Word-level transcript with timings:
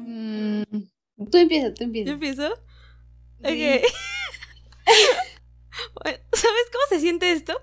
Mm, 0.00 0.62
tú 1.30 1.38
empieza, 1.38 1.74
tú 1.74 1.84
empieza. 1.84 2.08
¿Yo 2.08 2.14
empiezo? 2.14 2.56
Sí. 3.44 3.78
Ok. 3.82 3.84
Bueno, 5.94 6.18
¿Sabes 6.32 6.66
cómo 6.72 6.84
se 6.90 7.00
siente 7.00 7.32
esto? 7.32 7.58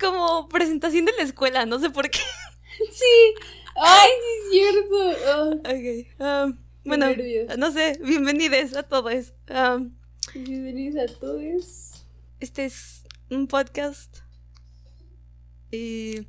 Como 0.00 0.48
presentación 0.48 1.04
de 1.04 1.12
la 1.12 1.24
escuela, 1.24 1.66
no 1.66 1.80
sé 1.80 1.90
por 1.90 2.08
qué. 2.10 2.20
Sí. 2.92 3.34
Ay, 3.74 4.10
sí 4.50 4.60
es 4.60 4.72
cierto. 4.72 5.50
Ok. 5.60 6.20
um, 6.20 6.58
bueno, 6.84 7.06
nervios. 7.06 7.58
no 7.58 7.72
sé, 7.72 7.98
bienvenidos 8.04 8.76
a 8.76 8.82
todos. 8.82 9.32
Um, 9.50 9.96
bienvenidos 10.34 11.10
a 11.10 11.18
todos. 11.18 12.06
este 12.38 12.66
es 12.66 13.04
un 13.30 13.48
podcast 13.48 14.18
y 15.70 16.26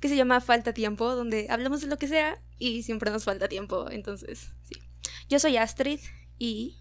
que 0.00 0.08
se 0.08 0.16
llama 0.16 0.40
Falta 0.40 0.74
Tiempo, 0.74 1.14
donde 1.14 1.46
hablamos 1.48 1.80
de 1.80 1.86
lo 1.86 1.96
que 1.96 2.08
sea 2.08 2.42
y 2.58 2.82
siempre 2.82 3.10
nos 3.10 3.24
falta 3.24 3.48
tiempo. 3.48 3.90
Entonces, 3.90 4.50
sí. 4.64 4.74
Yo 5.28 5.38
soy 5.38 5.56
Astrid 5.56 6.00
y. 6.38 6.76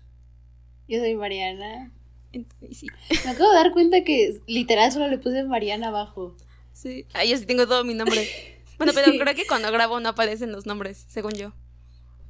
Yo 0.88 1.00
soy 1.00 1.16
Mariana. 1.16 1.92
y 2.32 2.74
sí. 2.76 2.88
Me 3.26 3.32
acabo 3.32 3.50
de 3.50 3.56
dar 3.56 3.72
cuenta 3.72 4.04
que 4.04 4.42
literal 4.48 4.92
solo 4.92 5.08
le 5.08 5.18
puse 5.18 5.44
Mariana 5.44 5.90
abajo. 5.90 6.36
Sí. 6.74 7.06
Ah, 7.14 7.26
yo 7.26 7.38
sí 7.38 7.46
tengo 7.46 7.68
todo 7.68 7.84
mi 7.84 7.94
nombre. 7.94 8.28
Bueno, 8.78 8.94
pero 8.94 9.08
Sí. 9.12 9.20
creo 9.20 9.36
que 9.36 9.48
cuando 9.48 9.72
grabo 9.72 10.00
no 10.00 10.10
aparecen 10.10 10.52
los 10.52 10.66
nombres, 10.66 11.06
según 11.10 11.34
yo. 11.34 11.54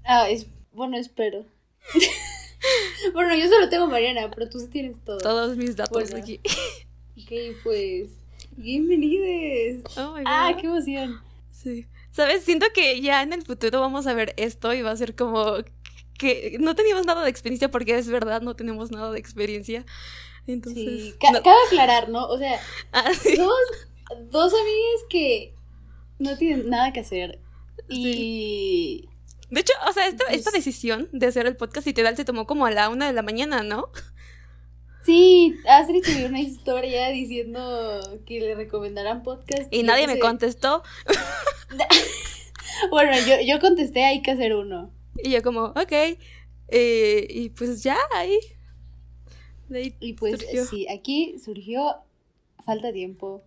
Ah, 0.06 0.30
es 0.30 0.48
bueno, 0.74 0.98
espero. 0.98 1.46
bueno, 3.14 3.36
yo 3.36 3.48
solo 3.50 3.70
tengo 3.70 3.88
Mariana, 3.88 4.30
pero 4.32 4.50
tú 4.50 4.60
sí 4.60 4.68
tienes 4.68 5.04
todo. 5.04 5.18
Todos 5.18 5.58
mis 5.58 5.76
datos 5.76 6.10
Bueno. 6.10 6.18
aquí. 6.24 6.40
Ok, 7.18 7.32
pues. 7.64 8.10
Bienvenidos. 8.56 9.98
Oh 9.98 10.14
my 10.16 10.24
Ah, 10.26 10.52
God. 10.54 10.62
qué 10.62 10.68
emoción. 10.68 11.22
Sí. 11.52 11.86
¿Sabes? 12.18 12.44
Siento 12.44 12.66
que 12.74 13.00
ya 13.00 13.22
en 13.22 13.32
el 13.32 13.44
futuro 13.44 13.80
vamos 13.80 14.08
a 14.08 14.14
ver 14.16 14.34
esto 14.38 14.74
y 14.74 14.82
va 14.82 14.90
a 14.90 14.98
ser 14.98 15.16
como 15.16 15.58
que 16.18 16.58
no 16.60 16.74
teníamos 16.76 17.06
nada 17.06 17.24
de 17.24 17.30
experiencia 17.30 17.70
porque 17.70 17.96
es 17.96 18.08
verdad, 18.10 18.42
no 18.42 18.56
tenemos 18.56 18.90
nada 18.90 19.12
de 19.12 19.20
experiencia. 19.20 19.86
Entonces, 20.48 20.84
Sí, 20.84 21.16
ca- 21.22 21.30
no- 21.32 21.44
cabe 21.44 21.58
aclarar, 21.68 22.10
¿no? 22.10 22.26
O 22.26 22.38
sea, 22.40 22.60
Ah, 22.92 23.12
sí. 23.14 23.36
somos 23.36 23.54
dos 24.32 24.52
amigas 24.52 25.02
que 25.12 25.54
no 26.18 26.36
tienen 26.40 26.70
nada 26.72 26.92
que 26.92 27.02
hacer. 27.02 27.40
Y. 27.88 29.08
De 29.52 29.62
hecho, 29.62 29.74
o 29.88 29.94
sea, 29.94 30.08
esta, 30.08 30.26
esta 30.26 30.50
decisión 30.52 31.08
de 31.14 31.28
hacer 31.28 31.46
el 31.46 31.56
podcast 31.56 31.86
literal 31.86 32.18
se 32.18 32.26
tomó 32.26 32.48
como 32.48 32.66
a 32.66 32.72
la 32.72 32.90
una 32.90 33.06
de 33.08 33.14
la 33.14 33.22
mañana, 33.22 33.62
¿no? 33.62 33.90
Sí, 35.08 35.56
Astrid 35.66 36.04
subió 36.04 36.28
una 36.28 36.42
historia 36.42 37.08
diciendo 37.08 38.02
que 38.26 38.42
le 38.42 38.56
recomendaran 38.56 39.24
podcast. 39.24 39.74
Y 39.74 39.84
nadie 39.84 40.06
me 40.06 40.20
contestó. 40.20 40.84
Bueno, 42.92 43.14
yo, 43.26 43.36
yo 43.44 43.60
contesté, 43.60 44.04
hay 44.04 44.22
que 44.22 44.32
hacer 44.32 44.54
uno. 44.54 44.92
Y 45.24 45.32
yo 45.32 45.42
como, 45.42 45.68
ok. 45.68 46.20
Eh, 46.68 47.28
y 47.30 47.50
pues 47.50 47.82
ya, 47.82 47.98
ahí. 48.14 48.38
Y 50.00 50.14
pues 50.14 50.42
surgió. 50.42 50.66
sí, 50.66 50.88
aquí 50.90 51.40
surgió 51.40 51.96
falta 52.66 52.92
tiempo. 52.92 53.44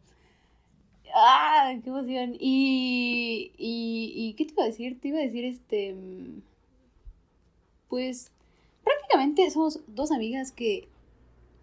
¡Ah! 1.14 1.74
¡Qué 1.84 1.90
emoción! 1.90 2.36
Y, 2.40 3.52
y, 3.58 4.12
y 4.16 4.34
¿qué 4.34 4.46
te 4.46 4.52
iba 4.52 4.64
a 4.64 4.66
decir? 4.66 4.98
Te 4.98 5.08
iba 5.08 5.18
a 5.18 5.22
decir 5.22 5.44
este... 5.44 5.92
mm, 5.92 6.42
Pues 7.88 8.32
prácticamente 8.82 9.48
somos 9.50 9.80
dos 9.86 10.10
amigas 10.10 10.50
que 10.50 10.88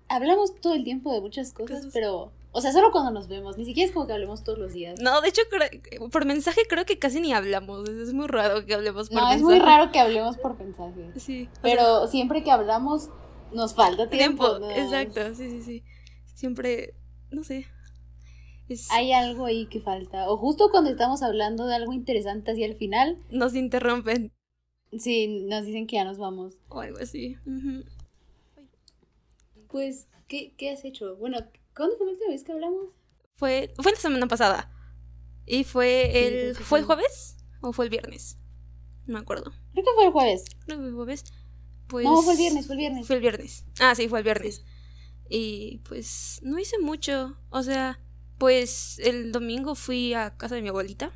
hablamos 0.10 0.56
todo 0.62 0.74
el 0.74 0.84
tiempo 0.84 1.14
de 1.14 1.22
muchas 1.22 1.54
cosas, 1.54 1.78
Cosas. 1.78 1.94
pero... 1.94 2.32
O 2.54 2.62
sea, 2.62 2.72
solo 2.72 2.92
cuando 2.92 3.12
nos 3.12 3.28
vemos, 3.28 3.56
ni 3.58 3.66
siquiera 3.66 3.88
es 3.88 3.94
como 3.94 4.08
que 4.08 4.14
hablemos 4.14 4.44
todos 4.44 4.58
los 4.58 4.74
días. 4.74 5.00
No, 5.00 5.22
de 5.22 5.30
hecho, 5.30 5.44
cre- 5.52 6.10
por 6.10 6.26
mensaje 6.26 6.62
creo 6.68 6.86
que 6.86 6.98
casi 6.98 7.20
ni 7.22 7.32
hablamos. 7.32 7.88
Es 7.88 8.14
muy 8.14 8.26
raro 8.26 8.66
que 8.66 8.74
hablemos 8.74 9.10
por 9.10 9.16
No, 9.22 9.28
es 9.32 9.42
mensaje. 9.42 9.44
muy 9.44 9.60
raro 9.60 9.92
que 9.92 10.00
hablemos 10.00 10.38
por 10.38 10.58
mensaje. 10.58 11.12
Sí. 11.18 11.50
Pero 11.62 12.08
siempre 12.08 12.44
que 12.44 12.50
hablamos 12.50 13.10
nos 13.54 13.76
falta 13.76 14.10
tiempo. 14.10 14.58
tiempo. 14.58 14.66
¿no? 14.68 14.72
Exacto, 14.72 15.36
sí, 15.36 15.50
sí, 15.52 15.62
sí. 15.62 15.84
Siempre, 16.34 16.96
no 17.30 17.44
sé. 17.44 17.68
Es- 18.70 18.90
Hay 18.92 19.12
algo 19.14 19.46
ahí 19.46 19.68
que 19.68 19.80
falta. 19.80 20.28
O 20.32 20.38
justo 20.38 20.70
cuando 20.72 20.90
estamos 20.90 21.22
hablando 21.22 21.68
de 21.68 21.76
algo 21.76 21.94
interesante 21.94 22.52
así 22.52 22.64
al 22.64 22.76
final, 22.76 23.20
Nos 23.30 23.54
interrumpen. 23.54 24.32
sí, 24.98 25.46
nos 25.48 25.64
dicen 25.66 25.86
que 25.86 25.98
ya 25.98 26.06
nos 26.06 26.18
vamos. 26.18 26.56
O 26.70 26.80
algo 26.80 26.98
así. 27.00 27.36
Ujú. 27.46 27.84
Pues, 29.68 30.08
¿qué, 30.28 30.54
qué 30.58 30.72
has 30.72 30.84
hecho? 30.86 31.16
Bueno, 31.18 31.38
¿cuándo 31.76 31.98
fue 31.98 32.08
la 32.08 32.14
última 32.14 32.32
vez 32.32 32.44
que 32.44 32.52
hablamos? 32.52 32.88
Fue, 33.36 33.74
fue 33.82 33.92
la 33.92 33.98
semana 33.98 34.28
pasada. 34.28 34.72
Y 35.46 35.64
fue 35.64 36.10
Sí, 36.12 36.18
el. 36.18 36.56
¿Fue 36.56 36.80
el 36.80 36.86
jueves? 36.86 37.38
¿O 37.62 37.72
fue 37.74 37.86
el 37.86 37.92
viernes? 37.92 38.38
No 39.06 39.14
me 39.14 39.20
acuerdo. 39.20 39.52
Creo 39.74 39.86
que 39.86 39.92
fue 39.96 40.06
el 40.06 40.12
jueves. 40.12 40.46
Creo 40.66 40.78
que 40.78 40.82
fue 40.84 40.90
el 40.90 40.96
jueves. 40.96 41.24
Pues. 41.88 42.06
No, 42.06 42.22
fue 42.22 42.34
el 42.34 42.40
viernes, 42.40 42.66
fue 42.68 42.76
el 42.76 42.80
viernes. 42.80 43.08
Fue 43.08 43.16
el 43.16 43.22
viernes. 43.22 43.66
Ah, 43.80 43.96
sí, 43.96 44.10
fue 44.10 44.20
el 44.20 44.26
viernes. 44.26 44.66
Y 45.30 45.82
pues 45.88 46.40
no 46.44 46.60
hice 46.60 46.78
mucho. 46.80 47.38
O 47.50 47.64
sea, 47.64 48.00
pues 48.38 49.00
el 49.00 49.32
domingo 49.32 49.76
fui 49.76 50.14
a 50.14 50.36
casa 50.38 50.56
de 50.56 50.62
mi 50.62 50.70
abuelita. 50.70 51.12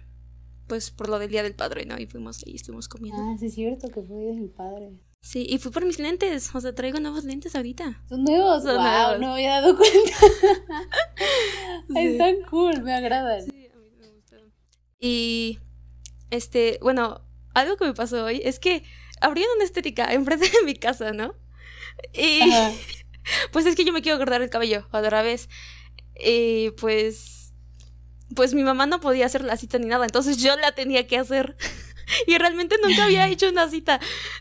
Pues 0.68 0.90
por 0.92 1.10
lo 1.10 1.20
del 1.20 1.30
día 1.30 1.44
del 1.44 1.56
padre, 1.56 1.86
¿no? 1.86 2.00
Y 2.00 2.06
fuimos 2.06 2.44
ahí, 2.46 2.56
estuvimos 2.56 2.88
comiendo. 2.88 3.22
Ah, 3.22 3.36
sí 3.38 3.48
es 3.48 3.56
cierto 3.56 3.90
que 3.90 4.02
fue 4.02 4.18
de 4.18 4.34
mi 4.34 4.48
padre. 4.48 4.94
Sí, 5.22 5.46
y 5.48 5.60
fui 5.60 5.72
por 5.72 5.86
mis 5.86 6.00
lentes. 6.00 6.54
O 6.54 6.60
sea, 6.62 6.74
traigo 6.74 7.00
nuevos 7.00 7.24
lentes 7.24 7.56
ahorita. 7.56 8.02
Son 8.10 8.24
nuevos, 8.24 8.64
Son 8.64 8.76
wow, 8.76 8.84
nuevos. 8.84 9.20
no 9.20 9.28
me 9.28 9.34
había 9.34 9.62
dado 9.62 9.78
cuenta. 9.78 10.18
Sí. 11.88 11.98
Están 11.98 12.36
cool, 12.50 12.82
me 12.84 12.94
agradan. 12.94 13.44
Sí, 13.44 13.68
a 13.74 13.78
mí 13.78 13.90
me 14.00 14.08
gustaron. 14.08 14.54
Y 15.00 15.60
este, 16.30 16.80
bueno, 16.82 17.22
algo 17.54 17.76
que 17.76 17.84
me 17.86 17.94
pasó 17.94 18.24
hoy 18.24 18.42
es 18.46 18.60
que 18.60 18.84
abrieron 19.20 19.56
una 19.58 19.66
estética 19.66 20.14
enfrente 20.14 20.50
de 20.50 20.66
mi 20.66 20.74
casa, 20.76 21.12
¿no? 21.12 21.36
Y 22.14 22.42
Ajá. 22.42 22.72
pues 23.52 23.66
es 23.66 23.76
que 23.76 23.84
yo 23.84 23.92
me 23.92 24.02
quiero 24.02 24.18
cortar 24.18 24.42
el 24.42 24.50
cabello 24.50 24.88
otra 24.92 25.22
vez. 25.22 25.50
Y 26.18 26.70
pues 26.72 27.54
pues 28.36 28.54
mi 28.54 28.64
mamá 28.64 28.86
no 28.86 29.02
podía 29.02 29.26
hacer 29.26 29.44
la 29.44 29.58
cita 29.58 29.78
ni 29.78 29.88
nada, 29.88 30.06
entonces 30.06 30.38
yo 30.38 30.56
la 30.56 30.72
tenía 30.72 31.06
que 31.08 31.18
hacer. 31.18 31.58
Y 32.28 32.38
realmente 32.38 32.76
nunca 32.84 33.06
había 33.06 33.28
hecho 33.28 33.50
una 33.50 33.70
cita. 33.70 34.00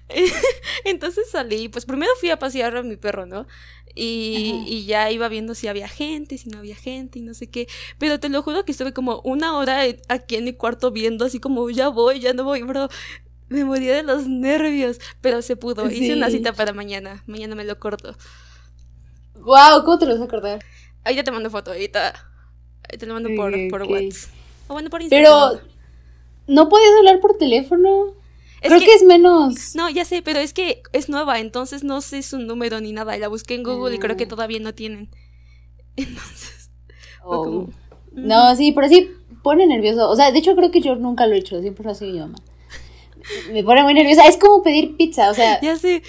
Entonces 0.84 1.30
salí, 1.30 1.68
pues 1.68 1.84
primero 1.86 2.10
fui 2.18 2.30
a 2.30 2.38
pasear 2.38 2.76
a 2.76 2.82
mi 2.82 2.96
perro, 2.96 3.26
¿no? 3.26 3.46
Y, 3.94 4.62
y 4.68 4.84
ya 4.86 5.10
iba 5.10 5.28
viendo 5.28 5.54
si 5.54 5.66
había 5.66 5.88
gente, 5.88 6.38
si 6.38 6.48
no 6.48 6.58
había 6.58 6.76
gente 6.76 7.18
y 7.18 7.22
no 7.22 7.34
sé 7.34 7.48
qué. 7.48 7.66
Pero 7.98 8.20
te 8.20 8.28
lo 8.28 8.42
juro 8.42 8.64
que 8.64 8.72
estuve 8.72 8.92
como 8.92 9.20
una 9.24 9.56
hora 9.58 9.82
aquí 10.08 10.36
en 10.36 10.44
mi 10.44 10.52
cuarto 10.52 10.90
viendo 10.92 11.24
así 11.24 11.40
como 11.40 11.68
ya 11.70 11.88
voy, 11.88 12.20
ya 12.20 12.32
no 12.32 12.44
voy, 12.44 12.62
bro. 12.62 12.88
Me 13.48 13.64
moría 13.64 13.96
de 13.96 14.04
los 14.04 14.28
nervios, 14.28 15.00
pero 15.20 15.42
se 15.42 15.56
pudo. 15.56 15.90
Hice 15.90 16.12
una 16.14 16.30
Sí. 16.30 16.36
cita 16.36 16.52
para 16.52 16.72
mañana. 16.72 17.24
Mañana 17.26 17.56
me 17.56 17.64
lo 17.64 17.80
corto. 17.80 18.16
Wow, 19.34 19.84
¿cómo 19.84 19.98
te 19.98 20.06
lo 20.06 20.12
vas 20.12 20.20
a 20.20 20.24
acordar? 20.24 20.64
Ahí 21.02 21.16
ya 21.16 21.24
te 21.24 21.30
mando 21.32 21.50
foto, 21.50 21.72
ahorita. 21.72 22.12
Ahí 22.88 22.98
te 22.98 23.06
lo 23.06 23.14
mando 23.14 23.30
por, 23.34 23.52
por. 23.70 23.82
WhatsApp. 23.84 24.30
O 24.68 24.74
bueno, 24.74 24.88
por 24.90 25.02
Instagram. 25.02 25.58
Pero, 25.58 25.69
¿no 26.50 26.68
podías 26.68 26.90
hablar 26.98 27.20
por 27.20 27.36
teléfono? 27.38 28.14
Es 28.60 28.68
Creo 28.68 28.80
que- 28.80 28.86
que... 28.86 28.94
es 28.94 29.02
menos. 29.04 29.74
No, 29.74 29.88
ya 29.88 30.04
sé, 30.04 30.20
pero 30.22 30.38
es 30.38 30.52
que 30.52 30.82
es 30.92 31.08
nueva, 31.08 31.40
entonces 31.40 31.82
no 31.82 32.00
sé 32.02 32.22
su 32.22 32.38
número 32.38 32.80
ni 32.80 32.92
nada. 32.92 33.16
Y 33.16 33.20
la 33.20 33.28
busqué 33.28 33.54
en 33.54 33.62
Google 33.62 33.94
y 33.96 33.98
creo 33.98 34.16
que 34.16 34.24
Ah. 34.24 34.28
todavía 34.28 34.60
no 34.60 34.74
tienen. 34.74 35.08
Entonces, 35.96 36.70
Oh. 37.22 37.44
como. 37.44 37.70
No, 38.12 38.54
sí, 38.56 38.72
pero 38.72 38.88
sí 38.88 39.10
pone 39.42 39.66
nervioso. 39.66 40.08
O 40.10 40.16
sea, 40.16 40.30
de 40.32 40.38
hecho 40.38 40.54
creo 40.56 40.70
que 40.70 40.80
yo 40.80 40.94
nunca 40.96 41.26
lo 41.26 41.34
he 41.34 41.38
hecho, 41.38 41.60
siempre 41.60 41.84
lo 41.84 41.90
hace 41.92 42.06
mi 42.06 42.18
mamá. 42.18 42.38
Me 43.52 43.62
pone 43.64 43.82
muy 43.82 43.94
nerviosa. 43.94 44.26
Es 44.26 44.36
como 44.36 44.62
pedir 44.62 44.96
pizza, 44.96 45.30
o 45.30 45.34
sea, 45.34 45.60
Ya 45.62 45.76
sé. 45.76 46.02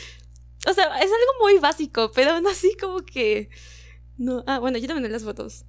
O 0.70 0.74
sea, 0.74 0.86
es 0.98 1.06
algo 1.06 1.34
muy 1.42 1.58
básico, 1.60 2.12
pero 2.14 2.32
aún 2.32 2.48
así 2.48 2.76
como 2.80 3.00
que. 3.02 3.50
No. 4.18 4.44
Ah, 4.48 4.60
bueno, 4.60 4.78
yo 4.78 4.88
te 4.88 4.94
mandé 4.94 5.10
las 5.10 5.24
fotos. 5.24 5.66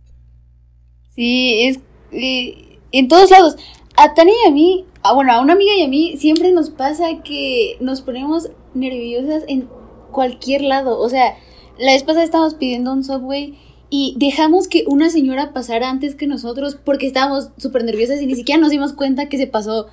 sí, 1.15 1.63
es 1.69 1.79
eh, 2.13 2.79
en 2.93 3.09
todos 3.09 3.31
lados. 3.31 3.57
A 3.97 4.15
Tania 4.15 4.35
y 4.45 4.49
a 4.49 4.53
mí, 4.53 4.87
bueno, 5.15 5.33
a 5.33 5.41
una 5.41 5.53
amiga 5.53 5.75
y 5.75 5.83
a 5.83 5.89
mí 5.89 6.17
siempre 6.17 6.51
nos 6.53 6.71
pasa 6.71 7.23
que 7.25 7.77
nos 7.81 8.01
ponemos 8.01 8.49
nerviosas 8.75 9.45
en 9.49 9.69
cualquier 10.11 10.63
lado. 10.63 10.99
O 10.99 11.09
sea, 11.09 11.37
la 11.79 11.93
vez 11.93 12.03
pasada 12.03 12.25
estábamos 12.25 12.55
pidiendo 12.55 12.93
un 12.93 13.05
subway 13.05 13.59
y 13.91 14.15
dejamos 14.19 14.69
que 14.69 14.85
una 14.87 15.11
señora 15.11 15.53
pasara 15.53 15.91
antes 15.91 16.15
que 16.15 16.27
nosotros 16.27 16.77
porque 16.83 17.07
estábamos 17.07 17.51
súper 17.59 17.85
nerviosas 17.85 18.21
y 18.23 18.27
ni 18.27 18.35
siquiera 18.35 18.61
nos 18.61 18.71
dimos 18.71 18.95
cuenta 18.95 19.29
que 19.29 19.37
se 19.39 19.47
pasó. 19.47 19.89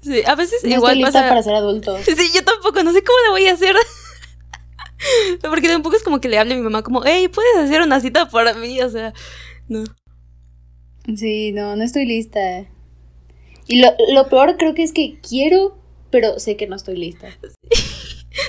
Sí, 0.00 0.22
a 0.26 0.34
veces 0.34 0.62
No 0.64 0.70
igual 0.70 0.92
estoy 0.92 1.04
lista 1.04 1.20
pasa. 1.20 1.28
para 1.28 1.42
ser 1.42 1.54
adulto. 1.54 1.96
Sí, 2.04 2.14
yo 2.34 2.44
tampoco, 2.44 2.82
no 2.82 2.92
sé 2.92 3.02
cómo 3.02 3.18
le 3.26 3.30
voy 3.30 3.46
a 3.48 3.52
hacer. 3.52 3.76
Porque 5.42 5.68
tampoco 5.68 5.96
es 5.96 6.02
como 6.02 6.20
que 6.20 6.28
le 6.28 6.38
hable 6.38 6.54
a 6.54 6.56
mi 6.56 6.62
mamá 6.62 6.82
como, 6.82 7.02
hey, 7.04 7.28
¿puedes 7.28 7.56
hacer 7.56 7.82
una 7.82 8.00
cita 8.00 8.28
para 8.30 8.54
mí? 8.54 8.80
O 8.80 8.88
sea, 8.90 9.12
no. 9.68 9.84
Sí, 11.16 11.52
no, 11.52 11.76
no 11.76 11.84
estoy 11.84 12.06
lista. 12.06 12.66
Y 13.68 13.80
lo, 13.82 13.90
lo 14.12 14.28
peor 14.28 14.56
creo 14.56 14.74
que 14.74 14.82
es 14.82 14.92
que 14.92 15.18
quiero, 15.20 15.78
pero 16.10 16.38
sé 16.40 16.56
que 16.56 16.66
no 16.66 16.76
estoy 16.76 16.96
lista. 16.96 17.28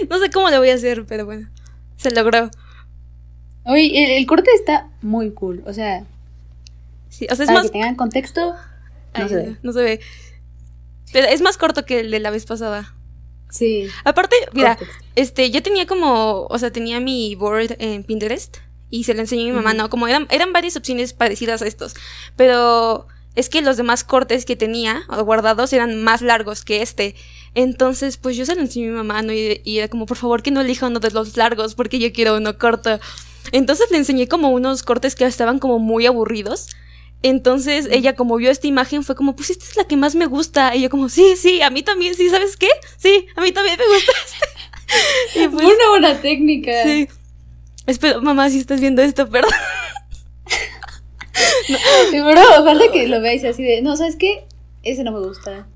No 0.09 0.19
sé 0.19 0.29
cómo 0.29 0.49
le 0.49 0.59
voy 0.59 0.69
a 0.69 0.75
hacer, 0.75 1.05
pero 1.07 1.25
bueno. 1.25 1.49
Se 1.97 2.11
logró. 2.11 2.51
Oye, 3.65 4.05
el, 4.05 4.11
el 4.19 4.25
corte 4.27 4.49
está 4.53 4.87
muy 5.01 5.31
cool. 5.31 5.63
O 5.65 5.73
sea, 5.73 6.05
Sí, 7.09 7.25
o 7.29 7.35
sea, 7.35 7.43
es 7.43 7.47
para 7.47 7.59
más. 7.59 7.65
que 7.67 7.71
tengan 7.73 7.95
contexto, 7.95 8.51
no 8.51 8.57
Ay, 9.13 9.29
se 9.29 9.35
ve. 9.35 9.57
no 9.63 9.73
se 9.73 9.81
ve. 9.81 9.99
Pero 11.11 11.27
es 11.27 11.41
más 11.41 11.57
corto 11.57 11.85
que 11.85 12.01
el 12.01 12.11
de 12.11 12.19
la 12.19 12.29
vez 12.29 12.45
pasada. 12.45 12.93
Sí. 13.49 13.87
Aparte, 14.05 14.35
mira, 14.53 14.77
este, 15.15 15.49
yo 15.49 15.63
tenía 15.63 15.87
como, 15.87 16.45
o 16.45 16.59
sea, 16.59 16.71
tenía 16.71 16.99
mi 16.99 17.33
board 17.33 17.75
en 17.79 18.03
Pinterest 18.03 18.57
y 18.91 19.05
se 19.05 19.15
lo 19.15 19.21
enseñé 19.21 19.45
a 19.45 19.45
mi 19.47 19.51
mamá. 19.53 19.73
¿no? 19.73 19.89
Como 19.89 20.07
eran, 20.07 20.27
eran 20.29 20.53
varias 20.53 20.77
opciones 20.77 21.13
parecidas 21.13 21.63
a 21.63 21.67
estos, 21.67 21.95
pero 22.35 23.07
es 23.35 23.49
que 23.49 23.61
los 23.61 23.77
demás 23.77 24.03
cortes 24.03 24.45
que 24.45 24.55
tenía 24.55 25.03
o 25.09 25.23
guardados 25.23 25.71
eran 25.73 26.01
más 26.03 26.21
largos 26.21 26.63
que 26.63 26.81
este. 26.81 27.15
Entonces, 27.55 28.17
pues 28.17 28.35
yo 28.37 28.45
se 28.45 28.55
lo 28.55 28.61
enseñé 28.61 28.87
a 28.87 28.91
mi 28.91 28.97
mamá, 28.97 29.21
¿no? 29.21 29.33
Y, 29.33 29.61
y 29.63 29.77
era 29.79 29.87
como, 29.87 30.05
por 30.05 30.17
favor, 30.17 30.43
que 30.43 30.51
no 30.51 30.61
elija 30.61 30.87
uno 30.87 30.99
de 30.99 31.11
los 31.11 31.37
largos 31.37 31.75
porque 31.75 31.99
yo 31.99 32.11
quiero 32.11 32.37
uno 32.37 32.57
corto. 32.57 32.99
Entonces 33.51 33.89
le 33.91 33.97
enseñé 33.97 34.27
como 34.27 34.49
unos 34.49 34.83
cortes 34.83 35.15
que 35.15 35.25
estaban 35.25 35.59
como 35.59 35.79
muy 35.79 36.05
aburridos. 36.05 36.67
Entonces 37.21 37.87
ella 37.91 38.15
como 38.15 38.37
vio 38.37 38.49
esta 38.49 38.67
imagen 38.67 39.03
fue 39.03 39.15
como, 39.15 39.35
pues 39.35 39.49
esta 39.49 39.65
es 39.65 39.75
la 39.75 39.83
que 39.85 39.97
más 39.97 40.15
me 40.15 40.25
gusta. 40.25 40.75
Y 40.75 40.81
yo 40.81 40.89
como, 40.89 41.09
sí, 41.09 41.35
sí, 41.35 41.61
a 41.61 41.69
mí 41.69 41.83
también, 41.83 42.15
sí, 42.15 42.29
¿sabes 42.29 42.55
qué? 42.57 42.69
Sí, 42.97 43.27
a 43.35 43.41
mí 43.41 43.51
también 43.51 43.77
me 43.77 43.85
gusta 43.85 44.11
este. 44.25 44.47
Y 45.35 45.47
pues, 45.47 45.65
Una 45.65 45.89
buena 45.89 46.21
técnica. 46.21 46.71
sí. 46.83 47.07
Espero, 47.85 48.21
mamá, 48.21 48.49
si 48.49 48.59
estás 48.59 48.79
viendo 48.81 49.01
esto, 49.01 49.27
perdón. 49.31 49.51
Pero 52.11 52.41
falta 52.63 52.91
que 52.91 53.07
lo 53.07 53.21
veáis 53.21 53.43
así 53.43 53.63
de, 53.63 53.81
no, 53.81 53.95
¿sabes 53.95 54.15
qué? 54.15 54.45
Ese 54.83 55.03
no 55.03 55.11
me 55.11 55.19
gusta. 55.19 55.67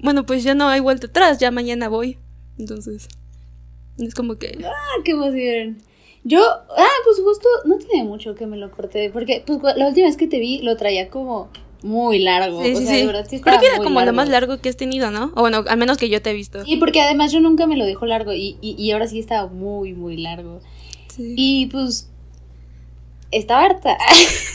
Bueno, 0.00 0.24
pues 0.26 0.44
ya 0.44 0.54
no 0.54 0.68
hay 0.68 0.80
vuelta 0.80 1.06
atrás, 1.08 1.38
ya 1.38 1.50
mañana 1.50 1.88
voy. 1.88 2.18
Entonces, 2.58 3.08
es 3.98 4.14
como 4.14 4.36
que... 4.36 4.58
Ah, 4.64 5.02
qué 5.04 5.12
emoción. 5.12 5.78
Yo, 6.24 6.40
ah, 6.40 6.86
pues 7.04 7.20
justo, 7.22 7.48
no 7.64 7.78
tiene 7.78 8.04
mucho 8.04 8.34
que 8.34 8.46
me 8.46 8.56
lo 8.56 8.70
corté, 8.70 9.10
porque 9.10 9.42
pues 9.46 9.60
la 9.76 9.88
última 9.88 10.06
vez 10.06 10.16
que 10.16 10.26
te 10.26 10.38
vi 10.38 10.58
lo 10.58 10.76
traía 10.76 11.08
como 11.08 11.48
muy 11.82 12.18
largo. 12.18 12.62
Sí, 12.62 12.72
o 12.72 12.76
sí, 12.76 12.84
sea, 12.84 12.94
sí. 12.94 13.00
de 13.00 13.06
verdad 13.06 13.26
sí 13.28 13.40
Creo 13.40 13.60
que 13.60 13.66
era 13.66 13.78
como 13.78 14.00
lo 14.00 14.06
largo. 14.06 14.16
más 14.16 14.28
largo 14.28 14.58
que 14.60 14.68
has 14.68 14.76
tenido, 14.76 15.10
¿no? 15.10 15.32
O 15.36 15.40
bueno, 15.40 15.64
al 15.66 15.78
menos 15.78 15.96
que 15.96 16.08
yo 16.08 16.20
te 16.20 16.30
he 16.30 16.34
visto. 16.34 16.64
Sí, 16.64 16.76
porque 16.76 17.00
además 17.00 17.32
yo 17.32 17.40
nunca 17.40 17.66
me 17.66 17.76
lo 17.76 17.86
dejo 17.86 18.04
largo 18.06 18.32
y, 18.32 18.56
y, 18.60 18.74
y 18.76 18.90
ahora 18.90 19.06
sí 19.06 19.18
estaba 19.20 19.48
muy, 19.48 19.94
muy 19.94 20.16
largo. 20.16 20.60
Sí. 21.08 21.34
Y 21.36 21.66
pues 21.66 22.10
estaba 23.30 23.64
harta. 23.64 23.96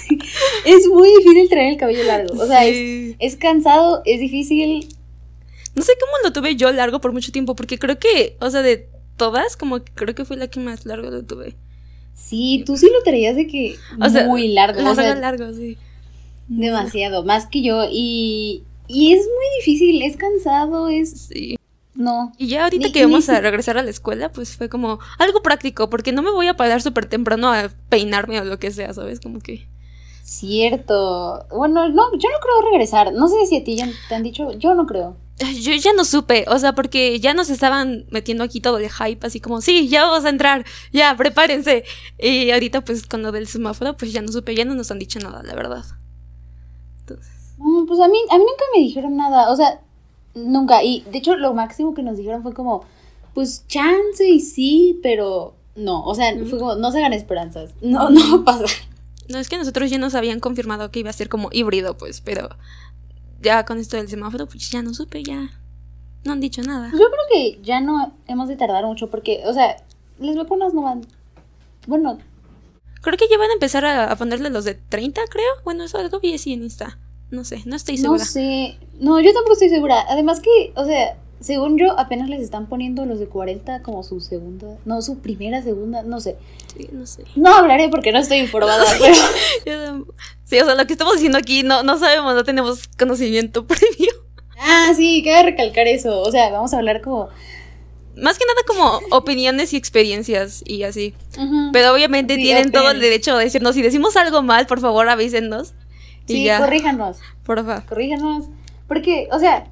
es 0.66 0.88
muy 0.88 1.10
difícil 1.20 1.50
traer 1.50 1.74
el 1.74 1.78
cabello 1.78 2.04
largo. 2.04 2.42
O 2.42 2.48
sea, 2.48 2.66
es, 2.66 2.76
Sí. 2.76 3.16
es 3.20 3.36
cansado, 3.36 4.02
es 4.06 4.20
difícil. 4.20 4.88
No 5.76 5.82
sé 5.84 5.94
cómo 6.00 6.14
lo 6.24 6.34
tuve 6.34 6.56
yo 6.56 6.72
largo 6.72 7.02
por 7.02 7.14
mucho 7.14 7.32
tiempo, 7.32 7.56
porque 7.56 7.80
creo 7.80 7.98
que, 7.98 8.38
o 8.40 8.50
sea, 8.50 8.62
de 8.62 8.88
todas, 9.18 9.58
como 9.58 9.84
que 9.84 9.92
creo 9.94 10.14
que 10.16 10.26
fue 10.26 10.38
la 10.38 10.48
que 10.48 10.60
más 10.60 10.86
largo 10.86 11.10
lo 11.10 11.24
tuve. 11.24 11.56
Sí, 12.16 12.64
tú 12.66 12.78
sí 12.78 12.88
lo 12.94 13.02
traías 13.04 13.36
de 13.36 13.48
que 13.48 13.76
O 14.00 14.08
sea, 14.10 14.28
muy 14.28 14.50
largo. 14.50 14.80
o 14.80 14.84
Largo, 14.84 15.02
sea, 15.02 15.16
largo, 15.16 15.52
sí. 15.54 15.78
demasiado, 16.48 17.24
más 17.24 17.48
que 17.48 17.64
yo. 17.64 17.86
Y, 17.92 18.64
y 18.88 19.14
es 19.14 19.20
muy 19.26 19.46
difícil, 19.60 20.02
es 20.04 20.16
cansado, 20.18 20.90
es... 20.90 21.28
Sí. 21.32 21.56
No. 21.96 22.32
Y 22.38 22.48
ya 22.48 22.64
ahorita 22.64 22.88
Ni- 22.88 22.92
que 22.92 23.06
vamos 23.06 23.30
ni 23.30 23.36
a 23.36 23.42
regresar 23.42 23.78
a 23.78 23.84
la 23.84 23.90
escuela, 23.92 24.32
pues 24.32 24.58
fue 24.58 24.68
como 24.70 25.00
algo 25.20 25.42
práctico, 25.44 25.90
porque 25.90 26.12
no 26.12 26.22
me 26.24 26.32
voy 26.32 26.48
a 26.48 26.56
parar 26.56 26.82
súper 26.82 27.06
temprano 27.06 27.52
a 27.54 27.70
peinarme 27.90 28.40
o 28.42 28.46
lo 28.46 28.58
que 28.60 28.72
sea, 28.72 28.94
¿sabes? 28.94 29.20
Como 29.20 29.40
que... 29.40 29.68
Cierto. 30.24 31.46
Bueno, 31.52 31.90
no, 31.90 32.12
yo 32.18 32.30
no 32.30 32.40
creo 32.40 32.72
regresar. 32.72 33.14
No 33.14 33.28
sé 33.28 33.46
si 33.46 33.58
a 33.58 33.64
ti 33.64 33.76
ya 33.76 33.88
te 34.10 34.16
han 34.16 34.24
dicho, 34.24 34.52
yo 34.54 34.74
no 34.74 34.86
creo. 34.86 35.18
Yo 35.62 35.74
ya 35.74 35.94
no 35.94 36.06
supe, 36.06 36.46
o 36.48 36.60
sea, 36.60 36.74
porque 36.74 37.20
ya 37.20 37.34
nos 37.34 37.50
estaban 37.50 38.06
metiendo 38.12 38.44
aquí 38.44 38.62
todo 38.62 38.78
el 38.78 38.90
hype, 38.90 39.26
así 39.26 39.40
como, 39.40 39.62
sí, 39.62 39.88
ya 39.90 40.06
vamos 40.06 40.26
a 40.26 40.30
entrar, 40.30 40.64
ya, 40.92 41.16
prepárense. 41.18 41.84
Y 42.20 42.52
ahorita, 42.52 42.82
pues, 42.82 43.06
con 43.08 43.22
lo 43.24 43.32
del 43.32 43.48
semáforo, 43.48 43.98
pues 43.98 44.14
ya 44.14 44.22
no 44.22 44.32
supe, 44.32 44.56
ya 44.56 44.64
no 44.64 44.76
nos 44.76 44.92
han 44.92 45.00
dicho 45.00 45.20
nada, 45.20 45.42
la 45.44 45.56
verdad. 45.56 45.84
Mm, 47.58 47.86
Pues 47.88 48.00
a 48.00 48.08
mí, 48.08 48.18
a 48.30 48.38
mí 48.38 48.44
nunca 48.44 48.64
me 48.76 48.82
dijeron 48.84 49.16
nada, 49.18 49.52
o 49.52 49.56
sea, 49.56 49.82
nunca. 50.36 50.84
Y 50.84 51.02
de 51.12 51.18
hecho 51.18 51.36
lo 51.36 51.54
máximo 51.54 51.94
que 51.94 52.04
nos 52.04 52.18
dijeron 52.18 52.44
fue 52.44 52.54
como, 52.54 52.84
pues 53.34 53.66
chance 53.68 54.28
y 54.28 54.40
sí, 54.40 55.00
pero 55.04 55.56
no. 55.76 56.04
O 56.04 56.16
sea, 56.16 56.34
fue 56.50 56.60
como, 56.60 56.76
no 56.76 56.92
se 56.92 57.00
hagan 57.00 57.14
esperanzas. 57.14 57.74
No, 57.82 58.10
no 58.10 58.38
va 58.38 58.42
a 58.42 58.58
pasar. 58.58 58.70
No, 59.30 59.40
es 59.40 59.50
que 59.50 59.58
nosotros 59.58 59.90
ya 59.90 59.98
nos 59.98 60.16
habían 60.16 60.40
confirmado 60.40 60.92
que 60.92 61.00
iba 61.00 61.10
a 61.10 61.14
ser 61.14 61.30
como 61.30 61.50
híbrido, 61.52 61.98
pues, 61.98 62.22
pero 62.22 62.50
ya 63.42 63.66
con 63.66 63.80
esto 63.80 63.98
del 63.98 64.10
semáforo, 64.10 64.48
pues 64.48 64.70
ya 64.70 64.82
no 64.82 64.94
supe, 64.94 65.24
ya 65.24 65.50
no 66.26 66.34
han 66.34 66.42
dicho 66.42 66.62
nada. 66.62 66.90
Pues 66.90 67.02
yo 67.02 67.08
creo 67.10 67.24
que 67.32 67.62
ya 67.64 67.80
no 67.80 68.14
hemos 68.28 68.50
de 68.50 68.58
tardar 68.58 68.86
mucho 68.86 69.10
porque, 69.10 69.42
o 69.46 69.54
sea, 69.54 69.78
las 70.20 70.36
vacunas 70.36 70.74
no 70.74 70.82
van. 70.82 71.06
Bueno, 71.88 72.18
Creo 73.04 73.18
que 73.18 73.28
ya 73.30 73.38
van 73.38 73.50
a 73.50 73.54
empezar 73.54 73.84
a, 73.84 74.10
a 74.10 74.16
ponerle 74.16 74.50
los 74.50 74.64
de 74.64 74.76
30, 74.76 75.22
creo. 75.30 75.52
Bueno, 75.66 75.84
eso 75.84 75.98
algo 75.98 76.22
vi 76.22 76.34
así 76.34 76.54
en 76.54 76.64
Insta. 76.64 76.98
No 77.34 77.44
sé, 77.44 77.64
no 77.66 77.76
estoy 77.76 77.96
no 77.96 78.02
segura. 78.04 78.26
sé. 78.26 78.78
No, 79.00 79.20
yo 79.20 79.34
tampoco 79.34 79.54
estoy 79.54 79.70
segura. 79.70 80.06
Además 80.08 80.40
que, 80.40 80.72
o 80.76 80.86
sea, 80.86 81.18
según 81.40 81.80
yo, 81.80 82.00
apenas 82.00 82.30
les 82.30 82.42
están 82.42 82.68
poniendo 82.70 83.08
los 83.08 83.18
de 83.20 83.26
40 83.26 83.82
como 83.82 84.04
su 84.04 84.20
segunda. 84.22 84.78
No, 84.86 85.02
su 85.02 85.18
primera, 85.18 85.64
segunda, 85.64 86.04
no 86.04 86.20
sé. 86.22 86.38
Sí, 86.78 86.88
no 86.92 87.08
sé. 87.08 87.24
No 87.36 87.56
hablaré 87.56 87.90
porque 87.90 88.12
no 88.12 88.20
estoy 88.20 88.38
informada, 88.38 88.86
pero. 89.66 90.06
Sí, 90.46 90.60
o 90.60 90.66
sea, 90.66 90.76
lo 90.76 90.86
que 90.86 90.94
estamos 90.94 91.16
diciendo 91.16 91.40
aquí 91.40 91.64
no, 91.64 91.82
no 91.82 91.98
sabemos, 91.98 92.36
no 92.36 92.44
tenemos 92.44 92.88
conocimiento 93.00 93.66
previo. 93.68 94.12
Ah, 94.60 94.94
sí, 94.96 95.24
cabe 95.26 95.42
recalcar 95.44 95.88
eso. 95.88 96.22
O 96.22 96.30
sea, 96.30 96.52
vamos 96.52 96.72
a 96.76 96.78
hablar 96.78 97.02
como. 97.02 97.30
Más 98.16 98.38
que 98.38 98.46
nada 98.46 98.62
como 98.68 99.18
opiniones 99.18 99.74
y 99.74 99.78
experiencias 99.78 100.62
y 100.68 100.84
así. 100.84 101.16
Pero 101.72 101.92
obviamente 101.92 102.36
Sí, 102.36 102.44
tienen 102.44 102.72
todo 102.72 102.92
el 102.92 103.00
derecho 103.00 103.36
de 103.36 103.46
decirnos, 103.46 103.74
si 103.74 103.82
decimos 103.82 104.16
algo 104.18 104.44
mal, 104.44 104.68
por 104.68 104.80
favor 104.80 105.10
avísennos. 105.10 105.74
Y 106.28 106.34
Sí, 106.34 106.44
ya, 106.46 106.60
corríjanos, 106.60 107.18
porfa. 107.46 107.82
corríjanos. 107.86 108.46
Porque, 108.88 109.28
o 109.32 109.40
sea, 109.40 109.68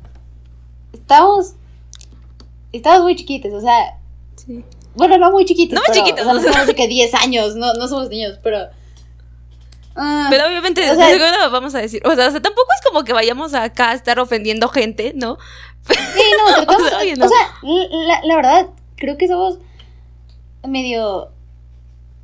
estamos. 0.94 1.54
Estamos 2.72 3.02
muy 3.04 3.16
chiquitos, 3.16 3.54
o 3.54 3.62
sea. 3.62 3.98
Sí. 4.36 4.64
Bueno, 4.96 5.18
no 5.18 5.32
muy 5.32 5.46
chiquitos. 5.46 5.76
No 5.76 5.82
muy 5.88 5.96
chiquitos, 5.98 6.22
O 6.22 6.26
sea, 6.26 6.34
no 6.34 6.42
sea. 6.42 6.52
somos 6.54 6.68
de 6.68 6.76
que 6.76 6.88
10 6.88 7.14
años, 7.16 7.56
no, 7.56 7.74
no 7.74 7.88
somos 7.88 8.10
niños, 8.10 8.40
pero. 8.44 8.58
Ah, 9.96 10.28
Pero 10.30 10.48
obviamente, 10.48 10.90
O 10.90 10.96
sea- 10.96 11.08
seguro 11.10 11.26
vamos 11.52 11.76
a 11.76 11.80
decir, 11.80 12.02
o 12.06 12.16
sea, 12.16 12.28
o 12.30 12.32
sea, 12.32 12.42
tampoco 12.42 12.68
es 12.80 12.86
como 12.90 13.04
que 13.04 13.12
vayamos 13.12 13.54
acá 13.54 13.90
a 13.92 13.94
estar 13.94 14.20
ofendiendo 14.20 14.70
gente, 14.70 15.12
¿no? 15.16 15.38
Sí, 15.88 16.24
no, 16.38 16.56
tratamos. 16.56 16.82
O 16.88 16.90
sea, 16.90 16.98
oye, 17.00 17.14
o 17.14 17.18
no. 17.18 17.28
sea, 17.28 17.38
la, 18.08 18.22
la 18.24 18.36
verdad, 18.36 18.68
creo 18.96 19.18
que 19.18 19.28
somos 19.28 19.58
medio. 20.68 21.32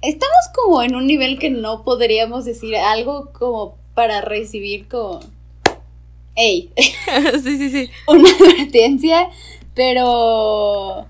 Estamos 0.02 0.38
como 0.56 0.82
en 0.84 0.96
un 0.96 1.08
nivel 1.08 1.40
que 1.40 1.50
no 1.50 1.84
podríamos 1.84 2.46
decir 2.46 2.76
algo 2.78 3.32
como 3.34 3.78
para 3.98 4.22
recibir 4.22 4.88
como. 4.88 5.22
¡Ey! 6.36 6.70
sí, 7.44 7.58
sí, 7.58 7.70
sí. 7.72 7.90
una 8.08 8.30
advertencia, 8.30 9.28
pero. 9.74 11.08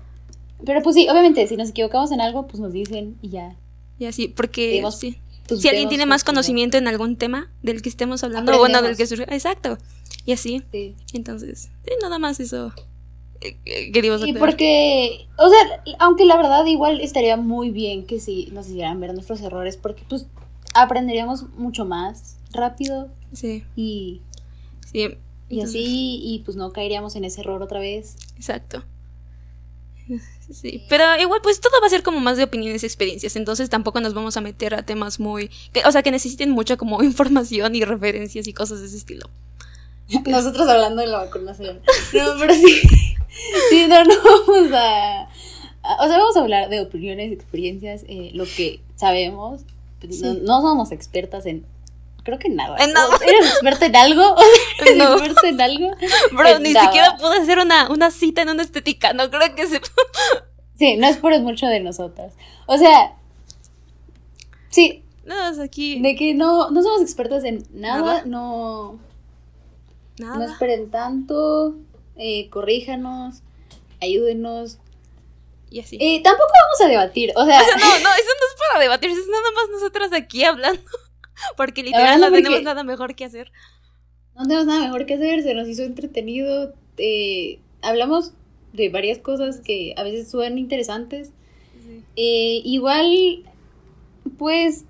Pero 0.64 0.82
pues 0.82 0.96
sí, 0.96 1.06
obviamente, 1.10 1.46
si 1.46 1.58
nos 1.58 1.68
equivocamos 1.68 2.10
en 2.12 2.22
algo, 2.22 2.46
pues 2.46 2.60
nos 2.60 2.72
dicen 2.72 3.18
y 3.20 3.28
ya. 3.28 3.54
Y 3.98 4.06
así, 4.06 4.28
porque 4.28 4.70
Digamos, 4.70 4.98
sí. 4.98 5.18
si 5.60 5.68
alguien 5.68 5.90
tiene 5.90 6.06
más 6.06 6.24
conocimiento 6.24 6.78
en 6.78 6.88
algún 6.88 7.16
tema 7.16 7.52
del 7.62 7.82
que 7.82 7.90
estemos 7.90 8.24
hablando, 8.24 8.54
o 8.56 8.58
bueno, 8.58 8.80
del 8.80 8.96
que 8.96 9.06
surgió, 9.06 9.26
exacto. 9.28 9.76
Y 10.24 10.32
así, 10.32 10.62
Sí. 10.72 10.94
entonces, 11.12 11.68
sí, 11.84 11.90
nada 12.00 12.18
más 12.18 12.40
eso 12.40 12.72
eh, 13.42 13.58
eh, 13.66 13.92
queríamos 13.92 14.22
Sí, 14.22 14.30
aclarar. 14.30 14.48
porque, 14.50 15.26
o 15.36 15.48
sea, 15.50 15.58
aunque 15.98 16.24
la 16.24 16.38
verdad 16.38 16.64
igual 16.64 17.02
estaría 17.02 17.36
muy 17.36 17.70
bien 17.70 18.06
que 18.06 18.18
si 18.18 18.46
nos 18.52 18.66
hicieran 18.66 18.98
ver 18.98 19.12
nuestros 19.12 19.42
errores, 19.42 19.76
porque 19.76 20.04
pues 20.08 20.26
aprenderíamos 20.74 21.50
mucho 21.58 21.84
más 21.84 22.37
rápido 22.60 23.08
Sí, 23.32 23.64
y, 23.76 24.20
sí. 24.92 24.98
y 25.48 25.60
entonces, 25.60 25.80
así, 25.80 26.20
y 26.22 26.42
pues 26.44 26.56
no 26.56 26.70
caeríamos 26.72 27.14
en 27.16 27.24
ese 27.24 27.40
error 27.42 27.62
otra 27.62 27.80
vez. 27.80 28.16
Exacto. 28.36 28.82
Sí, 30.50 30.82
pero 30.88 31.04
igual 31.20 31.40
pues 31.42 31.60
todo 31.60 31.74
va 31.82 31.86
a 31.86 31.90
ser 31.90 32.02
como 32.02 32.20
más 32.20 32.38
de 32.38 32.44
opiniones 32.44 32.82
y 32.82 32.86
experiencias, 32.86 33.36
entonces 33.36 33.68
tampoco 33.68 34.00
nos 34.00 34.14
vamos 34.14 34.34
a 34.38 34.40
meter 34.40 34.72
a 34.74 34.82
temas 34.82 35.20
muy, 35.20 35.50
que, 35.74 35.82
o 35.84 35.92
sea, 35.92 36.02
que 36.02 36.10
necesiten 36.10 36.50
mucha 36.50 36.78
como 36.78 37.02
información 37.02 37.74
y 37.74 37.84
referencias 37.84 38.46
y 38.48 38.54
cosas 38.54 38.80
de 38.80 38.86
ese 38.86 38.96
estilo. 38.96 39.28
Nosotros 40.26 40.66
hablando 40.66 41.02
de 41.02 41.08
la 41.08 41.18
vacunación. 41.18 41.80
No, 42.14 42.24
pero 42.38 42.54
sí. 42.54 42.80
Sí, 43.68 43.86
no, 43.88 44.02
no 44.04 44.14
vamos 44.24 44.72
a. 44.72 45.24
a- 45.82 46.04
O 46.04 46.08
sea, 46.08 46.16
vamos 46.16 46.34
a 46.34 46.40
hablar 46.40 46.70
de 46.70 46.80
opiniones, 46.80 47.30
experiencias, 47.30 48.04
eh, 48.08 48.30
lo 48.32 48.44
que 48.46 48.80
sabemos. 48.96 49.60
Pues, 50.00 50.18
No, 50.22 50.32
no 50.32 50.62
somos 50.62 50.92
expertas 50.92 51.44
en. 51.44 51.66
Creo 52.28 52.38
que 52.38 52.50
nada. 52.50 52.76
En 52.84 52.92
nada. 52.92 53.16
¿Eres 53.26 53.46
experta 53.52 53.86
en 53.86 53.96
algo? 53.96 54.36
¿Eres 54.82 54.96
No. 54.98 55.12
experta 55.14 55.48
en 55.48 55.60
algo? 55.62 55.90
Bro, 56.32 56.46
En 56.48 56.62
ni 56.62 56.74
nada. 56.74 56.84
siquiera 56.84 57.16
pude 57.16 57.38
hacer 57.38 57.58
una, 57.58 57.88
una 57.88 58.10
cita 58.10 58.42
en 58.42 58.50
una 58.50 58.62
estética, 58.62 59.14
no 59.14 59.30
creo 59.30 59.54
que 59.54 59.66
se... 59.66 59.80
Sí, 60.78 60.98
no 60.98 61.06
esperes 61.08 61.40
mucho 61.40 61.64
de 61.64 61.80
nosotras. 61.80 62.34
O 62.66 62.76
sea. 62.76 63.14
Sí, 64.68 65.02
No, 65.24 65.48
es 65.50 65.58
aquí... 65.58 66.02
de 66.02 66.14
que 66.16 66.34
no, 66.34 66.70
no 66.70 66.82
somos 66.82 67.00
expertas 67.00 67.44
en 67.44 67.66
nada, 67.72 68.00
Nada. 68.02 68.22
no. 68.26 68.98
No 70.18 70.36
Nada. 70.38 70.52
esperen 70.52 70.90
tanto. 70.90 71.76
eh, 72.16 72.50
corríjanos. 72.50 73.36
Ayúdenos. 74.02 74.76
Y 75.70 75.80
así. 75.80 75.96
Eh, 75.98 76.20
tampoco 76.22 76.50
vamos 76.50 76.80
a 76.82 76.88
debatir, 76.88 77.32
o 77.36 77.44
sea, 77.46 77.58
O 77.62 77.64
sea, 77.64 77.76
no, 77.76 77.86
no, 77.86 77.94
eso 77.98 78.02
no 78.04 78.46
es 78.48 78.56
para 78.68 78.80
debatir, 78.82 79.10
es 79.12 79.26
nada 79.28 79.50
más 79.54 79.64
nosotras 79.72 80.12
aquí 80.12 80.44
hablando. 80.44 80.82
Porque 81.56 81.82
literal 81.82 82.20
no 82.20 82.26
porque- 82.26 82.42
tenemos 82.42 82.62
nada 82.62 82.84
mejor 82.84 83.14
que 83.14 83.24
hacer. 83.24 83.50
no 84.36 84.42
tenemos 84.44 84.66
nada 84.66 84.80
mejor 84.84 85.06
que 85.06 85.14
hacer, 85.14 85.42
se 85.42 85.54
nos 85.54 85.66
hizo 85.68 85.82
entretenido, 85.82 86.74
eh, 86.96 87.58
hablamos 87.82 88.32
de 88.72 88.88
varias 88.90 89.18
cosas 89.18 89.60
que 89.60 89.94
a 89.96 90.02
veces 90.02 90.30
suenan 90.30 90.58
interesantes. 90.58 91.32
Sí. 91.84 92.02
Eh, 92.16 92.60
igual, 92.64 93.44
pues, 94.36 94.84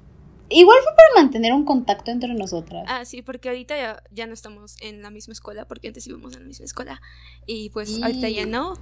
igual 0.51 0.79
fue 0.83 0.93
para 0.97 1.23
mantener 1.23 1.53
un 1.53 1.65
contacto 1.65 2.11
entre 2.11 2.35
nosotras. 2.35 2.85
Ah, 2.89 3.05
sí, 3.05 3.23
porque 3.23 3.49
ahorita 3.49 3.77
ya, 3.77 4.03
ya 4.11 4.27
no 4.27 4.35
estamos 4.35 4.77
en 4.81 5.03
la 5.03 5.11
misma 5.11 5.33
escuela, 5.33 5.67
porque 5.67 5.89
antes 5.89 6.07
íbamos 6.07 6.35
en 6.35 6.41
la 6.43 6.47
misma 6.49 6.65
escuela 6.65 7.01
y 7.47 7.71
pues 7.71 7.89
Sí. 7.95 8.03
ahorita 8.03 8.29
ya 8.29 8.47
no. 8.47 8.75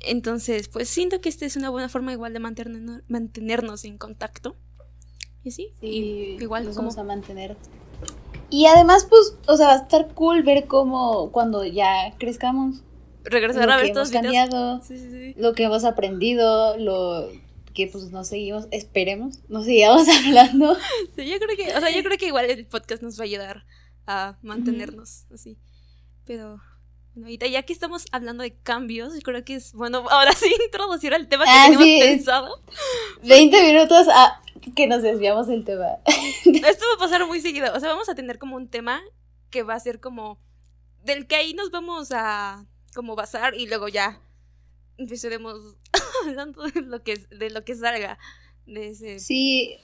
Entonces, 0.00 0.68
pues 0.68 0.88
siento 0.88 1.20
que 1.20 1.28
esta 1.28 1.46
es 1.46 1.56
una 1.56 1.70
buena 1.70 1.88
forma 1.88 2.12
igual 2.12 2.32
de 2.32 2.38
mantenernos, 2.38 3.02
mantenernos 3.08 3.84
en 3.84 3.98
contacto. 3.98 4.56
Y 5.46 5.50
sí, 5.52 5.72
Sí, 5.80 5.86
y 5.86 6.42
igual 6.42 6.64
nos 6.64 6.74
como... 6.74 6.88
vamos 6.88 6.98
a 6.98 7.04
mantener. 7.04 7.56
Y 8.50 8.66
además, 8.66 9.06
pues, 9.08 9.36
o 9.46 9.56
sea, 9.56 9.68
va 9.68 9.72
a 9.74 9.76
estar 9.76 10.08
cool 10.14 10.42
ver 10.42 10.66
cómo 10.66 11.30
cuando 11.30 11.64
ya 11.64 12.14
crezcamos, 12.18 12.82
regresar 13.24 13.66
lo 13.66 13.72
a 13.72 13.76
que 13.76 13.82
ver 13.84 13.92
todos 13.92 14.10
cambiado, 14.10 14.82
Sí, 14.82 14.98
sí, 14.98 15.10
sí. 15.10 15.34
lo 15.36 15.52
que 15.54 15.64
hemos 15.64 15.84
aprendido, 15.84 16.76
lo 16.76 17.28
que 17.74 17.86
pues 17.88 18.10
nos 18.10 18.28
seguimos, 18.28 18.66
esperemos, 18.72 19.38
nos 19.48 19.66
sigamos 19.66 20.06
hablando. 20.26 20.76
Sí, 21.16 21.26
yo 21.28 21.38
creo 21.38 21.56
que, 21.56 21.76
o 21.76 21.80
sea, 21.80 21.90
yo 21.90 22.02
creo 22.02 22.18
que 22.18 22.26
igual 22.26 22.46
el 22.46 22.66
podcast 22.66 23.02
nos 23.02 23.18
va 23.18 23.22
a 23.22 23.26
ayudar 23.26 23.64
a 24.06 24.38
mantenernos 24.42 25.26
así. 25.32 25.58
Pero 26.24 26.60
bueno, 27.14 27.26
ahorita 27.26 27.46
ya 27.48 27.62
que 27.62 27.72
estamos 27.72 28.06
hablando 28.12 28.42
de 28.42 28.56
cambios, 28.56 29.14
yo 29.14 29.20
creo 29.20 29.44
que 29.44 29.54
es 29.56 29.72
bueno 29.74 30.04
ahora 30.10 30.32
sí 30.32 30.46
introducir 30.64 31.12
el 31.12 31.28
tema 31.28 31.44
que 31.44 31.50
Ah, 31.52 31.64
teníamos 31.66 31.84
sí, 31.86 31.98
pensado. 32.00 32.62
20 33.24 33.72
minutos 33.72 34.06
a 34.08 34.40
que 34.74 34.86
nos 34.86 35.02
desviamos 35.02 35.46
del 35.46 35.64
tema. 35.64 35.98
Esto 36.44 36.84
va 36.90 36.94
a 36.96 36.98
pasar 36.98 37.26
muy 37.26 37.40
seguido. 37.40 37.72
O 37.74 37.80
sea, 37.80 37.88
vamos 37.90 38.08
a 38.08 38.14
tener 38.14 38.38
como 38.38 38.56
un 38.56 38.68
tema 38.68 39.02
que 39.50 39.62
va 39.62 39.74
a 39.74 39.80
ser 39.80 40.00
como 40.00 40.38
del 41.04 41.26
que 41.26 41.36
ahí 41.36 41.54
nos 41.54 41.70
vamos 41.70 42.10
a 42.12 42.64
como 42.94 43.14
basar 43.14 43.54
y 43.54 43.66
luego 43.66 43.88
ya 43.88 44.20
empezaremos 44.98 45.76
hablando 46.26 46.62
de 46.64 46.80
lo 46.82 47.02
que 47.02 47.16
de 47.30 47.50
lo 47.50 47.64
que 47.64 47.74
salga 47.74 48.18
de 48.66 48.88
ese. 48.88 49.20
Sí, 49.20 49.76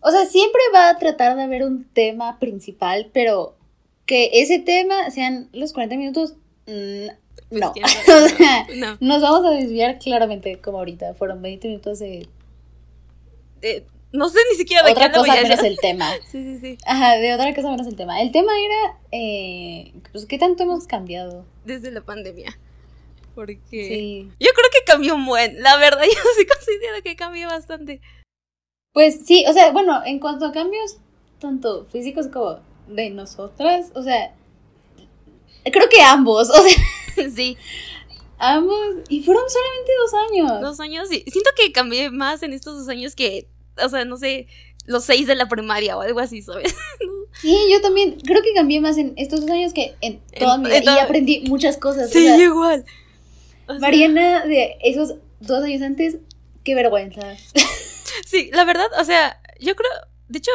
o 0.00 0.10
sea, 0.10 0.24
siempre 0.26 0.60
va 0.72 0.90
a 0.90 0.98
tratar 0.98 1.36
de 1.36 1.42
haber 1.42 1.64
un 1.64 1.84
tema 1.84 2.38
principal, 2.38 3.10
pero 3.12 3.56
que 4.06 4.30
ese 4.40 4.58
tema 4.58 5.10
sean 5.10 5.48
los 5.52 5.72
40 5.72 5.96
minutos, 5.96 6.34
mm, 6.66 7.08
pues, 7.50 7.60
no. 7.60 7.72
O 7.72 8.28
sea, 8.28 8.66
No. 8.76 8.96
nos 9.00 9.20
vamos 9.22 9.44
a 9.44 9.50
desviar 9.50 9.98
claramente 9.98 10.60
como 10.60 10.78
ahorita. 10.78 11.14
Fueron 11.14 11.42
20 11.42 11.68
minutos 11.68 11.98
de 11.98 12.26
Eh, 13.62 13.84
no 14.12 14.28
sé 14.28 14.38
ni 14.50 14.56
siquiera 14.56 14.82
de 14.84 14.92
otra 14.92 15.10
qué 15.10 15.18
cosa 15.18 15.34
menos 15.34 15.62
el 15.62 15.78
tema. 15.78 16.10
Sí, 16.30 16.42
sí, 16.42 16.58
sí. 16.60 16.78
Ajá, 16.86 17.16
de 17.16 17.34
otra 17.34 17.54
cosa 17.54 17.70
menos 17.70 17.86
el 17.86 17.96
tema. 17.96 18.20
El 18.22 18.32
tema 18.32 18.52
era, 18.58 18.98
eh, 19.12 19.92
pues, 20.12 20.26
¿qué 20.26 20.38
tanto 20.38 20.62
hemos 20.62 20.86
cambiado? 20.86 21.44
Desde 21.64 21.90
la 21.90 22.00
pandemia. 22.00 22.58
Porque 23.34 23.58
Sí. 23.70 24.28
yo 24.40 24.50
creo 24.52 24.70
que 24.72 24.84
cambió 24.86 25.14
un 25.14 25.26
buen. 25.26 25.62
La 25.62 25.76
verdad, 25.76 26.02
yo 26.04 26.20
sí 26.38 26.46
considero 26.46 27.02
que 27.04 27.16
cambió 27.16 27.48
bastante. 27.48 28.00
Pues 28.92 29.26
sí, 29.26 29.44
o 29.46 29.52
sea, 29.52 29.70
bueno, 29.72 30.02
en 30.04 30.18
cuanto 30.18 30.46
a 30.46 30.52
cambios, 30.52 30.96
tanto 31.38 31.86
físicos 31.92 32.28
como 32.28 32.60
de 32.88 33.10
nosotras, 33.10 33.92
o 33.94 34.02
sea, 34.02 34.34
creo 35.64 35.88
que 35.88 36.00
ambos, 36.00 36.48
o 36.50 36.62
sea, 36.62 37.30
sí, 37.30 37.56
ambos, 38.38 38.78
y 39.08 39.22
fueron 39.22 39.44
solamente 39.48 39.92
dos 40.00 40.14
años. 40.30 40.60
dos 40.60 40.80
años. 40.80 41.08
Sí. 41.08 41.24
Siento 41.30 41.50
que 41.56 41.72
cambié 41.72 42.10
más 42.10 42.42
en 42.42 42.52
estos 42.52 42.78
dos 42.78 42.88
años 42.88 43.14
que, 43.14 43.48
o 43.82 43.88
sea, 43.88 44.04
no 44.04 44.16
sé, 44.16 44.46
los 44.86 45.04
seis 45.04 45.26
de 45.26 45.34
la 45.34 45.48
primaria 45.48 45.96
o 45.96 46.00
algo 46.00 46.20
así, 46.20 46.42
¿sabes? 46.42 46.74
Sí, 47.40 47.56
yo 47.70 47.80
también 47.80 48.18
creo 48.24 48.42
que 48.42 48.52
cambié 48.52 48.80
más 48.80 48.96
en 48.96 49.12
estos 49.16 49.42
dos 49.42 49.50
años 49.50 49.72
que 49.72 49.94
en 50.00 50.18
toda 50.40 50.56
En- 50.56 50.62
mi 50.62 50.70
vida, 50.70 50.80
toda- 50.80 50.96
y 50.96 50.98
aprendí 50.98 51.40
muchas 51.42 51.76
cosas. 51.76 52.08
o 52.08 52.12
Sí, 52.12 52.24
sea, 52.24 52.36
igual. 52.36 52.84
O 53.68 53.72
sea, 53.72 53.80
Mariana 53.80 54.44
de 54.44 54.76
esos 54.82 55.14
dos 55.38 55.62
años 55.62 55.82
antes, 55.82 56.16
qué 56.64 56.74
vergüenza. 56.74 57.20
Sí, 58.26 58.50
la 58.52 58.64
verdad, 58.64 58.88
o 58.98 59.04
sea, 59.04 59.40
yo 59.60 59.76
creo, 59.76 59.90
de 60.28 60.38
hecho, 60.38 60.50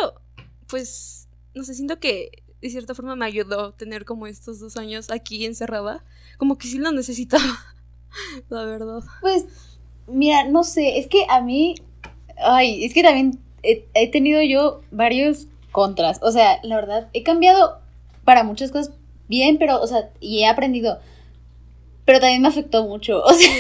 pues, 0.68 1.30
no 1.54 1.64
sé, 1.64 1.74
siento 1.74 2.00
que 2.02 2.43
de 2.64 2.70
cierta 2.70 2.96
forma 2.96 3.18
me 3.18 3.26
ayudó 3.26 3.74
tener 3.74 4.06
como 4.06 4.26
estos 4.26 4.58
dos 4.62 4.78
años 4.78 5.12
aquí 5.12 5.46
encerrada. 5.46 6.02
Como 6.38 6.58
que 6.58 6.68
sí 6.68 6.78
lo 6.78 6.94
necesitaba, 6.94 7.60
la 8.50 8.64
verdad. 8.64 9.02
Pues, 9.20 9.46
mira, 10.08 10.46
no 10.46 10.64
sé, 10.64 10.98
es 10.98 11.08
que 11.08 11.26
a 11.30 11.42
mí, 11.42 11.76
ay, 12.38 12.86
es 12.86 12.94
que 12.94 13.04
también 13.04 13.38
he, 13.64 13.86
he 13.94 14.10
tenido 14.10 14.42
yo 14.42 14.82
varios 14.92 15.48
contras. 15.74 16.20
O 16.22 16.32
sea, 16.32 16.60
la 16.64 16.78
verdad, 16.78 17.10
he 17.12 17.24
cambiado 17.24 17.80
para 18.24 18.46
muchas 18.46 18.72
cosas 18.72 18.94
bien, 19.28 19.58
pero, 19.58 19.82
o 19.82 19.88
sea, 19.88 20.10
y 20.22 20.40
he 20.40 20.48
aprendido. 20.48 21.00
Pero 22.06 22.22
también 22.22 22.42
me 22.42 22.48
afectó 22.48 22.88
mucho. 22.88 23.22
O 23.34 23.34
sea, 23.34 23.52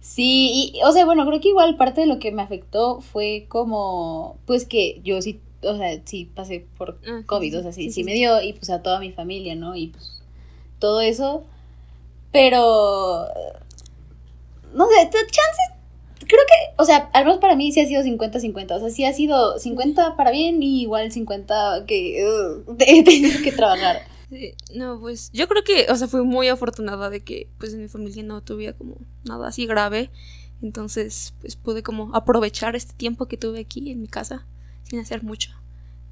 sí, 0.00 0.72
y, 0.74 0.82
o 0.84 0.92
sea, 0.92 1.06
bueno, 1.06 1.26
creo 1.26 1.40
que 1.40 1.48
igual 1.48 1.76
parte 1.76 2.02
de 2.02 2.06
lo 2.06 2.18
que 2.18 2.30
me 2.32 2.42
afectó 2.42 3.00
fue 3.00 3.46
como, 3.48 4.36
pues 4.46 4.66
que 4.66 5.00
yo 5.02 5.20
sí, 5.22 5.40
o 5.66 5.76
sea, 5.76 6.00
sí 6.04 6.30
pasé 6.34 6.66
por 6.76 6.98
COVID, 7.26 7.58
o 7.58 7.62
sea, 7.62 7.72
sí, 7.72 7.90
sí, 7.90 8.04
me 8.04 8.14
dio, 8.14 8.40
y 8.42 8.52
pues 8.52 8.70
a 8.70 8.82
toda 8.82 9.00
mi 9.00 9.12
familia, 9.12 9.54
¿no? 9.54 9.76
Y 9.76 9.88
pues 9.88 10.22
todo 10.78 11.00
eso. 11.00 11.44
Pero. 12.32 13.26
No 14.74 14.86
sé, 14.88 15.10
chances. 15.10 15.70
Creo 16.18 16.40
que, 16.46 16.74
o 16.76 16.84
sea, 16.84 17.10
al 17.12 17.24
menos 17.24 17.38
para 17.38 17.54
mí 17.54 17.70
sí 17.72 17.80
ha 17.80 17.86
sido 17.86 18.02
50-50. 18.02 18.72
O 18.72 18.80
sea, 18.80 18.90
sí 18.90 19.04
ha 19.04 19.12
sido 19.12 19.58
50 19.58 20.16
para 20.16 20.30
bien 20.30 20.62
y 20.62 20.82
igual 20.82 21.12
50 21.12 21.84
que 21.86 22.26
uh, 22.26 22.76
he 22.80 23.02
tenido 23.04 23.40
que 23.42 23.52
trabajar. 23.52 24.02
Sí, 24.30 24.54
no, 24.74 24.98
pues 25.00 25.30
yo 25.32 25.46
creo 25.48 25.62
que, 25.64 25.86
o 25.90 25.96
sea, 25.96 26.08
fui 26.08 26.22
muy 26.22 26.48
afortunada 26.48 27.08
de 27.08 27.22
que 27.22 27.48
pues 27.58 27.72
en 27.72 27.82
mi 27.82 27.88
familia 27.88 28.22
no 28.22 28.42
tuviera 28.42 28.72
como 28.76 28.96
nada 29.24 29.48
así 29.48 29.66
grave. 29.66 30.10
Entonces, 30.60 31.34
pues 31.40 31.56
pude 31.56 31.82
como 31.82 32.14
aprovechar 32.14 32.74
este 32.74 32.94
tiempo 32.94 33.26
que 33.26 33.36
tuve 33.36 33.60
aquí 33.60 33.90
en 33.90 34.00
mi 34.00 34.08
casa 34.08 34.46
sin 34.88 35.00
hacer 35.00 35.22
mucho. 35.22 35.50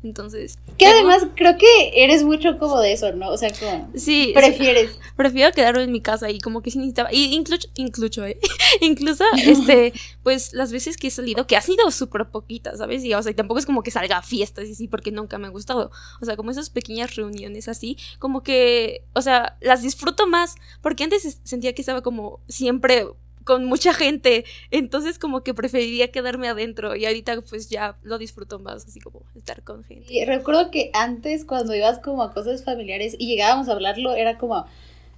Entonces, 0.04 0.58
Que 0.78 0.86
además 0.86 1.28
creo 1.36 1.56
que 1.56 1.92
eres 2.02 2.24
mucho 2.24 2.58
como 2.58 2.80
de 2.80 2.92
eso, 2.92 3.12
¿no? 3.12 3.28
O 3.30 3.36
sea, 3.36 3.52
como. 3.56 3.88
sí, 3.94 4.00
sí, 4.00 4.32
Prefieres. 4.34 4.98
prefiero 5.16 5.52
quedarme 5.52 5.84
en 5.84 5.92
mi 5.92 6.00
casa 6.00 6.28
y 6.28 6.40
como 6.40 6.60
que 6.60 6.72
sí 6.72 6.78
necesitaba 6.78 7.12
y 7.12 7.32
incluso 7.32 7.68
incluso 7.76 8.26
eh, 8.26 8.36
incluso 8.80 9.22
este 9.46 9.92
pues 10.24 10.54
las 10.54 10.72
veces 10.72 10.96
que 10.96 11.06
he 11.06 11.10
salido 11.12 11.46
que 11.46 11.56
ha 11.56 11.60
sido 11.60 11.88
súper 11.92 12.26
poquitas 12.26 12.78
sabes 12.78 13.04
y 13.04 13.14
o 13.14 13.22
sea 13.22 13.30
y 13.30 13.36
tampoco 13.36 13.60
es 13.60 13.66
como 13.66 13.84
que 13.84 13.92
salga 13.92 14.16
a 14.16 14.22
fiestas 14.22 14.66
y 14.68 14.72
así 14.72 14.88
porque 14.88 15.12
nunca 15.12 15.38
me 15.38 15.46
ha 15.46 15.50
gustado 15.50 15.92
o 16.20 16.24
sea 16.24 16.34
como 16.36 16.50
esas 16.50 16.68
pequeñas 16.68 17.14
reuniones 17.14 17.68
así 17.68 17.96
como 18.18 18.42
que 18.42 19.04
o 19.14 19.22
sea 19.22 19.56
las 19.60 19.82
disfruto 19.82 20.26
más 20.26 20.56
porque 20.80 21.04
antes 21.04 21.24
es- 21.24 21.38
sentía 21.44 21.74
que 21.74 21.82
estaba 21.82 22.02
como 22.02 22.40
siempre 22.48 23.06
con 23.44 23.64
mucha 23.64 23.92
gente 23.92 24.44
entonces 24.70 25.18
como 25.18 25.42
que 25.42 25.54
preferiría 25.54 26.10
quedarme 26.10 26.48
adentro 26.48 26.96
y 26.96 27.06
ahorita 27.06 27.40
pues 27.42 27.68
ya 27.68 27.96
lo 28.02 28.18
disfruto 28.18 28.58
más 28.58 28.86
así 28.86 29.00
como 29.00 29.22
estar 29.34 29.62
con 29.62 29.84
gente 29.84 30.12
Y 30.12 30.24
recuerdo 30.24 30.70
que 30.70 30.90
antes, 30.94 31.44
cuando 31.44 31.74
ibas 31.74 31.98
como 31.98 32.22
a 32.22 32.32
cosas 32.32 32.64
familiares 32.64 33.16
y 33.18 33.26
llegábamos 33.26 33.68
a 33.68 33.72
hablarlo, 33.72 34.14
era 34.14 34.38
como. 34.38 34.66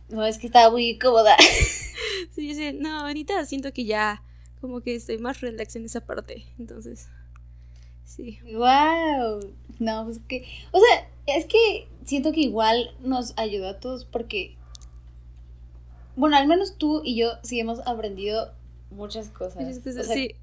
No, 0.09 0.25
es 0.25 0.39
que 0.39 0.47
estaba 0.47 0.71
muy 0.71 0.99
cómoda. 0.99 1.37
Sí, 2.35 2.55
sí, 2.55 2.73
no, 2.73 3.07
ahorita 3.07 3.45
siento 3.45 3.73
que 3.73 3.85
ya 3.85 4.23
como 4.61 4.81
que 4.81 4.97
estoy 4.97 5.19
más 5.19 5.41
relax 5.41 5.77
en 5.77 5.85
esa 5.85 6.05
parte, 6.05 6.45
entonces, 6.59 7.09
sí. 8.05 8.41
Wow. 8.53 9.55
No, 9.79 10.05
pues 10.05 10.21
que. 10.27 10.45
O 10.73 10.81
sea, 10.81 11.09
es 11.27 11.47
que 11.47 11.87
siento 12.05 12.33
que 12.33 12.41
igual 12.41 12.95
nos 13.01 13.35
ayudó 13.37 13.69
a 13.69 13.79
todos 13.79 14.05
porque. 14.05 14.57
Bueno, 16.17 16.37
al 16.37 16.47
menos 16.47 16.77
tú 16.79 17.03
y 17.05 17.17
yo 17.17 17.33
sí 17.43 17.59
hemos 17.61 17.81
aprendido 17.87 18.53
muchas 18.91 19.29
cosas. 19.31 19.63
Muchas 19.63 19.79
cosas, 19.81 20.01
O 20.03 20.05
sea, 20.05 20.15
sí. 20.17 20.35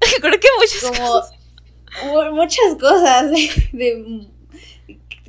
Creo 0.20 0.40
que 0.40 0.48
muchas 0.58 0.82
Como 0.98 1.08
cosas. 1.12 1.32
mu- 2.04 2.36
muchas 2.36 2.74
cosas 2.80 3.30
de, 3.30 3.48
de- 3.72 4.26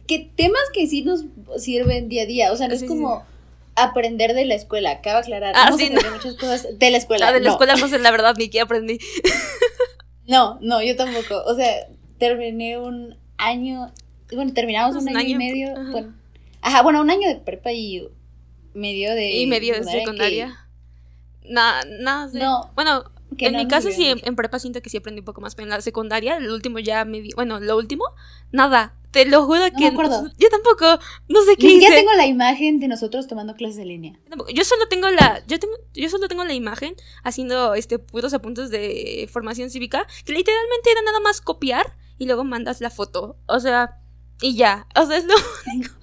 que 0.07 0.31
temas 0.35 0.61
que 0.73 0.87
sí 0.87 1.03
nos 1.03 1.25
sirven 1.57 2.09
día 2.09 2.23
a 2.23 2.25
día. 2.25 2.51
O 2.51 2.55
sea, 2.57 2.67
no 2.67 2.71
Sí, 2.75 2.75
es 2.75 2.81
sí. 2.81 2.87
como 2.87 3.23
aprender 3.75 4.33
de 4.33 4.45
la 4.45 4.55
escuela. 4.55 4.91
Acaba 4.91 5.15
de 5.17 5.21
aclarar. 5.21 5.53
Ah, 5.55 5.65
hemos 5.67 5.79
sí, 5.79 5.85
aprendido 5.87 6.13
muchas 6.15 6.35
cosas 6.35 6.67
de 6.79 6.91
la 6.91 6.97
escuela. 6.97 7.25
La 7.27 7.31
de 7.33 7.39
la 7.39 7.45
no. 7.47 7.51
escuela 7.51 7.75
no 7.75 7.87
sé 7.87 7.99
la 7.99 8.11
verdad 8.11 8.35
ni 8.37 8.49
qué 8.49 8.61
aprendí. 8.61 8.99
No, 10.25 10.57
no, 10.61 10.81
yo 10.81 10.95
tampoco. 10.95 11.43
O 11.45 11.53
sea, 11.53 11.87
terminé 12.17 12.77
un 12.79 13.17
año. 13.37 13.91
Bueno, 14.33 14.53
terminamos 14.53 14.95
un, 14.95 15.01
Un 15.09 15.17
año, 15.17 15.27
y 15.27 15.35
medio. 15.35 15.71
ajá. 15.77 15.91
Bueno, 15.91 16.13
ajá, 16.61 16.81
bueno, 16.81 17.01
un 17.01 17.09
año 17.11 17.27
de 17.27 17.35
prepa 17.35 17.73
y 17.73 18.07
medio 18.73 19.13
de. 19.13 19.31
y 19.31 19.47
medio 19.47 19.73
de 19.73 19.83
secundaria. 19.83 20.67
Nada, 21.45 21.83
nada. 21.99 22.29
no, 22.33 22.71
Bueno, 22.75 23.03
que 23.37 23.47
en 23.47 23.53
no 23.53 23.59
mi 23.59 23.67
caso 23.67 23.91
sí, 23.91 24.07
en, 24.07 24.21
en 24.23 24.35
prepa 24.35 24.59
siento 24.59 24.81
que 24.81 24.89
sí 24.89 24.97
aprendí 24.97 25.19
un 25.19 25.25
poco 25.25 25.41
más, 25.41 25.55
pero 25.55 25.65
en 25.65 25.71
la 25.71 25.81
secundaria, 25.81 26.37
el 26.37 26.49
último 26.49 26.79
ya 26.79 27.05
me 27.05 27.21
di, 27.21 27.31
bueno, 27.35 27.59
lo 27.59 27.77
último, 27.77 28.05
nada. 28.51 28.95
Te 29.11 29.25
lo 29.27 29.45
juro 29.45 29.61
que 29.77 29.81
me 29.81 29.87
acuerdo. 29.89 30.27
yo 30.39 30.49
tampoco, 30.49 30.85
no 31.27 31.43
sé 31.43 31.55
qué 31.55 31.67
Ni 31.67 31.73
siquiera 31.73 31.97
tengo 31.97 32.13
la 32.13 32.25
imagen 32.25 32.79
de 32.79 32.87
nosotros 32.87 33.27
tomando 33.27 33.53
clases 33.53 33.75
de 33.75 33.85
línea. 33.85 34.19
Yo 34.55 34.63
solo 34.63 34.87
tengo 34.87 35.07
la, 35.11 35.43
yo 35.45 35.59
tengo, 35.59 35.75
yo 35.93 36.09
solo 36.09 36.27
tengo 36.27 36.43
la 36.43 36.55
imagen 36.55 36.95
haciendo 37.23 37.75
este 37.75 37.99
puros 37.99 38.33
apuntes 38.33 38.71
de 38.71 39.29
formación 39.31 39.69
cívica, 39.69 40.07
que 40.25 40.33
literalmente 40.33 40.91
era 40.91 41.03
nada 41.03 41.19
más 41.19 41.41
copiar 41.41 41.95
y 42.17 42.25
luego 42.25 42.43
mandas 42.43 42.81
la 42.81 42.89
foto. 42.89 43.37
O 43.45 43.59
sea, 43.59 43.99
y 44.41 44.55
ya. 44.55 44.87
O 44.95 45.05
sea, 45.05 45.17
es 45.17 45.25
lo 45.25 45.35
único. 45.75 45.93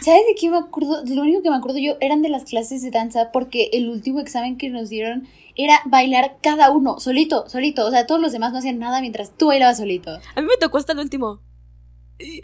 ¿Sabes 0.00 0.22
de 0.26 0.34
qué 0.38 0.50
me 0.50 0.58
acuerdo? 0.58 1.02
Lo 1.04 1.22
único 1.22 1.42
que 1.42 1.50
me 1.50 1.56
acuerdo 1.56 1.78
yo 1.78 1.96
eran 2.00 2.22
de 2.22 2.28
las 2.28 2.44
clases 2.44 2.82
de 2.82 2.90
danza 2.90 3.30
porque 3.32 3.70
el 3.72 3.88
último 3.88 4.20
examen 4.20 4.56
que 4.56 4.70
nos 4.70 4.88
dieron 4.88 5.28
era 5.56 5.80
bailar 5.86 6.38
cada 6.42 6.70
uno, 6.70 6.98
solito, 6.98 7.48
solito. 7.48 7.86
O 7.86 7.90
sea, 7.90 8.06
todos 8.06 8.20
los 8.20 8.32
demás 8.32 8.52
no 8.52 8.58
hacían 8.58 8.78
nada 8.78 9.00
mientras 9.00 9.36
tú 9.36 9.48
bailabas 9.48 9.78
solito. 9.78 10.10
A 10.34 10.40
mí 10.40 10.46
me 10.46 10.56
tocó 10.58 10.78
hasta 10.78 10.92
el 10.92 10.98
último. 10.98 11.40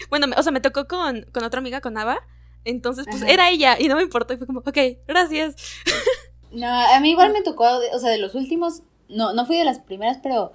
Bueno, 0.09 0.27
o 0.37 0.43
sea, 0.43 0.53
me 0.53 0.61
tocó 0.61 0.87
con, 0.87 1.23
con 1.33 1.45
otra 1.45 1.61
amiga, 1.61 1.81
con 1.81 1.97
Ava. 1.97 2.21
Entonces, 2.65 3.07
pues 3.09 3.23
era 3.23 3.51
ella 3.51 3.77
y 3.79 3.89
no 3.89 3.97
me 3.97 4.03
importó. 4.03 4.35
Y 4.35 4.37
fue 4.37 4.47
como, 4.47 4.61
ok, 4.61 4.79
gracias. 5.07 5.57
No, 6.53 6.67
a 6.67 6.99
mí 6.99 7.11
igual 7.11 7.33
me 7.33 7.43
tocó, 7.43 7.65
o 7.93 7.99
sea, 8.01 8.11
de 8.11 8.19
los 8.19 8.35
últimos, 8.35 8.83
no, 9.09 9.33
no 9.35 9.47
fui 9.47 9.57
de 9.57 9.65
las 9.65 9.79
primeras, 9.79 10.19
pero... 10.23 10.53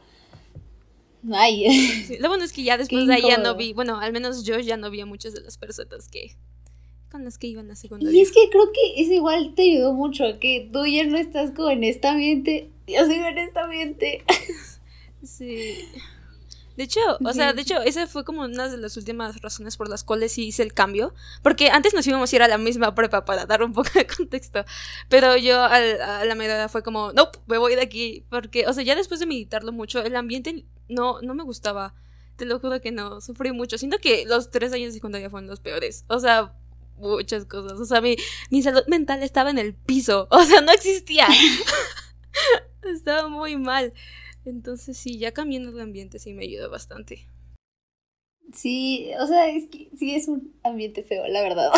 Ay. 1.31 2.17
lo 2.19 2.27
bueno 2.27 2.43
es 2.43 2.51
que 2.51 2.63
ya 2.63 2.77
después 2.77 3.07
de 3.07 3.13
ahí 3.15 3.23
ya 3.27 3.37
no 3.37 3.55
vi, 3.55 3.73
bueno, 3.73 3.99
al 3.99 4.11
menos 4.11 4.43
yo 4.43 4.59
ya 4.59 4.77
no 4.77 4.89
vi 4.89 5.01
a 5.01 5.05
muchas 5.05 5.33
de 5.33 5.41
las 5.41 5.57
personas 5.57 6.09
que 6.09 6.35
con 7.15 7.23
las 7.23 7.37
que 7.37 7.47
iban 7.47 7.71
a 7.71 7.75
secundaria. 7.75 8.17
Y 8.17 8.21
es 8.21 8.31
que 8.31 8.49
creo 8.49 8.71
que 8.73 9.01
eso 9.01 9.13
igual 9.13 9.53
te 9.55 9.63
ayudó 9.63 9.93
mucho, 9.93 10.25
que 10.39 10.69
tú 10.71 10.85
ya 10.85 11.05
no 11.05 11.17
estás 11.17 11.51
como 11.51 11.69
en 11.69 11.85
este 11.85 12.07
ambiente, 12.07 12.69
yo 12.87 13.05
sigo 13.05 13.25
en 13.25 13.37
este 13.37 13.59
ambiente. 13.59 14.23
Sí. 15.23 15.79
De 16.77 16.83
hecho, 16.83 16.99
o 17.23 17.33
sea, 17.33 17.53
de 17.53 17.61
hecho, 17.63 17.81
esa 17.81 18.05
fue 18.05 18.23
como 18.23 18.43
una 18.43 18.67
de 18.67 18.77
las 18.77 18.95
últimas 18.95 19.41
razones 19.41 19.75
por 19.75 19.89
las 19.89 20.03
cuales 20.03 20.37
hice 20.37 20.61
el 20.61 20.71
cambio. 20.71 21.15
Porque 21.41 21.69
antes 21.69 21.95
nos 21.95 22.05
íbamos 22.05 22.31
a 22.31 22.35
ir 22.35 22.43
a 22.43 22.47
la 22.47 22.59
misma 22.59 22.93
prepa 22.93 23.25
para 23.25 23.47
dar 23.47 23.63
un 23.63 23.73
poco 23.73 23.89
de 23.95 24.05
contexto. 24.17 24.65
Pero 25.09 25.35
yo 25.35 25.63
a, 25.63 25.79
la 26.25 26.35
medida 26.35 26.69
fue 26.69 26.83
como, 26.83 27.11
no, 27.13 27.31
me 27.47 27.57
voy 27.57 27.73
de 27.73 27.81
aquí. 27.81 28.25
Porque, 28.29 28.67
o 28.67 28.73
sea, 28.73 28.83
ya 28.83 28.93
después 28.93 29.19
de 29.19 29.25
meditarlo 29.25 29.71
mucho, 29.71 30.03
el 30.03 30.15
ambiente 30.15 30.65
no, 30.87 31.21
no 31.21 31.33
me 31.33 31.43
gustaba. 31.43 31.95
Te 32.35 32.45
lo 32.45 32.59
juro 32.59 32.79
que 32.81 32.91
no, 32.91 33.19
sufrí 33.19 33.51
mucho. 33.51 33.79
Siento 33.79 33.97
que 33.97 34.25
los 34.27 34.51
tres 34.51 34.71
años 34.73 34.89
de 34.89 34.93
secundaria 34.99 35.31
fueron 35.31 35.49
los 35.49 35.61
peores. 35.61 36.05
O 36.07 36.19
sea, 36.19 36.53
muchas 36.97 37.45
cosas. 37.45 37.79
O 37.79 37.85
sea, 37.85 38.01
mi, 38.01 38.15
mi 38.49 38.61
salud 38.61 38.83
mental 38.87 39.23
estaba 39.23 39.49
en 39.49 39.57
el 39.57 39.73
piso. 39.73 40.27
O 40.31 40.43
sea, 40.43 40.61
no 40.61 40.71
existía. 40.71 41.27
estaba 42.83 43.27
muy 43.27 43.57
mal. 43.57 43.93
Entonces 44.45 44.97
sí, 44.97 45.17
ya 45.17 45.31
cambiando 45.31 45.71
de 45.71 45.81
ambiente 45.81 46.19
sí 46.19 46.33
me 46.33 46.43
ayuda 46.43 46.67
bastante. 46.67 47.27
Sí, 48.53 49.11
o 49.19 49.25
sea, 49.25 49.49
es 49.49 49.65
que 49.69 49.89
sí 49.97 50.15
es 50.15 50.27
un 50.27 50.53
ambiente 50.63 51.03
feo, 51.03 51.27
la 51.27 51.41
verdad. 51.41 51.71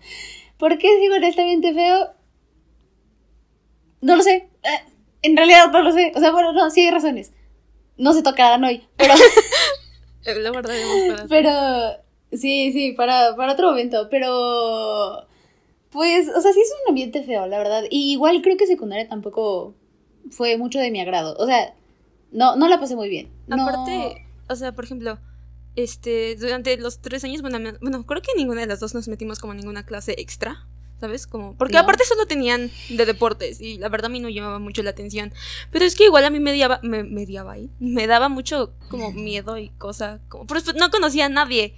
¿Por 0.56 0.78
qué 0.78 0.88
sigo 1.00 1.16
en 1.16 1.24
este 1.24 1.42
ambiente 1.42 1.74
feo? 1.74 2.14
No 4.00 4.16
lo 4.16 4.22
sé. 4.22 4.48
Eh, 4.62 4.92
en 5.22 5.36
realidad 5.36 5.70
no 5.72 5.82
lo 5.82 5.92
sé. 5.92 6.12
O 6.14 6.20
sea, 6.20 6.30
bueno, 6.30 6.52
no, 6.52 6.70
sí 6.70 6.82
hay 6.82 6.90
razones. 6.90 7.32
No 7.96 8.12
se 8.12 8.22
tocarán 8.22 8.64
hoy, 8.64 8.86
pero... 8.96 9.14
la 10.40 10.50
guardaremos 10.50 11.22
Pero... 11.28 11.50
Sí, 12.32 12.72
sí, 12.72 12.92
para, 12.92 13.36
para 13.36 13.52
otro 13.52 13.70
momento, 13.70 14.08
pero... 14.10 15.26
Pues, 15.90 16.28
o 16.28 16.40
sea, 16.40 16.52
sí 16.54 16.60
es 16.60 16.72
un 16.82 16.90
ambiente 16.90 17.22
feo, 17.22 17.46
la 17.46 17.58
verdad. 17.58 17.84
Y 17.90 18.12
igual 18.12 18.40
creo 18.40 18.56
que 18.56 18.66
secundaria 18.66 19.06
tampoco 19.08 19.74
fue 20.30 20.56
mucho 20.56 20.78
de 20.78 20.90
mi 20.90 21.00
agrado. 21.00 21.36
O 21.38 21.46
sea, 21.46 21.74
no, 22.30 22.56
no 22.56 22.68
la 22.68 22.80
pasé 22.80 22.96
muy 22.96 23.10
bien. 23.10 23.28
Aparte, 23.50 24.24
o 24.48 24.56
sea, 24.56 24.72
por 24.72 24.84
ejemplo, 24.84 25.18
este, 25.76 26.36
durante 26.36 26.76
los 26.78 27.00
tres 27.00 27.24
años, 27.24 27.42
bueno, 27.42 27.58
bueno, 27.80 28.06
creo 28.06 28.22
que 28.22 28.32
ninguna 28.36 28.62
de 28.62 28.66
las 28.66 28.80
dos 28.80 28.94
nos 28.94 29.08
metimos 29.08 29.38
como 29.38 29.54
ninguna 29.54 29.84
clase 29.84 30.14
extra. 30.18 30.66
¿Sabes? 31.00 31.26
Como, 31.26 31.56
porque 31.56 31.78
aparte 31.78 32.04
solo 32.04 32.26
tenían 32.26 32.70
de 32.88 33.06
deportes 33.06 33.60
y 33.60 33.76
la 33.76 33.88
verdad 33.88 34.06
a 34.06 34.08
mí 34.08 34.20
no 34.20 34.28
llamaba 34.28 34.60
mucho 34.60 34.84
la 34.84 34.90
atención. 34.90 35.32
Pero 35.72 35.84
es 35.84 35.96
que 35.96 36.04
igual 36.04 36.24
a 36.24 36.30
mí 36.30 36.38
me, 36.38 36.52
diaba, 36.52 36.78
me, 36.84 37.02
me 37.02 37.26
ahí. 37.48 37.70
Me 37.80 38.06
daba 38.06 38.28
mucho 38.28 38.72
como 38.88 39.10
miedo 39.10 39.58
y 39.58 39.70
cosa. 39.70 40.20
Como, 40.28 40.46
pues 40.46 40.76
no 40.76 40.90
conocía 40.92 41.26
a 41.26 41.28
nadie. 41.28 41.74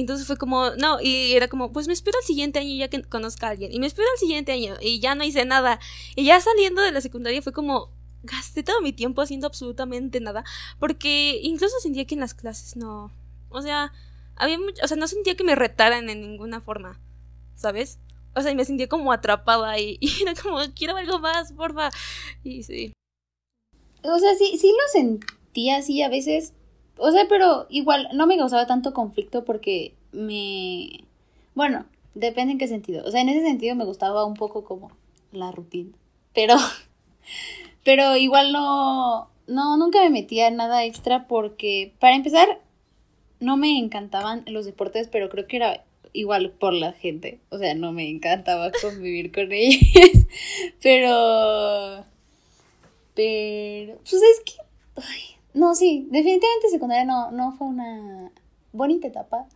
Entonces 0.00 0.26
fue 0.26 0.36
como, 0.36 0.70
no, 0.76 1.00
y 1.00 1.32
era 1.32 1.48
como, 1.48 1.72
pues 1.72 1.86
me 1.86 1.92
espero 1.92 2.18
al 2.18 2.24
siguiente 2.24 2.58
año 2.58 2.74
ya 2.74 2.88
que 2.88 3.02
conozca 3.02 3.48
a 3.48 3.50
alguien. 3.50 3.72
Y 3.72 3.80
me 3.80 3.86
espero 3.86 4.06
al 4.12 4.18
siguiente 4.18 4.52
año 4.52 4.76
y 4.80 5.00
ya 5.00 5.14
no 5.14 5.24
hice 5.24 5.44
nada. 5.44 5.80
Y 6.14 6.24
ya 6.24 6.40
saliendo 6.40 6.82
de 6.82 6.92
la 6.92 7.00
secundaria 7.00 7.42
fue 7.42 7.52
como, 7.52 7.90
gasté 8.22 8.62
todo 8.62 8.80
mi 8.80 8.92
tiempo 8.92 9.22
haciendo 9.22 9.46
absolutamente 9.46 10.20
nada, 10.20 10.44
porque 10.78 11.40
incluso 11.42 11.78
sentía 11.80 12.04
que 12.04 12.14
en 12.14 12.20
las 12.20 12.34
clases 12.34 12.76
no, 12.76 13.12
o 13.48 13.62
sea, 13.62 13.92
había 14.36 14.58
mucho, 14.58 14.82
o 14.82 14.88
sea, 14.88 14.96
no 14.96 15.08
sentía 15.08 15.36
que 15.36 15.44
me 15.44 15.54
retaran 15.54 16.08
en 16.10 16.20
ninguna 16.20 16.60
forma, 16.60 17.00
¿sabes? 17.54 17.98
O 18.34 18.40
sea, 18.40 18.52
y 18.52 18.54
me 18.54 18.64
sentía 18.64 18.88
como 18.88 19.12
atrapada 19.12 19.78
y, 19.78 19.98
y 20.00 20.22
era 20.22 20.34
como, 20.34 20.58
quiero 20.74 20.96
algo 20.96 21.18
más, 21.18 21.52
porfa. 21.52 21.90
Y 22.44 22.62
sí. 22.62 22.92
O 24.04 24.18
sea, 24.18 24.34
sí, 24.36 24.56
sí 24.58 24.70
lo 24.70 24.92
sentía 24.92 25.78
así 25.78 26.02
a 26.02 26.08
veces. 26.08 26.52
O 26.98 27.10
sea, 27.10 27.26
pero 27.28 27.66
igual 27.68 28.08
no 28.12 28.26
me 28.26 28.36
causaba 28.36 28.66
tanto 28.66 28.92
conflicto 28.92 29.44
porque 29.44 29.94
me... 30.12 31.04
Bueno, 31.54 31.86
depende 32.14 32.52
en 32.52 32.58
qué 32.58 32.68
sentido. 32.68 33.04
O 33.04 33.10
sea, 33.10 33.20
en 33.20 33.28
ese 33.28 33.42
sentido 33.42 33.74
me 33.74 33.84
gustaba 33.84 34.24
un 34.24 34.34
poco 34.34 34.64
como 34.64 34.90
la 35.32 35.50
rutina. 35.52 35.92
Pero 36.34 36.54
pero 37.84 38.16
igual 38.16 38.52
no, 38.52 39.30
no, 39.46 39.76
nunca 39.76 40.00
me 40.02 40.10
metía 40.10 40.48
en 40.48 40.56
nada 40.56 40.84
extra 40.84 41.26
porque, 41.26 41.94
para 41.98 42.16
empezar, 42.16 42.60
no 43.40 43.56
me 43.56 43.78
encantaban 43.78 44.44
los 44.46 44.66
deportes, 44.66 45.08
pero 45.08 45.28
creo 45.28 45.46
que 45.46 45.56
era 45.56 45.84
igual 46.12 46.50
por 46.50 46.74
la 46.74 46.92
gente. 46.92 47.40
O 47.50 47.58
sea, 47.58 47.74
no 47.74 47.92
me 47.92 48.08
encantaba 48.08 48.70
convivir 48.82 49.32
con 49.32 49.52
ellos. 49.52 49.80
Pero. 50.82 52.04
Pero. 53.14 53.98
Pues 53.98 54.22
es 54.22 54.40
que. 54.44 54.52
no, 55.54 55.74
sí. 55.74 56.06
Definitivamente 56.10 56.68
secundaria 56.70 57.04
no, 57.04 57.30
no 57.30 57.52
fue 57.52 57.68
una 57.68 58.30
bonita 58.72 59.08
etapa. 59.08 59.46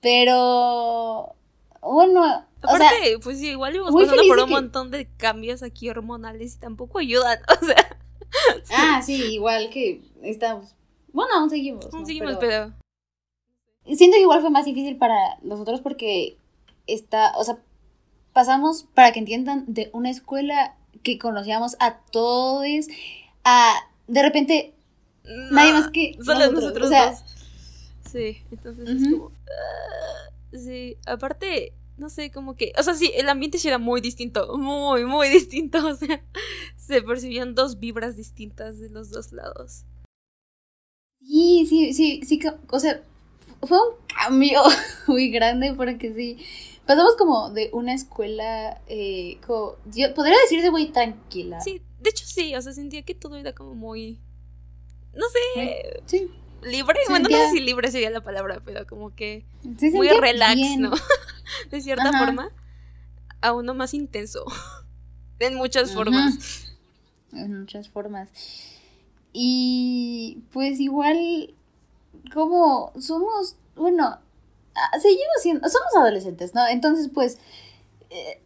Pero. 0.00 1.34
Bueno, 1.80 2.48
Aparte, 2.62 3.18
pues 3.22 3.40
igual 3.42 3.74
íbamos 3.74 3.94
pasando 3.94 4.22
por 4.26 4.38
un 4.40 4.50
montón 4.50 4.90
de 4.90 5.08
cambios 5.16 5.62
aquí 5.62 5.88
hormonales 5.88 6.56
y 6.56 6.58
tampoco 6.58 6.98
ayudan, 6.98 7.38
o 7.62 7.64
sea. 7.64 7.98
Ah, 8.76 9.00
sí, 9.02 9.34
igual 9.34 9.70
que 9.70 10.02
estamos. 10.22 10.74
Bueno, 11.12 11.34
aún 11.36 11.50
seguimos. 11.50 11.92
Aún 11.92 12.04
seguimos, 12.04 12.36
pero... 12.38 12.72
Siento 13.86 14.16
que 14.16 14.22
igual 14.22 14.40
fue 14.42 14.50
más 14.50 14.66
difícil 14.66 14.98
para 14.98 15.16
nosotros 15.42 15.80
porque 15.80 16.36
está, 16.86 17.32
o 17.36 17.44
sea, 17.44 17.58
pasamos, 18.34 18.86
para 18.94 19.12
que 19.12 19.20
entiendan, 19.20 19.64
de 19.66 19.88
una 19.94 20.10
escuela 20.10 20.76
que 21.02 21.18
conocíamos 21.18 21.76
a 21.80 21.98
todos 22.10 22.66
a 23.44 23.74
de 24.08 24.22
repente 24.22 24.74
nadie 25.50 25.72
más 25.72 25.90
que 25.90 26.18
solo 26.22 26.50
nosotros, 26.50 26.90
dos. 26.90 27.24
Sí, 28.10 28.42
entonces 28.50 28.88
es 28.88 29.12
como. 29.12 29.32
Ah, 29.48 30.56
sí, 30.56 30.96
aparte, 31.06 31.74
no 31.98 32.08
sé, 32.08 32.30
como 32.30 32.56
que, 32.56 32.72
o 32.78 32.82
sea, 32.82 32.94
sí, 32.94 33.12
el 33.14 33.28
ambiente 33.28 33.58
sí 33.58 33.68
era 33.68 33.78
muy 33.78 34.00
distinto, 34.00 34.56
muy, 34.56 35.04
muy 35.04 35.28
distinto, 35.28 35.86
o 35.86 35.94
sea, 35.94 36.24
se 36.76 37.02
percibían 37.02 37.54
dos 37.54 37.78
vibras 37.78 38.16
distintas 38.16 38.78
de 38.78 38.88
los 38.88 39.10
dos 39.10 39.32
lados. 39.32 39.84
Sí, 41.20 41.66
sí, 41.68 41.92
sí, 41.92 42.22
sí, 42.24 42.40
o 42.70 42.80
sea, 42.80 43.02
fue 43.62 43.78
un 43.78 43.96
cambio 44.06 44.62
muy 45.06 45.30
grande 45.30 45.74
porque 45.74 46.14
sí, 46.14 46.38
pasamos 46.86 47.14
como 47.16 47.50
de 47.50 47.68
una 47.74 47.92
escuela, 47.92 48.80
eh, 48.86 49.38
como, 49.46 49.76
yo 49.92 50.14
podría 50.14 50.38
decirse 50.44 50.70
muy 50.70 50.86
tranquila. 50.86 51.60
Sí, 51.60 51.82
de 52.00 52.10
hecho 52.10 52.24
sí, 52.24 52.54
o 52.54 52.62
sea, 52.62 52.72
sentía 52.72 53.02
que 53.02 53.14
todo 53.14 53.36
era 53.36 53.52
como 53.52 53.74
muy, 53.74 54.18
no 55.12 55.26
sé. 55.28 56.00
Sí 56.06 56.30
libre. 56.62 56.98
bueno, 57.08 57.28
no 57.28 57.36
sé 57.36 57.50
si 57.50 57.60
libre 57.60 57.90
sería 57.90 58.10
la 58.10 58.22
palabra, 58.22 58.60
pero 58.64 58.86
como 58.86 59.14
que 59.14 59.44
muy 59.92 60.08
relax, 60.08 60.60
¿no? 60.78 60.90
de 61.70 61.80
cierta 61.80 62.12
forma, 62.18 62.50
a 63.40 63.52
uno 63.52 63.74
más 63.74 63.94
intenso. 63.94 64.44
en 65.38 65.54
muchas 65.54 65.92
formas. 65.92 66.74
En 67.32 67.60
muchas 67.60 67.88
formas. 67.88 68.28
Y 69.32 70.42
pues 70.52 70.80
igual, 70.80 71.54
como 72.32 72.92
somos, 72.98 73.56
bueno, 73.76 74.18
ah, 74.74 75.00
seguimos 75.00 75.42
siendo, 75.42 75.68
somos 75.68 75.94
adolescentes, 75.96 76.54
¿no? 76.54 76.66
Entonces, 76.66 77.10
pues, 77.12 77.38
eh, 78.10 78.40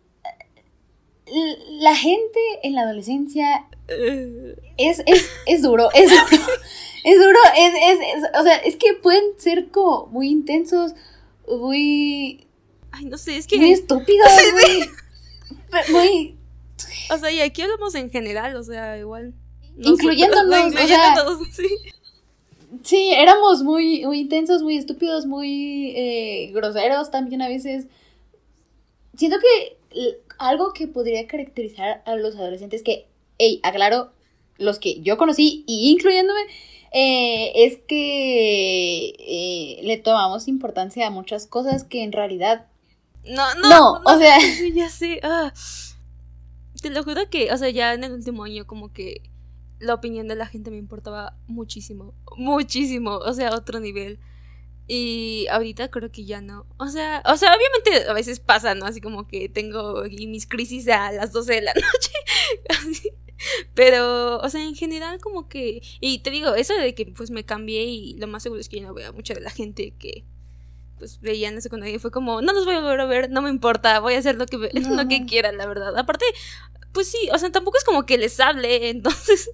la 1.80 1.94
gente 1.94 2.40
en 2.62 2.74
la 2.74 2.82
adolescencia 2.82 3.66
es, 4.76 5.02
es, 5.06 5.30
es 5.46 5.62
duro, 5.62 5.90
es 5.94 6.10
duro. 6.10 6.42
Es 7.04 7.18
duro, 7.18 7.38
es, 7.56 7.74
es, 7.74 8.30
o 8.38 8.42
sea, 8.42 8.56
es 8.58 8.76
que 8.76 8.94
pueden 8.94 9.24
ser 9.38 9.68
como 9.70 10.06
muy 10.06 10.28
intensos, 10.28 10.92
muy... 11.48 12.46
Ay, 12.92 13.06
no 13.06 13.18
sé, 13.18 13.36
es 13.36 13.46
que... 13.46 13.56
Muy 13.56 13.72
estúpidos, 13.72 14.30
muy... 14.52 15.92
muy... 15.92 16.36
O 17.10 17.18
sea, 17.18 17.30
y 17.30 17.40
aquí 17.40 17.62
hablamos 17.62 17.94
en 17.94 18.10
general, 18.10 18.56
o 18.56 18.62
sea, 18.62 18.98
igual... 18.98 19.34
Incluyéndonos, 19.76 20.66
incluyéndonos, 20.66 21.48
sí. 21.52 21.68
Sí, 22.84 23.12
éramos 23.12 23.62
muy, 23.62 24.04
muy 24.06 24.20
intensos, 24.20 24.62
muy 24.62 24.76
estúpidos, 24.76 25.26
muy 25.26 25.92
eh, 25.94 26.50
groseros 26.54 27.10
también 27.10 27.42
a 27.42 27.48
veces. 27.48 27.86
Siento 29.14 29.38
que 29.38 29.76
algo 30.38 30.72
que 30.72 30.88
podría 30.88 31.26
caracterizar 31.26 32.02
a 32.06 32.16
los 32.16 32.34
adolescentes 32.36 32.82
que, 32.82 33.06
hey, 33.38 33.60
aclaro, 33.62 34.12
los 34.56 34.78
que 34.78 35.00
yo 35.00 35.18
conocí 35.18 35.64
y 35.66 35.90
incluyéndome, 35.90 36.40
eh, 36.92 37.52
es 37.54 37.78
que 37.88 39.14
eh, 39.18 39.80
le 39.82 39.96
tomamos 39.98 40.48
importancia 40.48 41.06
a 41.06 41.10
muchas 41.10 41.46
cosas 41.46 41.84
que 41.84 42.02
en 42.02 42.12
realidad 42.12 42.66
No, 43.24 43.54
no. 43.56 43.68
No, 43.68 43.92
o 44.04 44.18
sea. 44.18 44.38
Ya 44.74 44.88
sé. 44.88 45.20
ah. 45.22 45.52
Te 46.82 46.90
lo 46.90 47.04
juro 47.04 47.30
que, 47.30 47.52
o 47.52 47.56
sea, 47.56 47.70
ya 47.70 47.94
en 47.94 48.02
el 48.04 48.12
último 48.12 48.42
año 48.44 48.66
como 48.66 48.92
que 48.92 49.22
la 49.78 49.94
opinión 49.94 50.26
de 50.28 50.34
la 50.36 50.46
gente 50.46 50.70
me 50.70 50.78
importaba 50.78 51.36
muchísimo. 51.46 52.14
Muchísimo. 52.36 53.18
O 53.18 53.32
sea, 53.34 53.54
otro 53.54 53.78
nivel. 53.80 54.18
Y 54.88 55.46
ahorita 55.50 55.90
creo 55.90 56.10
que 56.10 56.24
ya 56.24 56.40
no. 56.40 56.66
O 56.78 56.88
sea, 56.88 57.22
o 57.26 57.36
sea, 57.36 57.54
obviamente 57.54 58.10
a 58.10 58.12
veces 58.14 58.40
pasa, 58.40 58.74
¿no? 58.74 58.84
Así 58.86 59.00
como 59.00 59.28
que 59.28 59.48
tengo 59.48 60.02
mis 60.04 60.46
crisis 60.46 60.88
a 60.88 61.12
las 61.12 61.32
12 61.32 61.54
de 61.54 61.62
la 61.62 61.72
noche. 61.76 62.12
Así. 62.68 63.10
Pero, 63.74 64.38
o 64.38 64.48
sea, 64.48 64.62
en 64.64 64.74
general 64.74 65.20
como 65.20 65.48
que... 65.48 65.82
Y 66.00 66.18
te 66.20 66.30
digo, 66.30 66.54
eso 66.54 66.74
de 66.74 66.94
que 66.94 67.06
pues 67.06 67.30
me 67.30 67.44
cambié 67.44 67.84
y 67.84 68.14
lo 68.18 68.26
más 68.26 68.42
seguro 68.42 68.60
es 68.60 68.68
que 68.68 68.80
ya 68.80 68.86
no 68.86 68.94
veo 68.94 69.08
a 69.10 69.12
mucha 69.12 69.34
de 69.34 69.40
la 69.40 69.50
gente 69.50 69.92
que 69.98 70.24
pues 70.98 71.20
veía 71.20 71.48
en 71.48 71.56
la 71.56 71.60
secundaria 71.60 71.96
y 71.96 71.98
fue 71.98 72.12
como, 72.12 72.42
no 72.42 72.52
los 72.52 72.64
voy 72.64 72.74
a 72.76 72.80
volver 72.80 73.00
a 73.00 73.06
ver, 73.06 73.30
no 73.30 73.42
me 73.42 73.50
importa, 73.50 73.98
voy 73.98 74.14
a 74.14 74.18
hacer 74.18 74.36
lo 74.36 74.46
que, 74.46 74.56
ve- 74.56 74.70
No. 74.74 74.94
lo 75.02 75.08
que 75.08 75.26
quieran, 75.26 75.56
la 75.56 75.66
verdad. 75.66 75.96
Aparte, 75.98 76.24
pues 76.92 77.08
sí, 77.10 77.28
o 77.32 77.38
sea, 77.38 77.50
tampoco 77.50 77.76
es 77.78 77.84
como 77.84 78.06
que 78.06 78.18
les 78.18 78.38
hable, 78.38 78.88
entonces, 78.90 79.50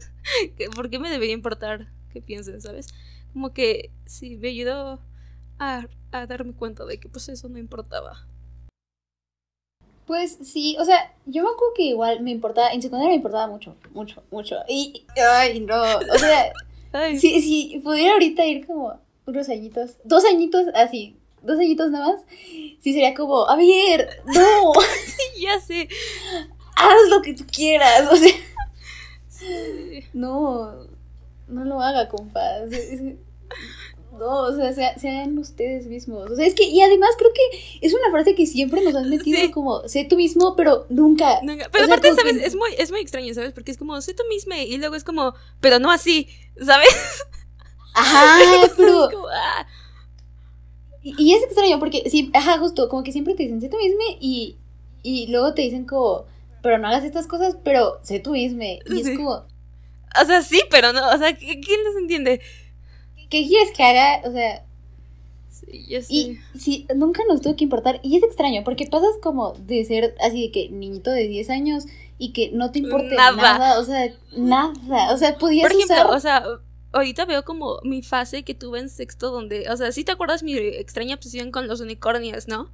que- 0.56 0.68
¿por 0.68 0.90
qué 0.90 0.98
me 0.98 1.08
debería 1.08 1.32
importar 1.34 1.88
qué 2.12 2.20
piensen, 2.20 2.60
sabes? 2.60 2.88
Como 3.32 3.54
que 3.54 3.90
sí, 4.04 4.36
me 4.36 4.48
ayudó 4.48 5.00
a, 5.58 5.86
a 6.12 6.26
darme 6.26 6.52
cuenta 6.52 6.84
de 6.84 6.98
que 7.00 7.08
pues 7.08 7.28
eso 7.30 7.48
no 7.48 7.58
importaba. 7.58 8.26
Pues 10.08 10.38
sí, 10.42 10.74
o 10.80 10.84
sea, 10.86 11.12
yo 11.26 11.42
me 11.44 11.50
acuerdo 11.50 11.74
que 11.76 11.82
igual 11.84 12.22
me 12.22 12.30
importaba, 12.32 12.70
en 12.72 12.80
secundaria 12.82 13.10
me 13.10 13.16
importaba 13.16 13.46
mucho, 13.46 13.76
mucho, 13.92 14.22
mucho. 14.30 14.56
Y, 14.66 15.04
ay, 15.34 15.60
no, 15.60 15.80
o 15.80 16.18
sea, 16.18 16.50
Ay, 16.92 17.18
si, 17.18 17.40
si 17.42 17.78
pudiera 17.80 18.14
ahorita 18.14 18.44
ir 18.46 18.66
como 18.66 18.98
unos 19.26 19.48
añitos, 19.50 19.96
dos 20.04 20.24
añitos 20.24 20.64
así, 20.74 21.14
dos 21.42 21.58
añitos 21.58 21.90
nada 21.90 22.12
más, 22.14 22.22
sí 22.80 22.92
sería 22.94 23.12
como, 23.14 23.46
a 23.48 23.54
ver, 23.54 24.08
no, 24.24 24.72
ya 25.40 25.60
sé. 25.60 25.86
haz 26.76 27.08
lo 27.10 27.20
que 27.20 27.34
tú 27.34 27.44
quieras, 27.46 28.10
o 28.10 28.16
sea, 28.16 28.32
Sí. 29.28 30.04
no, 30.14 30.72
no 31.48 31.64
lo 31.64 31.80
haga, 31.82 32.08
compa. 32.08 32.40
No, 34.18 34.42
o 34.42 34.54
sea, 34.56 34.72
sea- 34.72 34.98
sean 34.98 35.38
ustedes 35.38 35.86
mismos. 35.86 36.30
O 36.30 36.34
sea, 36.36 36.46
es 36.46 36.54
que, 36.54 36.64
y 36.64 36.80
además 36.80 37.10
creo 37.18 37.30
que 37.32 37.78
es 37.86 37.94
una 37.94 38.10
frase 38.10 38.34
que 38.34 38.46
siempre 38.46 38.82
nos 38.82 38.94
han 38.94 39.08
metido 39.10 39.38
Sí. 39.40 39.50
como, 39.50 39.86
sé 39.88 40.04
tú 40.04 40.16
mismo, 40.16 40.56
pero 40.56 40.86
nunca. 40.88 41.40
Nunca- 41.42 41.68
Pero 41.70 41.84
O 41.84 41.86
sea, 41.86 41.96
aparte, 41.96 42.14
¿sabes? 42.14 42.38
que- 42.38 42.44
Es 42.46 42.54
muy, 42.56 42.70
es 42.78 42.90
muy 42.90 43.00
extraño, 43.00 43.32
¿sabes? 43.34 43.52
Porque 43.52 43.70
es 43.70 43.78
como, 43.78 44.00
sé 44.00 44.14
tú 44.14 44.22
misma 44.28 44.58
y 44.58 44.76
luego 44.78 44.94
es 44.96 45.04
como, 45.04 45.34
pero 45.60 45.78
no 45.78 45.90
así, 45.90 46.28
¿sabes? 46.64 46.88
Ajá, 47.94 48.38
pero. 48.76 49.08
Como, 49.10 49.28
ah. 49.28 49.66
Y, 51.02 51.14
y 51.18 51.34
es 51.34 51.42
extraño 51.44 51.78
porque, 51.78 52.02
sí, 52.10 52.30
ajá, 52.34 52.58
justo, 52.58 52.88
como 52.88 53.02
que 53.04 53.12
siempre 53.12 53.34
te 53.34 53.44
dicen, 53.44 53.60
sé 53.60 53.68
tú 53.68 53.76
mismo 53.78 54.00
y, 54.20 54.56
y 55.02 55.28
luego 55.28 55.54
te 55.54 55.62
dicen 55.62 55.86
como, 55.86 56.26
pero 56.62 56.78
no 56.78 56.88
hagas 56.88 57.04
estas 57.04 57.26
cosas, 57.26 57.56
pero 57.64 58.00
sé 58.02 58.18
tú 58.18 58.32
mismo. 58.32 58.62
Y 58.62 59.00
es 59.00 59.16
como, 59.16 59.46
O 60.20 60.24
sea, 60.26 60.42
sí, 60.42 60.60
pero 60.70 60.92
no, 60.92 61.06
o 61.08 61.18
sea, 61.18 61.30
¿qui- 61.38 61.64
¿quién 61.64 61.84
los 61.84 61.96
entiende? 61.96 62.40
¿Qué 63.28 63.46
quieres 63.46 63.70
que 63.76 63.82
haga? 63.82 64.28
O 64.28 64.32
sea, 64.32 64.64
Sí, 65.50 65.86
sé. 66.02 66.06
y 66.08 66.38
sí, 66.56 66.86
nunca 66.94 67.22
nos 67.28 67.40
tuvo 67.40 67.56
que 67.56 67.64
importar. 67.64 68.00
Y 68.02 68.16
es 68.16 68.22
extraño 68.22 68.62
porque 68.64 68.86
pasas 68.86 69.10
como 69.22 69.52
de 69.54 69.84
ser 69.84 70.14
así 70.20 70.42
de 70.46 70.50
que 70.52 70.68
niñito 70.70 71.10
de 71.10 71.26
10 71.26 71.50
años 71.50 71.84
y 72.16 72.32
que 72.32 72.50
no 72.52 72.70
te 72.70 72.78
importe 72.80 73.14
Nada. 73.14 73.36
nada, 73.36 73.78
o 73.80 73.84
sea, 73.84 74.12
nada. 74.36 75.12
O 75.12 75.18
sea, 75.18 75.36
podías 75.36 75.64
Por 75.70 75.72
ejemplo, 75.76 75.96
usar. 75.96 76.06
o 76.16 76.20
sea, 76.20 76.44
ahorita 76.92 77.24
veo 77.26 77.44
como 77.44 77.80
mi 77.82 78.02
fase 78.02 78.44
que 78.44 78.54
tuve 78.54 78.78
en 78.80 78.88
sexto 78.88 79.30
donde, 79.30 79.68
o 79.70 79.76
sea, 79.76 79.92
sí 79.92 80.04
te 80.04 80.12
acuerdas 80.12 80.42
mi 80.42 80.54
extraña 80.56 81.16
obsesión 81.16 81.50
con 81.50 81.66
los 81.68 81.80
unicornios, 81.80 82.48
¿no? 82.48 82.70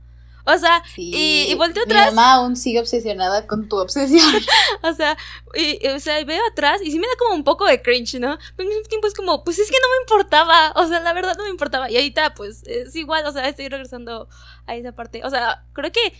O 0.46 0.58
sea, 0.58 0.82
Sí, 0.94 1.10
y- 1.14 1.52
y 1.52 1.54
volteo 1.54 1.84
Mi 1.86 1.92
atrás. 1.92 2.14
mamá 2.14 2.34
aún 2.34 2.54
sigue 2.56 2.78
obsesionada 2.80 3.46
con 3.46 3.68
tu 3.68 3.76
obsesión. 3.78 4.20
o 4.82 4.92
sea, 4.92 5.16
y, 5.54 5.78
y, 5.84 5.88
o 5.88 5.98
sea, 6.00 6.22
veo 6.24 6.42
atrás 6.52 6.80
y 6.84 6.90
sí 6.90 6.98
me 6.98 7.06
da 7.06 7.14
como 7.18 7.34
un 7.34 7.44
poco 7.44 7.64
de 7.66 7.80
cringe, 7.80 8.20
¿no? 8.20 8.36
Pero 8.56 8.68
al 8.68 8.74
mismo 8.74 8.88
tiempo 8.88 9.06
es 9.06 9.14
como, 9.14 9.42
pues 9.42 9.58
es 9.58 9.70
que 9.70 9.76
no 9.80 9.88
me 9.90 10.02
importaba, 10.02 10.72
o 10.76 10.86
sea, 10.86 11.00
la 11.00 11.12
verdad 11.14 11.34
no 11.38 11.44
me 11.44 11.50
importaba. 11.50 11.90
Y 11.90 11.96
ahorita, 11.96 12.34
pues, 12.34 12.62
es 12.66 12.94
igual, 12.94 13.26
o 13.26 13.32
sea, 13.32 13.48
estoy 13.48 13.68
regresando 13.68 14.28
a 14.66 14.76
esa 14.76 14.92
parte. 14.92 15.22
O 15.24 15.30
sea, 15.30 15.64
creo 15.72 15.90
que 15.92 16.12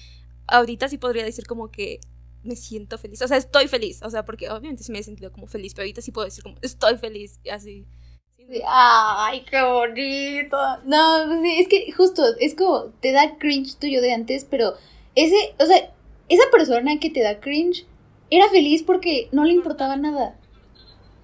ahorita 0.47 0.89
sí 0.89 0.97
podría 0.99 1.25
decir 1.25 1.47
como 1.47 1.71
que 1.71 2.01
me 2.43 2.57
siento 2.57 2.99
feliz. 2.99 3.23
O 3.23 3.29
sea, 3.29 3.37
estoy 3.39 3.69
feliz. 3.69 4.01
O 4.03 4.11
sea, 4.11 4.25
porque 4.25 4.51
obviamente 4.51 4.85
sí 4.85 4.93
me 4.93 4.99
he 4.99 5.03
sentido 5.03 5.33
como 5.33 5.47
feliz, 5.47 5.75
pero 5.75 5.85
ahorita 5.85 6.03
sí 6.03 6.13
puedo 6.13 6.25
decir 6.27 6.43
como 6.43 6.57
estoy 6.63 6.97
feliz. 6.99 7.41
Y 7.43 7.51
así. 7.51 7.87
Ay, 8.67 9.45
qué 9.51 9.63
bonito. 9.63 10.57
No, 10.85 11.25
pues 11.27 11.61
es 11.61 11.69
que 11.69 11.93
justo, 11.93 12.23
es 12.39 12.55
como, 12.55 12.85
te 13.01 13.13
da 13.13 13.37
cringe 13.39 13.77
tuyo 13.79 14.01
de 14.01 14.13
antes, 14.13 14.45
pero 14.45 14.75
ese, 15.15 15.55
o 15.59 15.67
sea, 15.67 15.93
esa 16.29 16.45
persona 16.51 16.99
que 16.99 17.11
te 17.11 17.23
da 17.23 17.41
cringe 17.41 17.87
era 18.31 18.49
feliz 18.49 18.83
porque 18.83 19.29
no 19.33 19.45
le 19.45 19.53
importaba 19.55 19.97
nada. 19.97 20.37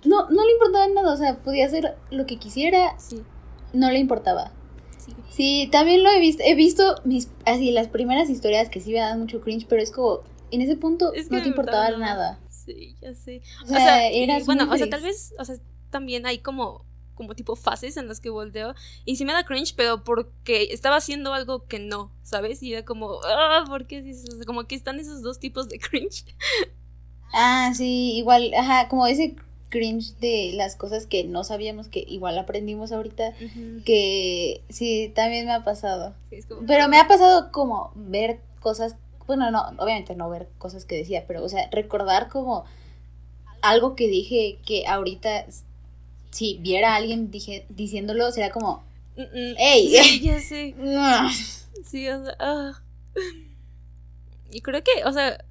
No, 0.05 0.31
no 0.31 0.45
le 0.45 0.53
importaba 0.53 0.87
nada, 0.89 1.13
o 1.13 1.17
sea, 1.17 1.37
podía 1.39 1.67
hacer 1.67 1.97
lo 2.11 2.27
que 2.27 2.39
quisiera, 2.39 2.99
Sí, 2.99 3.23
no 3.73 3.91
le 3.91 3.99
importaba. 3.99 4.53
sí. 4.99 5.13
Sí, 5.31 5.69
también 5.71 6.03
lo 6.03 6.11
he 6.11 6.21
visto, 6.21 6.43
he 6.45 6.55
visto 6.55 6.97
mis, 7.05 7.31
así, 7.45 7.71
las 7.71 7.89
primeras 7.89 8.31
historias 8.31 8.71
que 8.71 8.81
sí 8.81 8.93
me 8.93 8.99
dan 9.01 9.21
mucho 9.21 9.41
cringe, 9.41 9.67
pero 9.69 9.83
es 9.83 9.91
como, 9.91 10.21
en 10.51 10.63
ese 10.63 10.77
punto 10.77 11.13
Es 11.13 11.29
que 11.29 11.37
no 11.37 11.43
te 11.43 11.49
importaba 11.49 11.91
nada. 11.91 12.41
Sí, 12.49 12.97
ya 13.01 13.15
sé. 13.15 13.43
O 13.63 13.65
O 13.65 13.69
sea, 13.69 14.11
y 14.11 14.23
eras 14.23 14.47
bueno, 14.47 14.69
o 14.71 14.77
sea, 14.77 14.89
tal 14.89 15.03
vez, 15.03 15.35
o 15.39 15.45
sea, 15.45 15.57
también 15.91 16.27
hay 16.27 16.39
como 16.39 16.85
como 17.21 17.35
tipo 17.35 17.55
fases 17.55 17.99
en 17.99 18.09
las 18.09 18.19
que 18.19 18.31
volteo 18.31 18.75
y 19.05 19.17
sí 19.17 19.27
me 19.27 19.35
da 19.35 19.45
cringe, 19.45 19.75
pero 19.77 20.05
porque 20.05 20.69
estaba 20.71 20.97
haciendo 20.97 21.35
algo 21.35 21.67
que 21.67 21.79
no, 21.79 22.11
¿sabes? 22.23 22.63
Y 22.63 22.73
era 22.73 22.83
como, 22.87 23.21
ah, 23.27 23.65
¿por 23.69 23.87
qué 23.87 23.99
eso? 23.99 24.25
Como 24.47 24.65
que 24.65 24.75
están 24.75 24.99
esos 24.99 25.21
dos 25.21 25.39
tipos 25.39 25.69
de 25.69 25.79
cringe. 25.91 26.25
Ah, 27.35 27.73
sí, 27.77 28.17
igual, 28.17 28.55
ajá, 28.55 28.89
como 28.89 29.07
ese 29.07 29.37
cringe 29.69 30.17
de 30.19 30.53
las 30.55 30.77
cosas 30.77 31.07
que 31.07 31.25
no 31.25 31.45
sabíamos 31.45 31.89
que 31.89 32.03
igual 32.09 32.39
aprendimos 32.39 32.91
ahorita, 32.91 33.35
que 33.85 34.63
sí, 34.71 35.13
también 35.15 35.45
me 35.45 35.53
ha 35.53 35.63
pasado. 35.63 36.15
Sí, 36.31 36.37
es 36.37 36.47
como, 36.47 36.67
Pero 36.67 36.89
me 36.89 36.99
ha 36.99 37.07
pasado 37.07 37.53
como 37.53 37.93
ver 37.97 38.41
cosas, 38.61 38.97
bueno, 39.27 39.51
no, 39.51 39.61
obviamente 39.77 40.17
no 40.17 40.31
ver 40.31 40.49
cosas 40.57 40.87
que 40.87 40.97
decía, 40.97 41.27
pero, 41.29 41.45
o 41.45 41.49
sea, 41.51 41.69
recordar 41.71 42.31
como 42.31 42.65
algo 43.61 43.95
que 43.95 44.09
dije 44.09 44.59
que 44.65 44.87
ahorita, 44.87 45.45
si 46.31 46.59
viera 46.59 46.93
a 46.93 46.97
alguien 46.97 47.31
dije, 47.31 47.67
diciéndolo, 47.69 48.31
sería 48.33 48.51
como, 48.51 48.85
¡Ey! 49.17 49.89
Sí, 50.03 50.21
ya 50.21 50.41
sé. 50.41 50.75
Sí, 51.85 52.07
o 52.09 52.25
sea, 52.25 52.37
ah. 52.39 52.83
Y 54.53 54.61
creo 54.61 54.83
que, 54.85 55.05
o 55.07 55.13
sea, 55.13 55.43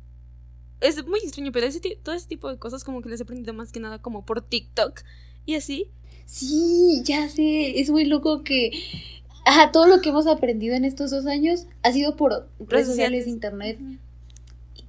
es 0.79 1.05
muy 1.05 1.19
extraño, 1.19 1.51
pero 1.51 1.65
ese, 1.65 1.79
todo 2.03 2.15
ese 2.15 2.27
tipo 2.27 2.49
de 2.49 2.57
cosas 2.57 2.83
como 2.83 3.01
que 3.01 3.09
les 3.09 3.19
he 3.19 3.23
aprendido 3.23 3.53
más 3.53 3.71
que 3.71 3.79
nada 3.79 3.99
como 3.99 4.25
por 4.25 4.41
TikTok 4.41 5.01
y 5.45 5.55
así. 5.55 5.89
Sí, 6.25 7.01
ya 7.03 7.27
sé, 7.29 7.79
es 7.79 7.89
muy 7.89 8.05
loco 8.05 8.43
que 8.43 8.71
ajá, 9.45 9.71
todo 9.71 9.87
lo 9.87 10.01
que 10.01 10.09
hemos 10.09 10.27
aprendido 10.27 10.75
en 10.75 10.85
estos 10.85 11.09
dos 11.09 11.25
años 11.25 11.65
ha 11.81 11.91
sido 11.91 12.15
por 12.15 12.47
redes 12.59 12.87
sociales, 12.87 13.27
internet 13.27 13.79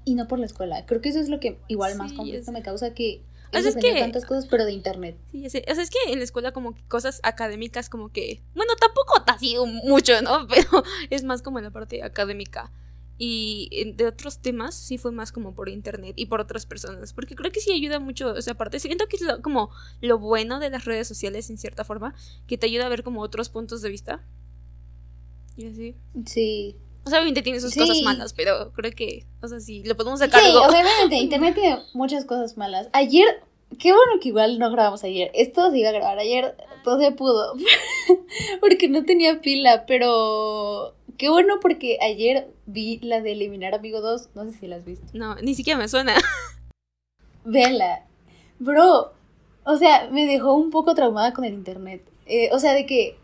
y 0.05 0.15
no 0.15 0.29
por 0.29 0.39
la 0.39 0.47
escuela. 0.47 0.85
Creo 0.87 1.01
que 1.01 1.09
eso 1.09 1.21
es 1.21 1.29
lo 1.29 1.41
que 1.41 1.59
igual 1.69 1.97
más 1.97 2.11
Sí, 2.11 2.17
conflicto 2.17 2.53
me 2.53 2.63
causa 2.63 2.93
que 2.93 3.23
O 3.53 3.61
sea, 3.61 3.71
es 3.71 3.77
que- 3.77 3.99
tantas 4.01 4.25
cosas, 4.25 4.47
pero 4.47 4.65
de 4.65 4.73
internet. 4.73 5.17
Sí. 5.33 5.45
O 5.47 5.51
sea, 5.51 5.61
es 5.83 5.91
que 5.91 5.99
en 6.13 6.19
la 6.19 6.25
escuela 6.25 6.53
como 6.53 6.75
que 6.75 6.83
cosas 6.85 7.21
académicas 7.23 7.89
como 7.89 8.11
que... 8.11 8.43
Bueno, 8.55 8.73
tampoco 8.81 9.15
ha 9.27 9.39
sido 9.39 9.67
mucho, 9.67 10.21
¿no? 10.23 10.47
Pero 10.49 10.83
es 11.11 11.25
más 11.25 11.43
como 11.43 11.59
en 11.59 11.65
la 11.65 11.71
parte 11.71 12.03
académica. 12.03 12.73
Y 13.19 13.69
en- 13.73 13.97
de 13.97 14.07
otros 14.07 14.39
temas 14.41 14.75
sí 14.75 14.97
fue 14.97 15.13
más 15.13 15.31
como 15.33 15.55
por 15.55 15.69
internet 15.69 16.15
y 16.17 16.27
por 16.27 16.41
otras 16.41 16.65
personas. 16.65 17.13
Porque 17.13 17.35
creo 17.35 17.53
que 17.53 17.61
sí 17.61 17.71
ayuda 17.73 17.99
mucho 18.01 18.35
esa 18.37 18.55
parte. 18.55 18.79
Siento 18.81 19.07
que 19.09 19.17
es 19.17 19.23
lo- 19.23 19.43
como 19.43 19.71
lo 20.01 20.19
bueno 20.19 20.59
de 20.61 20.71
las 20.71 20.85
redes 20.85 21.07
sociales 21.09 21.51
en 21.51 21.59
cierta 21.59 21.85
forma. 21.85 22.15
Que 22.47 22.57
te 22.57 22.67
ayuda 22.67 22.87
a 22.87 22.89
ver 22.89 23.03
como 23.03 23.21
otros 23.21 23.49
puntos 23.51 23.83
de 23.83 23.91
vista. 23.91 24.25
Y 25.57 25.67
así. 25.67 25.97
Sí. 26.25 26.77
O 27.11 27.13
sea, 27.13 27.19
obviamente 27.19 27.43
tiene 27.43 27.59
sus 27.61 27.73
Sí. 27.73 27.81
cosas 27.81 28.01
malas, 28.03 28.33
pero 28.35 28.71
creo 28.73 28.93
que... 28.93 29.27
O 29.43 29.49
sea, 29.49 29.59
sí, 29.59 29.83
lo 29.85 29.97
podemos 29.97 30.21
Sí, 30.21 30.27
sacar 30.27 30.45
algo. 30.45 30.61
sea, 30.61 30.69
obviamente 30.69 31.17
internet 31.17 31.55
tiene 31.57 31.79
muchas 31.93 32.25
cosas 32.25 32.57
malas. 32.57 32.89
Ayer, 32.93 33.27
qué 33.81 33.91
bueno 33.93 34.13
que 34.23 34.29
igual 34.29 34.61
no 34.61 34.71
grabamos 34.71 35.03
ayer. 35.03 35.33
Esto 35.35 35.73
se 35.73 35.79
iba 35.79 35.89
a 35.89 35.93
grabar 35.93 36.21
ayer, 36.21 36.57
todo 36.85 37.01
se 37.01 37.11
pudo. 37.11 37.55
porque 38.61 38.89
no 38.89 39.05
tenía 39.05 39.41
pila, 39.41 39.87
pero 39.87 40.95
qué 41.19 41.29
bueno 41.31 41.59
porque 41.61 41.99
ayer 42.01 42.47
vi 42.67 42.99
la 43.03 43.21
de 43.21 43.33
eliminar 43.33 43.75
amigo 43.75 44.01
2, 44.01 44.29
no 44.37 44.45
sé 44.45 44.53
si 44.57 44.67
la 44.69 44.77
has 44.77 44.85
visto. 44.85 45.07
No, 45.13 45.35
ni 45.37 45.57
siquiera 45.57 45.79
me 45.81 45.89
suena. 45.89 46.15
Vela. 47.45 48.05
Bro, 48.61 49.13
o 49.65 49.77
sea, 49.77 50.09
me 50.13 50.27
dejó 50.27 50.55
un 50.55 50.71
poco 50.71 50.95
traumada 50.95 51.33
con 51.33 51.45
el 51.45 51.55
internet. 51.55 52.03
Eh, 52.27 52.51
o 52.53 52.59
sea, 52.61 52.73
de 52.75 52.87
que 52.87 53.17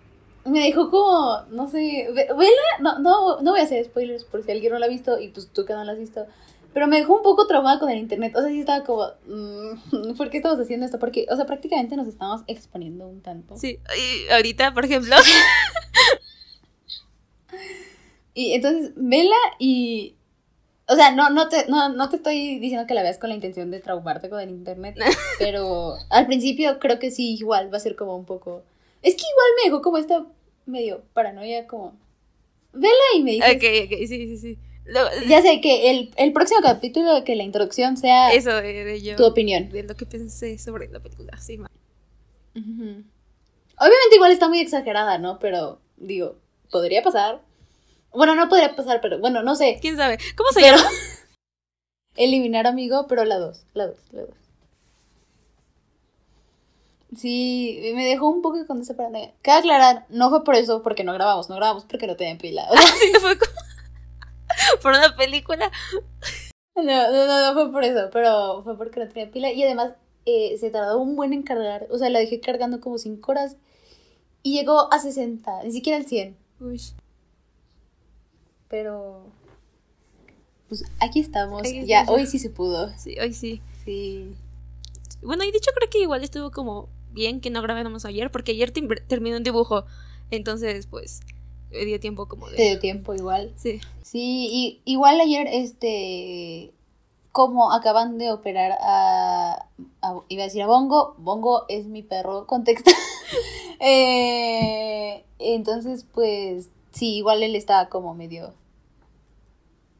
me 0.46 0.60
dejó 0.60 0.90
como, 0.90 1.42
no 1.50 1.68
sé, 1.68 2.08
ve- 2.14 2.28
vela, 2.36 2.50
no, 2.80 2.98
no, 2.98 3.40
no 3.40 3.50
voy 3.50 3.60
a 3.60 3.64
hacer 3.64 3.84
spoilers 3.84 4.24
por 4.24 4.42
si 4.44 4.50
alguien 4.52 4.72
no 4.72 4.78
la 4.78 4.86
ha 4.86 4.88
visto 4.88 5.18
y 5.18 5.28
pues 5.28 5.48
tú 5.52 5.64
que 5.64 5.72
no 5.74 5.84
la 5.84 5.92
has 5.92 5.98
visto. 5.98 6.26
Pero 6.72 6.86
me 6.88 6.96
dejó 6.98 7.16
un 7.16 7.22
poco 7.22 7.46
traumada 7.46 7.78
con 7.78 7.88
el 7.88 7.96
internet. 7.98 8.34
O 8.36 8.40
sea, 8.40 8.50
sí 8.50 8.60
estaba 8.60 8.84
como, 8.84 9.06
mm, 9.26 10.14
¿por 10.16 10.28
qué 10.30 10.36
estamos 10.38 10.58
haciendo 10.60 10.84
esto? 10.84 10.98
Porque, 10.98 11.26
o 11.30 11.36
sea, 11.36 11.46
prácticamente 11.46 11.96
nos 11.96 12.06
estamos 12.06 12.42
exponiendo 12.46 13.06
un 13.08 13.22
tanto. 13.22 13.56
Sí, 13.56 13.78
y 13.98 14.28
ahorita, 14.32 14.74
por 14.74 14.84
ejemplo... 14.84 15.16
Y 18.34 18.52
entonces, 18.52 18.92
vela 18.96 19.34
y. 19.58 20.14
O 20.88 20.94
sea, 20.94 21.10
no, 21.12 21.30
no, 21.30 21.48
te, 21.48 21.66
no, 21.68 21.88
no 21.88 22.08
te 22.10 22.16
estoy 22.16 22.58
diciendo 22.58 22.86
que 22.86 22.94
la 22.94 23.02
veas 23.02 23.18
con 23.18 23.30
la 23.30 23.34
intención 23.34 23.70
de 23.70 23.80
traumarte 23.80 24.28
con 24.28 24.40
el 24.40 24.50
internet, 24.50 24.96
pero 25.38 25.94
al 26.10 26.26
principio 26.26 26.78
creo 26.78 26.98
que 26.98 27.10
sí, 27.10 27.32
igual 27.34 27.72
va 27.72 27.78
a 27.78 27.80
ser 27.80 27.96
como 27.96 28.14
un 28.14 28.24
poco. 28.26 28.62
Es 29.02 29.14
que 29.14 29.22
igual 29.22 29.46
me 29.56 29.70
dejó 29.70 29.82
como 29.82 29.96
esta 29.98 30.26
medio 30.66 31.02
paranoia, 31.12 31.66
como. 31.66 31.98
Vela 32.72 32.92
y 33.16 33.22
me 33.22 33.30
dices. 33.32 33.56
Ok, 33.56 33.62
ok, 33.84 33.98
sí, 34.00 34.06
sí, 34.08 34.38
sí. 34.38 34.58
Lo- 34.84 35.08
Ya 35.28 35.42
sé 35.42 35.60
que 35.60 35.90
el, 35.90 36.10
el 36.16 36.32
próximo 36.32 36.60
capítulo, 36.62 37.24
que 37.24 37.34
la 37.34 37.42
introducción 37.42 37.96
sea 37.96 38.32
eso 38.32 38.50
de, 38.60 39.00
yo. 39.02 39.16
tu 39.16 39.24
opinión. 39.24 39.68
De 39.70 39.82
lo 39.82 39.94
que 39.96 40.06
pensé 40.06 40.58
sobre 40.58 40.88
la 40.88 41.00
película, 41.00 41.36
sí, 41.38 41.58
ma. 41.58 41.68
Obviamente 42.54 44.14
igual 44.14 44.32
está 44.32 44.48
muy 44.48 44.60
exagerada, 44.60 45.18
¿no? 45.18 45.38
Pero 45.38 45.80
digo, 45.96 46.36
podría 46.70 47.02
pasar. 47.02 47.40
Bueno, 48.12 48.34
no 48.34 48.48
podría 48.48 48.74
pasar, 48.76 49.00
pero 49.00 49.18
bueno, 49.18 49.42
no 49.42 49.56
sé. 49.56 49.78
¿Quién 49.80 49.96
sabe? 49.96 50.18
¿Cómo 50.36 50.50
se 50.52 50.60
Pero 50.60 50.76
llama? 50.76 50.88
eliminar 52.16 52.66
amigo, 52.66 53.06
pero 53.08 53.24
la 53.24 53.38
dos, 53.38 53.64
la 53.74 53.88
dos, 53.88 53.98
la 54.12 54.22
dos. 54.22 54.34
Sí, 57.14 57.92
me 57.94 58.04
dejó 58.04 58.28
un 58.28 58.42
poco 58.42 58.66
con 58.66 58.80
esa 58.80 58.96
paranoia. 58.96 59.32
Cabe 59.42 59.58
aclarar, 59.60 60.06
no 60.08 60.30
fue 60.30 60.42
por 60.44 60.54
eso, 60.56 60.82
porque 60.82 61.04
no 61.04 61.12
grabamos, 61.12 61.48
no 61.48 61.56
grabamos 61.56 61.84
porque 61.84 62.06
no 62.06 62.16
tenía 62.16 62.36
pila. 62.38 62.66
O 62.70 62.76
sea, 62.76 62.82
Sí, 63.00 63.10
no 63.12 63.20
fue 63.20 63.38
como- 63.38 63.52
Por 64.82 64.92
una 64.92 65.14
película. 65.16 65.70
no, 66.74 66.82
no, 66.82 67.10
no, 67.26 67.46
no 67.46 67.52
fue 67.54 67.70
por 67.72 67.84
eso, 67.84 68.08
pero 68.12 68.62
fue 68.64 68.76
porque 68.76 69.00
no 69.00 69.08
tenía 69.08 69.30
pila. 69.30 69.52
Y 69.52 69.62
además 69.62 69.92
eh, 70.24 70.56
se 70.58 70.70
tardó 70.70 70.98
un 70.98 71.14
buen 71.14 71.32
en 71.32 71.42
cargar. 71.42 71.86
O 71.90 71.98
sea, 71.98 72.10
la 72.10 72.18
dejé 72.18 72.40
cargando 72.40 72.80
como 72.80 72.98
5 72.98 73.30
horas 73.30 73.56
y 74.42 74.54
llegó 74.58 74.92
a 74.92 74.98
60, 74.98 75.62
ni 75.64 75.72
siquiera 75.72 75.98
al 75.98 76.06
100. 76.06 76.36
Uy. 76.60 76.80
Pero. 78.68 79.26
Pues 80.68 80.84
aquí 81.00 81.20
estamos. 81.20 81.60
Aquí 81.60 81.86
ya, 81.86 82.04
hoy 82.08 82.26
sí 82.26 82.38
se 82.38 82.50
pudo. 82.50 82.90
Sí, 82.98 83.16
hoy 83.20 83.32
sí. 83.32 83.60
Sí. 83.84 84.34
Bueno, 85.22 85.44
y 85.44 85.52
dicho 85.52 85.70
creo 85.74 85.88
que 85.88 86.00
igual 86.00 86.24
estuvo 86.24 86.50
como 86.50 86.88
bien 87.16 87.40
que 87.40 87.50
no 87.50 87.60
grabáramos 87.62 88.04
ayer, 88.04 88.30
porque 88.30 88.52
ayer 88.52 88.70
terminó 89.08 89.36
un 89.38 89.42
dibujo. 89.42 89.84
Entonces, 90.30 90.86
pues, 90.86 91.20
me 91.72 91.84
dio 91.84 91.98
tiempo 91.98 92.28
como 92.28 92.46
Te 92.48 92.56
de. 92.56 92.68
dio 92.70 92.78
tiempo 92.78 93.12
igual. 93.14 93.52
Sí. 93.56 93.80
Sí, 94.02 94.48
y 94.52 94.82
igual 94.84 95.20
ayer, 95.20 95.48
este. 95.50 96.72
Como 97.32 97.70
acaban 97.72 98.16
de 98.18 98.30
operar 98.30 98.78
a, 98.80 99.66
a- 100.00 100.20
Iba 100.28 100.42
a 100.42 100.46
decir 100.46 100.62
a 100.62 100.66
Bongo. 100.68 101.14
Bongo 101.18 101.64
es 101.68 101.86
mi 101.86 102.02
perro, 102.04 102.46
contexto. 102.46 102.90
Eh, 103.80 105.24
entonces, 105.38 106.06
pues. 106.14 106.70
Sí, 106.92 107.16
igual 107.16 107.42
él 107.42 107.54
estaba 107.56 107.88
como 107.90 108.14
medio. 108.14 108.54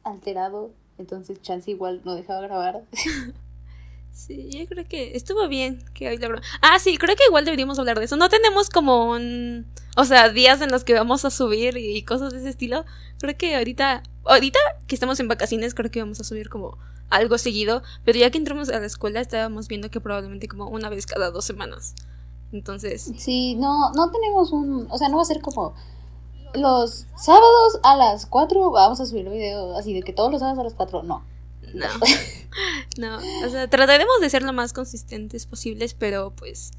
Alterado. 0.03 0.71
Entonces, 0.97 1.41
Chance 1.43 1.69
igual 1.71 2.01
no 2.05 2.15
dejaba 2.15 2.41
grabar. 2.41 2.83
Sí, 4.17 4.49
yo 4.51 4.65
creo 4.67 4.83
que 4.87 5.15
estuvo 5.15 5.47
bien 5.47 5.85
que 5.93 6.09
hoy 6.09 6.17
bro- 6.17 6.41
Ah, 6.61 6.79
sí, 6.79 6.97
creo 6.97 7.15
que 7.15 7.23
igual 7.27 7.45
deberíamos 7.45 7.77
hablar 7.77 7.99
de 7.99 8.05
eso. 8.05 8.17
No 8.17 8.29
tenemos 8.29 8.69
como 8.71 9.11
un... 9.11 9.67
O 9.95 10.05
sea, 10.05 10.29
días 10.29 10.59
en 10.61 10.71
los 10.71 10.83
que 10.83 10.95
vamos 10.95 11.23
a 11.23 11.29
subir 11.29 11.77
y 11.77 12.01
cosas 12.03 12.33
de 12.33 12.39
ese 12.39 12.49
estilo. 12.49 12.83
Creo 13.19 13.37
que 13.37 13.55
ahorita... 13.55 14.01
Ahorita 14.25 14.57
que 14.87 14.95
estamos 14.95 15.19
en 15.19 15.27
vacaciones, 15.27 15.75
creo 15.75 15.91
que 15.91 15.99
vamos 16.01 16.19
a 16.19 16.23
subir 16.23 16.49
como 16.49 16.77
algo 17.11 17.37
seguido. 17.37 17.83
Pero 18.05 18.17
ya 18.17 18.31
que 18.31 18.39
entramos 18.39 18.69
a 18.69 18.79
la 18.79 18.87
escuela, 18.87 19.21
estábamos 19.21 19.67
viendo 19.67 19.91
que 19.91 20.01
probablemente 20.01 20.47
como 20.47 20.67
una 20.67 20.89
vez 20.89 21.05
cada 21.05 21.29
dos 21.29 21.45
semanas. 21.45 21.93
Entonces... 22.51 23.11
Sí, 23.17 23.53
no, 23.55 23.91
no 23.91 24.09
tenemos 24.11 24.51
un, 24.51 24.87
o 24.89 24.97
sea, 24.97 25.09
no 25.09 25.17
va 25.17 25.21
a 25.21 25.25
ser 25.25 25.41
como 25.41 25.75
los 26.55 27.05
sábados 27.17 27.79
a 27.83 27.95
las 27.95 28.25
4 28.25 28.71
vamos 28.71 28.99
a 28.99 29.05
subir 29.05 29.29
video 29.29 29.77
así 29.77 29.93
de 29.93 30.01
que 30.01 30.11
todos 30.13 30.31
los 30.31 30.39
sábados 30.39 30.59
a 30.59 30.63
las 30.63 30.73
4, 30.73 31.03
no. 31.03 31.23
No. 31.79 31.87
No, 32.97 33.17
o 33.45 33.49
sea, 33.49 33.69
trataremos 33.69 34.19
de 34.19 34.29
ser 34.31 34.41
lo 34.41 34.51
más 34.51 34.73
consistentes 34.73 35.45
posibles, 35.45 35.93
pero 35.93 36.31
pues 36.35 36.71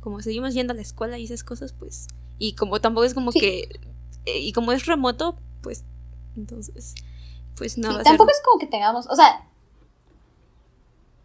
como 0.00 0.22
seguimos 0.22 0.54
yendo 0.54 0.72
a 0.72 0.76
la 0.76 0.80
escuela 0.80 1.18
y 1.18 1.24
esas 1.24 1.44
cosas, 1.44 1.74
pues 1.74 2.06
y 2.38 2.54
como 2.54 2.80
tampoco 2.80 3.04
es 3.04 3.12
como 3.12 3.32
Sí. 3.32 3.40
que 3.40 3.80
eh, 4.24 4.38
y 4.40 4.52
como 4.52 4.72
es 4.72 4.86
remoto, 4.86 5.36
pues 5.62 5.84
entonces 6.36 6.94
pues 7.56 7.76
no 7.76 7.88
Sí, 7.88 7.94
va 7.96 8.00
a 8.00 8.04
tampoco 8.04 8.30
ser 8.30 8.36
es 8.36 8.42
como 8.46 8.58
que 8.58 8.66
tengamos, 8.66 9.06
o 9.10 9.14
sea, 9.16 9.46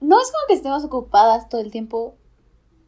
no 0.02 0.20
es 0.22 0.28
como 0.32 0.44
que 0.48 0.56
estemos 0.56 0.84
ocupadas 0.84 1.48
todo 1.48 1.62
el 1.62 1.72
tiempo, 1.72 2.16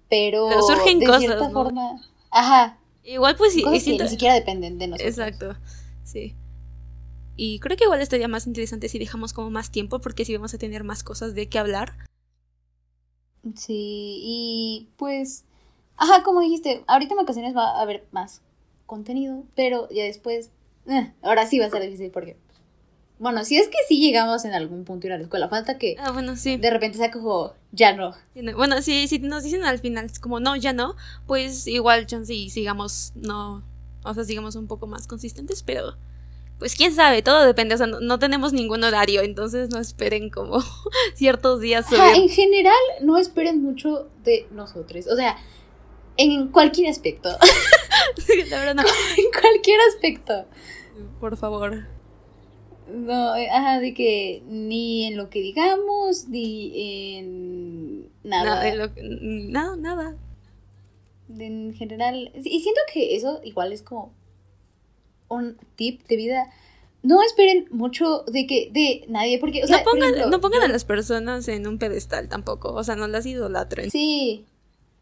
pero 0.09 0.47
Pero 0.49 0.61
surgen 0.63 0.99
de 0.99 1.05
cosas, 1.05 1.21
cierta 1.21 1.47
¿no? 1.47 1.53
forma, 1.53 2.01
ajá, 2.31 2.77
igual 3.03 3.35
pues 3.37 3.53
cosas 3.53 3.69
y 3.69 3.73
que 3.73 3.79
siento- 3.79 4.03
ni 4.05 4.09
siquiera 4.09 4.33
dependen 4.33 4.77
de 4.79 4.87
nosotros. 4.87 5.09
Exacto. 5.17 5.55
Sí. 6.03 6.35
Y 7.35 7.59
creo 7.59 7.77
que 7.77 7.85
igual 7.85 8.01
estaría 8.01 8.27
más 8.27 8.45
interesante 8.47 8.89
si 8.89 8.99
dejamos 8.99 9.33
como 9.33 9.49
más 9.49 9.71
tiempo 9.71 9.99
porque 9.99 10.25
si 10.25 10.35
vamos 10.35 10.53
a 10.53 10.57
tener 10.57 10.83
más 10.83 11.03
cosas 11.03 11.33
de 11.33 11.49
qué 11.49 11.59
hablar. 11.59 11.93
Sí, 13.55 14.19
y 14.23 14.89
pues, 14.97 15.43
ajá, 15.97 16.23
como 16.23 16.41
dijiste, 16.41 16.83
ahorita 16.87 17.13
en 17.13 17.17
vacaciones 17.17 17.55
va 17.55 17.77
a 17.77 17.81
haber 17.81 18.05
más 18.11 18.41
contenido, 18.85 19.43
pero 19.55 19.89
ya 19.89 20.03
después, 20.03 20.51
eh, 20.87 21.11
ahora 21.21 21.45
sí 21.45 21.59
va 21.59 21.65
a 21.65 21.69
ser 21.69 21.81
difícil 21.81 22.09
porque, 22.11 22.37
bueno, 23.19 23.43
si 23.43 23.57
es 23.57 23.67
que 23.67 23.77
sí 23.87 23.99
llegamos 23.99 24.45
en 24.45 24.53
algún 24.53 24.85
punto 24.85 25.07
a 25.07 25.09
ir 25.09 25.13
a 25.13 25.17
la 25.17 25.23
escuela, 25.23 25.49
falta 25.49 25.77
que 25.77 25.95
Ah, 25.99 26.11
bueno, 26.11 26.37
sí. 26.37 26.55
de 26.57 26.69
repente 26.69 26.97
sea 26.97 27.11
como, 27.11 27.53
ya 27.71 27.93
no. 27.95 28.15
Bueno, 28.55 28.81
si, 28.81 29.07
si 29.09 29.19
nos 29.19 29.43
dicen 29.43 29.65
al 29.65 29.79
final 29.79 30.09
como 30.21 30.39
no, 30.39 30.55
ya 30.55 30.71
no, 30.71 30.95
pues 31.27 31.67
igual 31.67 32.05
chance 32.05 32.33
y 32.33 32.49
sigamos, 32.49 33.11
no, 33.15 33.63
o 34.05 34.13
sea, 34.13 34.23
sigamos 34.23 34.55
un 34.55 34.67
poco 34.67 34.87
más 34.87 35.05
consistentes, 35.07 35.63
pero 35.63 35.95
pues 36.59 36.75
quién 36.75 36.93
sabe, 36.93 37.21
todo 37.21 37.45
depende, 37.45 37.75
o 37.75 37.77
sea, 37.77 37.87
no, 37.87 37.99
no 37.99 38.19
tenemos 38.19 38.53
ningún 38.53 38.83
horario, 38.83 39.21
entonces 39.21 39.69
no 39.69 39.79
esperen 39.79 40.29
como 40.29 40.59
ciertos 41.15 41.59
días 41.59 41.85
subir. 41.87 42.01
en 42.15 42.29
general, 42.29 42.75
no 43.01 43.17
esperen 43.17 43.61
mucho 43.61 44.09
de 44.23 44.47
nosotros, 44.51 45.07
o 45.07 45.15
sea, 45.15 45.37
en 46.17 46.49
cualquier 46.49 46.89
aspecto, 46.89 47.29
La 48.49 48.59
verdad, 48.59 48.75
no. 48.75 48.83
en 49.17 49.41
cualquier 49.41 49.79
aspecto. 49.93 50.45
Por 51.19 51.37
favor. 51.37 51.85
No, 52.93 53.35
eh, 53.35 53.49
ajá, 53.49 53.79
de 53.79 53.93
que 53.93 54.43
ni 54.47 55.05
en 55.07 55.17
lo 55.17 55.29
que 55.29 55.39
digamos, 55.39 56.27
ni 56.27 57.15
en 57.17 58.09
nada. 58.23 58.43
Nada, 58.43 58.63
de 58.63 58.75
lo- 58.75 58.91
nada, 59.51 59.75
nada. 59.77 60.17
en 61.39 61.73
general. 61.73 62.31
Y 62.35 62.59
siento 62.59 62.81
que 62.93 63.15
eso 63.15 63.39
igual 63.43 63.71
es 63.73 63.81
como 63.81 64.13
un 65.33 65.57
tip 65.75 66.05
de 66.07 66.15
vida. 66.15 66.49
No 67.01 67.21
esperen 67.21 67.67
mucho 67.71 68.23
de 68.27 68.47
que 68.47 68.69
de 68.71 69.03
nadie, 69.09 69.37
porque, 69.39 69.63
o 69.63 69.67
sea, 69.67 69.79
no 69.79 69.83
pongan, 69.83 70.09
ejemplo, 70.11 70.29
no 70.29 70.39
pongan 70.41 70.61
yo- 70.61 70.65
a 70.65 70.69
las 70.69 70.85
personas 70.85 71.47
en 71.49 71.67
un 71.67 71.77
pedestal 71.77 72.29
tampoco, 72.29 72.71
o 72.73 72.83
sea, 72.83 72.95
no 72.95 73.07
las 73.07 73.25
idolatren. 73.25 73.91
Sí. 73.91 74.45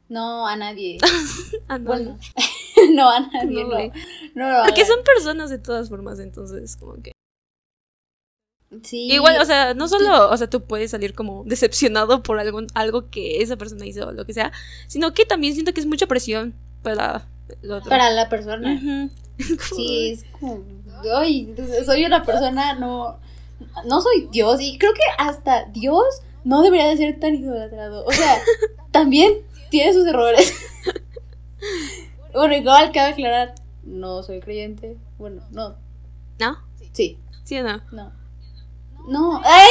No, 0.09 0.47
a 0.47 0.55
nadie. 0.55 0.97
No, 1.69 1.79
Bueno, 1.79 2.17
no 2.93 3.09
a 3.09 3.19
nadie, 3.19 3.91
No, 4.33 4.63
Porque 4.65 4.85
son 4.85 5.03
personas 5.03 5.49
de 5.49 5.57
todas 5.59 5.89
formas, 5.89 6.19
entonces 6.19 6.75
como 6.75 6.95
que... 7.01 7.11
Sí. 8.83 9.11
Igual, 9.11 9.39
o 9.41 9.45
sea, 9.45 9.73
no 9.73 9.87
solo, 9.89 10.29
o 10.29 10.37
sea, 10.37 10.49
tú 10.49 10.63
puedes 10.63 10.91
salir 10.91 11.13
como 11.13 11.43
decepcionado 11.45 12.23
por 12.23 12.39
algún, 12.39 12.67
algo 12.73 13.09
que 13.09 13.41
esa 13.41 13.57
persona 13.57 13.85
hizo 13.85 14.07
o 14.07 14.11
lo 14.13 14.25
que 14.25 14.33
sea, 14.33 14.51
sino 14.87 15.13
que 15.13 15.25
también 15.25 15.53
siento 15.53 15.73
que 15.73 15.81
es 15.81 15.85
mucha 15.85 16.07
presión 16.07 16.55
para 16.81 17.27
otro. 17.69 17.89
Para 17.89 18.09
la 18.11 18.29
persona. 18.29 18.79
Sí, 19.75 20.11
es 20.11 20.25
como, 20.39 20.63
ay, 21.15 21.53
soy 21.85 22.05
una 22.05 22.23
persona, 22.23 22.75
no, 22.75 23.19
no 23.85 24.01
soy 24.01 24.27
Dios 24.31 24.61
y 24.61 24.77
creo 24.77 24.93
que 24.93 25.01
hasta 25.17 25.65
Dios 25.65 26.05
no 26.43 26.61
debería 26.61 26.87
de 26.87 26.97
ser 26.97 27.19
tan 27.19 27.35
idolatrado. 27.35 28.05
O 28.05 28.11
sea, 28.11 28.37
también 28.91 29.33
tiene 29.69 29.93
sus 29.93 30.05
errores. 30.05 30.53
Bueno, 32.33 32.55
igual 32.55 32.91
cabe 32.93 33.11
aclarar, 33.11 33.55
no 33.83 34.23
soy 34.23 34.39
creyente. 34.39 34.97
Bueno, 35.17 35.43
no, 35.51 35.75
¿No? 36.39 36.57
sí, 36.93 37.19
¿Sí 37.43 37.59
o 37.59 37.63
no? 37.63 37.81
no. 37.91 38.13
No, 39.07 39.41
ay, 39.43 39.69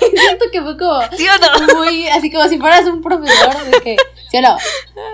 siento 0.14 0.44
que 0.52 0.60
fue 0.60 0.76
como 0.76 1.00
¿Sí 1.16 1.24
o 1.26 1.66
no? 1.66 1.74
muy, 1.78 2.08
así 2.08 2.30
como 2.30 2.46
si 2.48 2.58
fueras 2.58 2.84
un 2.86 3.00
profesor 3.00 3.64
de 3.64 3.80
que, 3.80 3.96
¿sí 4.32 4.38
o 4.38 4.40
no? 4.42 4.56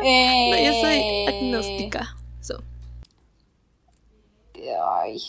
Eh, 0.04 0.48
No, 0.50 0.57
yo 0.64 0.72
soy 0.81 1.04
agnóstica. 1.26 2.16
so. 2.40 2.62
Ay. 5.02 5.20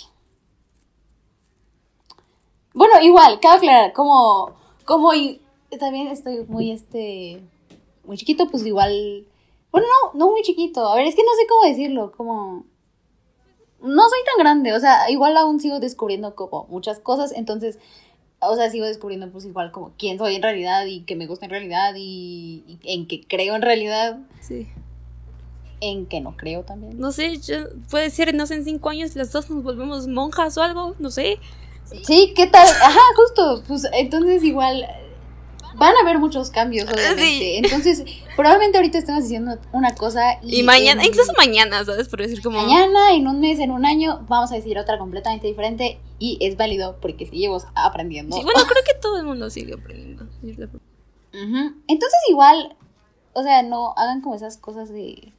Bueno, 2.73 3.01
igual, 3.01 3.39
cabe 3.39 3.57
aclarar, 3.57 3.93
como, 3.93 4.51
como 4.85 5.13
y- 5.15 5.41
también 5.79 6.07
estoy 6.07 6.45
muy, 6.47 6.71
este, 6.71 7.41
muy 8.05 8.15
chiquito, 8.17 8.47
pues 8.47 8.63
igual, 8.65 9.25
bueno, 9.71 9.87
no, 10.13 10.19
no 10.19 10.31
muy 10.31 10.41
chiquito, 10.43 10.87
a 10.87 10.95
ver, 10.95 11.07
es 11.07 11.15
que 11.15 11.23
no 11.23 11.31
sé 11.35 11.47
cómo 11.47 11.63
decirlo, 11.65 12.11
como, 12.15 12.65
no 13.81 14.09
soy 14.09 14.19
tan 14.25 14.37
grande, 14.37 14.73
o 14.73 14.79
sea, 14.79 15.09
igual 15.09 15.35
aún 15.35 15.59
sigo 15.59 15.79
descubriendo 15.79 16.35
como 16.35 16.65
muchas 16.69 16.99
cosas, 16.99 17.31
entonces, 17.31 17.79
o 18.41 18.55
sea, 18.55 18.69
sigo 18.69 18.85
descubriendo 18.85 19.29
pues 19.31 19.45
igual 19.45 19.71
como 19.71 19.91
quién 19.97 20.17
soy 20.17 20.35
en 20.35 20.41
realidad 20.41 20.85
y 20.85 21.01
qué 21.01 21.15
me 21.15 21.27
gusta 21.27 21.45
en 21.45 21.51
realidad 21.51 21.93
y, 21.97 22.63
y 22.67 22.79
en 22.93 23.07
qué 23.07 23.21
creo 23.27 23.55
en 23.55 23.61
realidad. 23.61 24.19
Sí. 24.41 24.67
en 25.81 26.05
que 26.07 26.19
no 26.21 26.35
creo 26.35 26.63
también. 26.63 26.99
No 26.99 27.11
sé, 27.11 27.37
yo, 27.37 27.57
puede 27.89 28.09
ser, 28.09 28.33
no 28.33 28.45
sé, 28.45 28.55
en 28.55 28.65
cinco 28.65 28.89
años 28.89 29.15
las 29.15 29.31
dos 29.31 29.49
nos 29.49 29.63
volvemos 29.63 30.07
monjas 30.07 30.57
o 30.57 30.63
algo, 30.63 30.95
no 30.99 31.09
sé. 31.09 31.39
Sí, 32.03 32.33
¿qué 32.35 32.47
tal? 32.47 32.67
Ajá, 32.67 32.99
justo. 33.15 33.63
Pues 33.67 33.87
entonces 33.93 34.43
igual 34.43 34.85
van 35.75 35.95
a 35.95 35.99
haber 36.01 36.19
muchos 36.19 36.49
cambios, 36.49 36.89
obviamente. 36.89 37.21
Sí. 37.21 37.53
Entonces, 37.63 38.03
probablemente 38.35 38.77
ahorita 38.77 38.97
estemos 38.97 39.23
diciendo 39.23 39.57
una 39.71 39.95
cosa 39.95 40.39
y, 40.41 40.59
Y 40.59 40.63
mañana, 40.63 41.01
en- 41.03 41.07
incluso 41.09 41.31
mañana, 41.37 41.83
¿sabes? 41.85 42.07
Por 42.09 42.21
decir 42.21 42.41
como... 42.41 42.61
mañana, 42.61 43.13
en 43.13 43.27
un 43.27 43.39
mes, 43.39 43.59
en 43.59 43.71
un 43.71 43.85
año, 43.85 44.25
vamos 44.27 44.51
a 44.51 44.55
decir 44.55 44.77
otra 44.77 44.97
completamente 44.97 45.47
diferente 45.47 45.99
y 46.19 46.37
es 46.41 46.57
válido 46.57 46.97
porque 47.01 47.25
seguimos 47.25 47.65
aprendiendo. 47.75 48.35
Sí, 48.35 48.43
bueno, 48.43 48.61
creo 48.67 48.83
que 48.83 48.99
todo 49.01 49.17
el 49.19 49.25
mundo 49.25 49.49
sigue 49.49 49.73
aprendiendo. 49.73 50.27
Entonces 51.31 52.19
igual, 52.29 52.75
o 53.33 53.43
sea, 53.43 53.61
no 53.63 53.93
hagan 53.97 54.21
como 54.21 54.35
esas 54.35 54.57
cosas 54.57 54.89
de, 54.89 55.33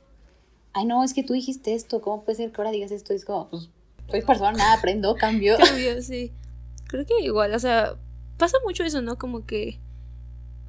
ay 0.73 0.85
no, 0.85 1.03
es 1.05 1.15
que 1.15 1.23
tú 1.23 1.33
dijiste 1.33 1.75
esto, 1.75 2.01
¿cómo 2.01 2.23
puede 2.25 2.37
ser 2.37 2.53
que 2.53 2.61
ahora 2.61 2.71
digas 2.71 2.91
esto? 2.93 3.13
Es 3.13 3.25
como, 3.25 3.49
pues, 3.51 3.69
soy 4.11 4.23
persona, 4.23 4.73
aprendo, 4.73 5.15
cambio. 5.17 5.57
Cambio, 5.63 6.01
sí. 6.03 6.33
Creo 6.89 7.07
que 7.07 7.21
igual, 7.23 7.55
o 7.55 7.59
sea, 7.59 7.95
pasa 8.37 8.57
mucho 8.65 8.83
eso, 8.85 9.01
¿no? 9.03 9.17
Como 9.19 9.47
que, 9.47 9.79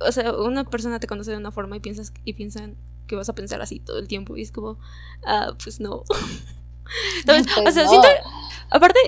o 0.07 0.11
sea, 0.11 0.33
una 0.33 0.63
persona 0.63 0.99
te 0.99 1.07
conoce 1.07 1.31
de 1.31 1.37
una 1.37 1.51
forma 1.51 1.75
y 1.77 1.79
piensas 1.79 2.13
y 2.25 2.33
piensan 2.33 2.75
que 3.07 3.15
vas 3.15 3.29
a 3.29 3.35
pensar 3.35 3.61
así 3.61 3.79
todo 3.79 3.99
el 3.99 4.07
tiempo 4.07 4.37
y 4.37 4.41
es 4.41 4.51
como, 4.51 4.77
ah, 5.25 5.53
pues 5.63 5.79
no. 5.79 6.03
O 7.57 7.63
Pues 7.63 7.73
sea, 7.73 7.83
no. 7.83 7.89
siento, 7.89 8.07
aparte, 8.69 8.99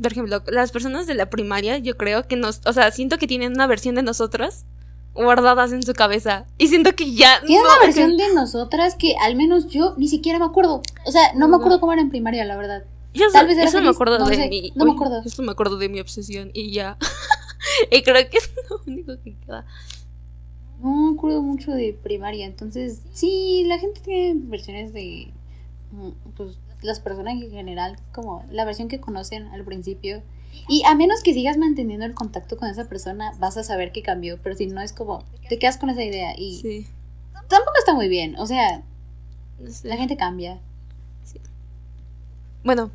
por 0.00 0.12
ejemplo, 0.12 0.42
las 0.48 0.70
personas 0.70 1.06
de 1.06 1.14
la 1.14 1.30
primaria, 1.30 1.78
yo 1.78 1.96
creo 1.96 2.26
que 2.28 2.36
nos, 2.36 2.60
o 2.66 2.72
sea, 2.72 2.90
siento 2.90 3.16
que 3.18 3.26
tienen 3.26 3.52
una 3.52 3.66
versión 3.66 3.94
de 3.94 4.02
nosotras 4.02 4.66
guardadas 5.14 5.72
en 5.72 5.82
su 5.82 5.92
cabeza 5.94 6.46
y 6.58 6.68
siento 6.68 6.94
que 6.94 7.12
ya 7.14 7.40
Tiene 7.44 7.62
no, 7.62 7.68
una 7.70 7.78
versión 7.80 8.16
de 8.16 8.32
nosotras 8.34 8.94
que 8.94 9.14
al 9.20 9.34
menos 9.34 9.68
yo 9.68 9.94
ni 9.96 10.08
siquiera 10.08 10.38
me 10.38 10.44
acuerdo. 10.44 10.82
O 11.06 11.10
sea, 11.10 11.32
no 11.34 11.48
me 11.48 11.56
acuerdo 11.56 11.80
cómo 11.80 11.92
era 11.92 12.02
en 12.02 12.10
primaria, 12.10 12.44
la 12.44 12.56
verdad. 12.56 12.84
Yo 13.12 13.26
Tal 13.32 13.46
vez 13.46 13.56
era 13.56 13.64
eso 13.68 13.80
me 13.80 13.88
acuerdo 13.88 14.18
no 14.18 14.26
de 14.28 14.36
sé, 14.36 14.48
mi. 14.48 14.72
no 14.76 14.84
me 14.84 14.90
uy, 14.92 14.96
acuerdo. 14.96 15.22
Eso 15.24 15.42
me 15.42 15.50
acuerdo 15.52 15.78
de 15.78 15.88
mi 15.88 16.00
obsesión 16.00 16.50
y 16.54 16.72
ya. 16.72 16.96
y 17.90 18.02
creo 18.02 18.28
que 18.30 18.38
es 18.38 18.50
lo 18.68 18.80
único 18.86 19.12
que 19.24 19.36
queda. 19.36 19.66
No 20.82 21.10
me 21.10 21.16
acuerdo 21.16 21.42
mucho 21.42 21.72
de 21.72 21.92
primaria, 22.02 22.46
entonces 22.46 23.02
sí, 23.12 23.64
la 23.66 23.78
gente 23.78 24.00
tiene 24.00 24.40
versiones 24.46 24.92
de, 24.92 25.32
mm, 25.92 26.08
pues, 26.36 26.58
las 26.82 27.00
personas 27.00 27.34
en 27.42 27.50
general, 27.50 27.98
como 28.12 28.44
la 28.50 28.64
versión 28.64 28.88
que 28.88 29.00
conocen 29.00 29.48
al 29.48 29.64
principio. 29.64 30.22
Y 30.68 30.82
a 30.84 30.94
menos 30.94 31.22
que 31.22 31.34
sigas 31.34 31.58
manteniendo 31.58 32.04
el 32.06 32.14
contacto 32.14 32.56
con 32.56 32.68
esa 32.68 32.88
persona, 32.88 33.32
vas 33.38 33.56
a 33.56 33.62
saber 33.62 33.92
que 33.92 34.02
cambió, 34.02 34.38
pero 34.42 34.56
si 34.56 34.66
no 34.66 34.80
es 34.80 34.92
como, 34.92 35.22
te 35.48 35.58
quedas 35.58 35.76
con 35.76 35.90
esa 35.90 36.02
idea 36.02 36.34
y 36.36 36.58
Sí. 36.60 36.86
tampoco 37.48 37.72
está 37.78 37.94
muy 37.94 38.08
bien, 38.08 38.36
o 38.36 38.46
sea, 38.46 38.82
la 39.84 39.96
gente 39.96 40.16
cambia. 40.16 40.58
Bueno. 42.64 42.90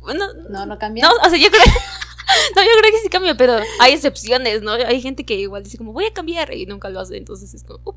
Bueno. 0.00 0.24
No, 0.50 0.66
no 0.66 0.78
cambia. 0.78 1.04
No, 1.04 1.10
o 1.26 1.28
sea, 1.30 1.38
yo 1.38 1.48
creo. 1.48 1.62
No, 2.54 2.62
yo 2.62 2.68
creo 2.80 2.92
que 2.92 2.98
sí 3.02 3.08
cambia, 3.08 3.34
pero 3.36 3.54
hay 3.80 3.92
excepciones, 3.94 4.62
¿no? 4.62 4.72
Hay 4.72 5.00
gente 5.00 5.24
que 5.24 5.34
igual 5.34 5.64
dice 5.64 5.78
como 5.78 5.92
voy 5.92 6.04
a 6.06 6.12
cambiar 6.12 6.52
y 6.54 6.66
nunca 6.66 6.88
lo 6.90 7.00
hace, 7.00 7.16
entonces 7.16 7.52
es 7.54 7.64
como, 7.64 7.80
"Up". 7.84 7.96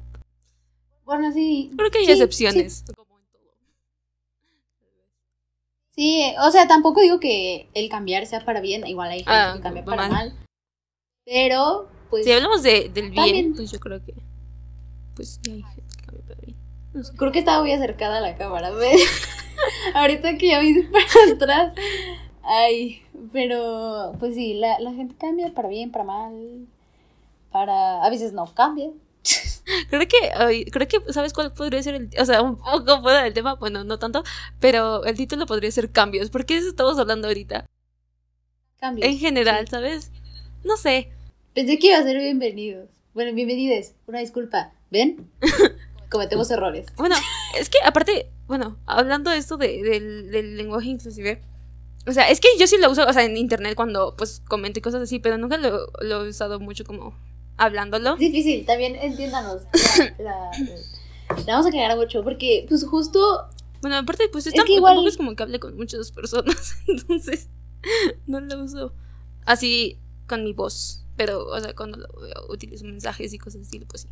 Bueno, 1.06 1.32
sí. 1.34 1.72
creo 1.78 1.92
que 1.92 2.00
hay 2.00 2.06
sí, 2.06 2.12
excepciones. 2.12 2.84
Todo. 2.86 3.06
Sí, 5.96 6.34
o 6.42 6.50
sea, 6.52 6.66
tampoco 6.68 7.02
digo 7.02 7.20
que 7.20 7.68
el 7.74 7.90
cambiar 7.90 8.26
sea 8.26 8.46
para 8.46 8.62
bien, 8.62 8.88
igual 8.88 9.10
hay 9.12 9.18
gente 9.20 9.32
Ah, 9.34 9.54
que 9.58 9.62
cambia 9.62 9.84
para 9.84 10.08
mal. 10.08 10.34
Pero, 11.26 11.90
pues, 12.10 12.24
Si 12.26 12.32
hablamos 12.32 12.64
de, 12.64 12.90
del 12.94 13.10
bien, 13.10 13.16
También. 13.16 13.54
pues 13.56 13.72
yo 13.72 13.80
creo 13.82 14.04
que. 14.06 14.14
Pues 15.16 15.40
sí 15.44 15.52
hay 15.52 15.62
gente 15.64 15.84
que 15.98 16.06
cambia 16.06 16.24
para 16.26 16.40
bien. 16.42 16.58
No 16.94 17.04
sé. 17.04 17.14
creo 17.18 17.32
que 17.34 17.40
estaba 17.40 17.62
muy 17.62 17.74
acercada 17.74 18.20
a 18.20 18.22
la 18.22 18.38
cámara. 18.38 18.72
¿ves? 18.72 19.02
Ahorita 19.94 20.38
que 20.38 20.48
ya 20.48 20.62
me 20.62 20.70
hice 20.70 20.84
para 20.84 21.34
atrás. 21.36 21.74
Ay, 22.52 23.04
pero, 23.32 24.14
pues 24.20 24.34
sí, 24.36 24.56
la, 24.56 24.80
la 24.80 24.92
gente 24.94 25.14
cambia 25.20 25.54
para 25.54 25.70
bien, 25.70 25.92
para 25.92 26.04
mal. 26.04 26.66
Para. 27.52 28.04
A 28.04 28.10
veces 28.10 28.34
no 28.34 28.46
cambia. 28.54 28.90
Creo 29.92 30.08
que, 30.08 30.18
ay, 30.36 30.66
creo 30.66 30.88
que, 30.88 31.14
¿sabes 31.14 31.32
cuál 31.32 31.54
podría 31.54 31.84
ser 31.84 31.94
el, 31.94 32.10
o 32.20 32.26
sea, 32.26 32.42
un 32.42 32.58
poco 32.58 33.02
fuera 33.04 33.22
del 33.24 33.34
tema, 33.34 33.54
bueno, 33.54 33.84
no 33.84 34.00
tanto, 34.00 34.24
pero 34.60 35.04
el 35.06 35.16
título 35.16 35.46
podría 35.46 35.70
ser 35.72 35.92
cambios, 35.92 36.32
porque 36.32 36.58
eso 36.58 36.70
estamos 36.70 36.98
hablando 36.98 37.28
ahorita, 37.28 37.66
Cambia. 38.80 39.06
en 39.06 39.20
general, 39.20 39.68
¿sabes? 39.68 40.12
No 40.64 40.76
sé, 40.76 41.12
Pensé 41.54 41.78
que 41.78 41.88
iba 41.88 41.98
a 42.00 42.04
ser 42.04 42.18
bienvenidos. 42.18 42.90
Bueno, 43.14 43.34
bienvenidos. 43.34 43.92
Una 44.08 44.20
disculpa. 44.20 44.72
¿Ven? 44.90 45.30
Cometemos 46.10 46.50
errores. 46.50 46.88
bueno, 46.96 47.16
es 47.60 47.70
que 47.70 47.78
aparte, 47.86 48.28
bueno, 48.48 48.78
hablando 48.88 49.30
de 49.30 49.38
esto 49.38 49.58
de- 49.58 49.84
del, 49.84 50.32
del 50.32 50.58
lenguaje 50.58 50.88
inclusive, 50.90 51.42
o 52.10 52.14
sea, 52.14 52.30
es 52.30 52.40
que 52.40 52.48
yo 52.60 52.68
sí 52.68 52.78
lo 52.78 52.90
uso, 52.92 53.06
o 53.08 53.14
sea, 53.14 53.24
en 53.24 53.38
internet 53.38 53.76
cuando, 53.76 54.16
pues, 54.18 54.42
comento 54.48 54.80
y 54.80 54.82
cosas 54.82 55.02
así, 55.02 55.20
pero 55.20 55.38
nunca 55.38 55.58
lo, 55.58 55.88
lo 56.02 56.26
he 56.26 56.30
usado 56.30 56.60
mucho 56.60 56.84
como 56.84 57.14
hablándolo. 57.58 58.14
Es 58.14 58.20
difícil, 58.20 58.66
también 58.66 58.96
entiéndanos. 58.96 59.64
La, 60.18 60.50
la- 60.50 60.52
la 61.46 61.54
vamos 61.54 61.66
a 61.68 61.70
aclarar 61.70 61.96
mucho 61.98 62.24
porque, 62.24 62.66
pues, 62.68 62.84
justo 62.86 63.48
Bueno, 63.82 63.98
aparte, 63.98 64.28
pues, 64.32 64.48
Es 64.48 64.54
está, 64.54 64.66
que 64.66 64.74
igual- 64.74 64.92
tampoco 64.94 65.08
es 65.10 65.18
como 65.18 65.36
que 65.36 65.44
hable 65.44 65.60
con 65.60 65.76
muchas 65.78 66.12
personas, 66.12 66.74
entonces, 66.88 67.50
no 68.26 68.40
lo 68.42 68.64
uso 68.64 68.94
así 69.46 69.98
con 70.28 70.44
mi 70.44 70.54
voz. 70.54 71.04
Pero, 71.18 71.46
o 71.48 71.60
sea, 71.60 71.76
cuando 71.76 71.98
lo 71.98 72.08
veo, 72.22 72.46
utilizo 72.50 72.86
mensajes 72.86 73.34
y 73.34 73.38
cosas 73.38 73.68
así, 73.68 73.80
pues 73.80 74.04
sí. 74.04 74.10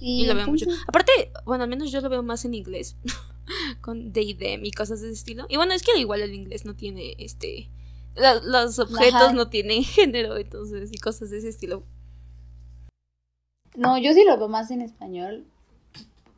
Sí, 0.00 0.22
Y 0.22 0.26
lo 0.26 0.34
veo 0.34 0.46
mucho. 0.48 0.66
Aparte, 0.88 1.12
bueno, 1.44 1.62
al 1.64 1.70
menos 1.70 1.90
yo 1.92 2.00
lo 2.00 2.08
veo 2.08 2.22
más 2.24 2.44
en 2.44 2.54
inglés. 2.54 2.96
con 3.80 4.12
they, 4.12 4.34
them 4.34 4.64
y 4.64 4.70
cosas 4.72 5.00
de 5.00 5.08
ese 5.08 5.14
estilo. 5.18 5.46
Y 5.48 5.56
bueno, 5.56 5.72
es 5.74 5.82
que 5.82 5.98
igual 5.98 6.20
el 6.22 6.34
inglés 6.34 6.64
no 6.64 6.74
tiene 6.74 7.14
este. 7.18 7.68
la- 8.14 8.40
los 8.42 8.78
objetos 8.78 9.14
Ajá. 9.14 9.32
no 9.32 9.48
tienen 9.48 9.82
género, 9.84 10.36
entonces, 10.36 10.90
y 10.92 10.98
cosas 10.98 11.30
de 11.30 11.38
ese 11.38 11.48
estilo. 11.48 11.82
No, 13.74 13.96
yo 13.98 14.12
sí 14.12 14.24
lo 14.24 14.36
veo 14.36 14.48
más 14.48 14.70
en 14.70 14.82
español, 14.82 15.46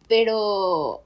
pero 0.09 1.03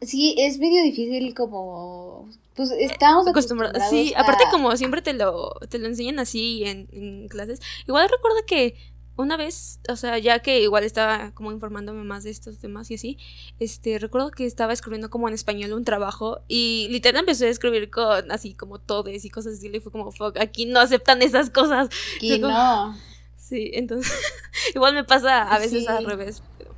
sí, 0.00 0.34
es 0.38 0.58
medio 0.58 0.82
difícil 0.82 1.34
como, 1.34 2.28
pues 2.54 2.70
estamos 2.70 3.26
Acostumbrado. 3.26 3.72
acostumbrados 3.76 3.90
Sí, 4.08 4.14
aparte, 4.16 4.44
como 4.50 4.74
siempre 4.76 5.02
te 5.02 5.12
lo, 5.12 5.50
te 5.68 5.78
lo 5.78 5.86
enseñan 5.86 6.18
así 6.18 6.64
en, 6.64 6.88
en 6.92 7.28
clases. 7.28 7.60
Igual 7.86 8.08
recuerdo 8.08 8.38
que 8.46 8.74
una 9.16 9.36
vez, 9.36 9.80
o 9.88 9.96
sea, 9.96 10.18
ya 10.18 10.40
que 10.40 10.60
igual 10.60 10.82
estaba 10.84 11.30
como 11.32 11.52
informándome 11.52 12.02
más 12.04 12.24
de 12.24 12.30
estos 12.30 12.58
temas 12.58 12.90
y 12.90 12.94
así, 12.94 13.18
este, 13.60 13.98
recuerdo 13.98 14.30
que 14.30 14.44
estaba 14.46 14.72
escribiendo 14.72 15.10
como 15.10 15.28
en 15.28 15.34
español 15.34 15.72
un 15.72 15.84
trabajo 15.84 16.40
y 16.48 16.88
literal 16.90 17.20
empecé 17.20 17.46
a 17.46 17.50
escribir 17.50 17.90
con 17.90 18.30
así 18.32 18.54
como 18.54 18.78
todes 18.80 19.24
y 19.24 19.30
cosas 19.30 19.54
así, 19.54 19.68
y 19.72 19.80
fue 19.80 19.92
como, 19.92 20.10
fuck, 20.12 20.36
aquí 20.38 20.66
no 20.66 20.80
aceptan 20.80 21.22
esas 21.22 21.50
cosas. 21.50 21.88
Luego- 22.20 22.48
no. 22.48 22.96
Sí, 23.36 23.70
entonces, 23.74 24.12
igual 24.74 24.94
me 24.94 25.04
pasa 25.04 25.42
a 25.42 25.58
veces 25.58 25.82
Sí. 25.84 25.86
al 25.88 26.04
revés. 26.06 26.42
pero- 26.58 26.74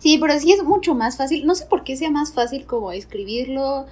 Sí, 0.00 0.18
pero 0.18 0.38
sí 0.38 0.52
es 0.52 0.62
mucho 0.62 0.94
más 0.94 1.16
fácil, 1.16 1.46
no 1.46 1.54
sé 1.54 1.66
por 1.66 1.82
qué 1.84 1.96
sea 1.96 2.10
más 2.10 2.32
fácil 2.34 2.66
como 2.66 2.92
escribirlo 2.92 3.86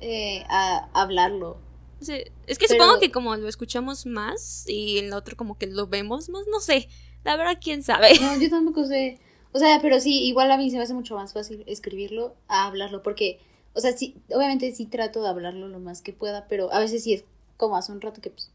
eh, 0.00 0.44
a 0.50 0.88
hablarlo. 0.92 1.56
Sí, 2.04 2.12
es 2.46 2.58
que 2.58 2.66
Pero- 2.68 2.84
supongo 2.84 3.00
que 3.00 3.10
como 3.10 3.34
lo 3.36 3.48
escuchamos 3.48 4.06
más 4.06 4.64
y 4.68 4.98
el 4.98 5.12
otro 5.12 5.36
como 5.36 5.56
que 5.58 5.66
lo 5.66 5.86
vemos 5.86 6.28
más, 6.28 6.46
no 6.50 6.60
sé. 6.60 6.88
La 7.24 7.36
verdad, 7.36 7.58
quién 7.62 7.82
sabe. 7.82 8.18
No, 8.20 8.38
yo 8.38 8.50
tampoco 8.50 8.84
sé. 8.86 9.18
O 9.52 9.58
sea, 9.58 9.78
pero 9.80 10.00
sí, 10.00 10.24
igual 10.24 10.50
a 10.50 10.56
mí 10.58 10.70
se 10.70 10.76
me 10.76 10.82
hace 10.82 10.94
mucho 10.94 11.14
más 11.14 11.32
fácil 11.32 11.62
escribirlo 11.66 12.34
a 12.48 12.66
hablarlo, 12.66 13.02
porque, 13.02 13.38
o 13.72 13.80
sea, 13.80 13.96
sí, 13.96 14.16
obviamente 14.30 14.72
sí 14.74 14.86
trato 14.86 15.22
de 15.22 15.28
hablarlo 15.28 15.68
lo 15.68 15.78
más 15.80 16.02
que 16.02 16.12
pueda, 16.12 16.46
pero 16.48 16.72
a 16.72 16.80
veces 16.80 17.02
sí 17.04 17.14
es 17.14 17.24
como 17.56 17.76
hace 17.76 17.92
un 17.92 18.00
rato 18.00 18.20
que 18.20 18.30
pues 18.30 18.50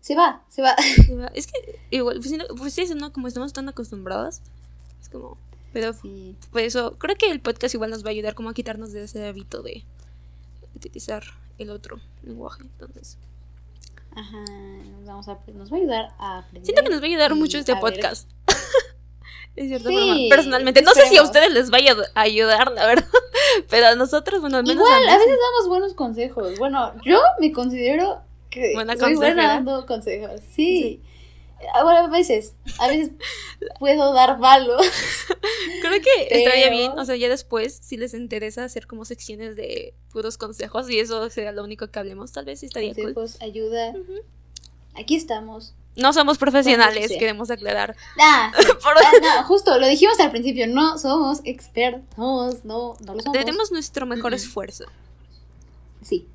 se 0.00 0.14
va, 0.16 0.42
se 0.48 0.62
va. 0.62 0.74
Es 1.34 1.46
que 1.46 1.78
igual, 1.90 2.20
pues, 2.20 2.32
pues 2.56 2.78
eso, 2.78 2.94
¿no? 2.94 3.12
Como 3.12 3.28
estamos 3.28 3.52
tan 3.52 3.68
acostumbradas. 3.68 4.40
Es 5.00 5.08
como. 5.10 5.36
Pero 5.74 5.92
Sí. 5.92 6.34
por 6.50 6.62
eso, 6.62 6.96
creo 6.98 7.14
que 7.16 7.30
el 7.30 7.40
podcast 7.40 7.74
igual 7.74 7.90
nos 7.90 8.02
va 8.02 8.08
a 8.08 8.10
ayudar 8.12 8.34
como 8.34 8.48
a 8.48 8.54
quitarnos 8.54 8.92
de 8.92 9.04
ese 9.04 9.24
hábito 9.26 9.62
de 9.62 9.84
utilizar 10.74 11.22
el 11.60 11.70
otro 11.70 11.98
lenguaje. 12.22 12.62
Entonces, 12.62 13.18
Ajá, 14.14 14.38
nos 14.92 15.04
vamos 15.06 15.28
a 15.28 15.38
nos 15.54 15.72
va 15.72 15.76
a 15.76 15.80
ayudar 15.80 16.08
a 16.18 16.38
aprender. 16.38 16.64
siento 16.64 16.82
que 16.82 16.90
nos 16.90 17.00
va 17.00 17.04
a 17.04 17.08
ayudar 17.08 17.34
mucho 17.34 17.58
este 17.58 17.76
podcast. 17.76 18.28
De 19.56 19.66
cierta 19.66 19.88
Sí, 19.88 20.28
personalmente. 20.30 20.80
No 20.82 20.92
sé 20.92 21.06
si 21.06 21.16
a 21.16 21.22
ustedes 21.22 21.52
les 21.52 21.70
vaya 21.70 21.94
a 22.14 22.20
ayudar, 22.20 22.70
la 22.72 22.86
verdad. 22.86 23.06
Pero 23.68 23.86
a 23.88 23.94
nosotros, 23.96 24.40
bueno, 24.40 24.58
al 24.58 24.62
menos 24.64 24.76
Igual, 24.86 25.08
a 25.08 25.18
veces 25.18 25.38
damos 25.52 25.68
buenos 25.68 25.94
consejos. 25.94 26.58
Bueno, 26.58 26.92
yo 27.04 27.20
me 27.40 27.52
considero 27.52 28.22
que 28.48 28.74
Buena 28.74 28.96
soy 28.96 29.16
buena 29.16 29.46
dando 29.48 29.86
consejos. 29.86 30.40
Sí. 30.50 31.02
Bueno, 31.82 31.98
a 32.00 32.08
veces, 32.08 32.54
a 32.78 32.88
veces 32.88 33.10
puedo 33.78 34.12
dar 34.14 34.38
malos. 34.38 34.80
Creo 35.82 36.00
que 36.00 36.38
estaría 36.38 36.70
bien, 36.70 36.92
o 36.98 37.04
sea, 37.04 37.16
ya 37.16 37.28
después, 37.28 37.78
si 37.82 37.96
les 37.96 38.14
interesa 38.14 38.64
hacer 38.64 38.86
como 38.86 39.04
secciones 39.04 39.56
de 39.56 39.94
puros 40.12 40.38
consejos 40.38 40.88
y 40.90 40.98
eso 40.98 41.28
sería 41.30 41.52
lo 41.52 41.62
único 41.62 41.88
que 41.88 41.98
hablemos, 41.98 42.32
tal 42.32 42.44
vez 42.46 42.62
estaría 42.62 42.94
cool. 42.94 43.14
Consejos, 43.14 43.42
ayuda. 43.42 43.90
Ujú. 43.90 44.14
Aquí 44.98 45.16
estamos. 45.16 45.74
No 45.96 46.12
somos 46.12 46.38
profesionales, 46.38 47.10
queremos 47.18 47.50
aclarar. 47.50 47.96
Ah, 48.18 48.52
sí. 48.58 48.66
Por- 48.82 48.96
Ah, 48.96 49.12
no, 49.40 49.44
justo, 49.44 49.78
lo 49.78 49.86
dijimos 49.86 50.18
al 50.20 50.30
principio, 50.30 50.66
no 50.66 50.98
somos 50.98 51.40
expertos, 51.44 52.64
no, 52.64 52.96
no 53.00 53.14
lo 53.14 53.20
somos. 53.20 53.32
Tenemos 53.32 53.70
nuestro 53.72 54.06
mejor 54.06 54.32
esfuerzo. 54.34 54.84
Sí, 56.02 56.26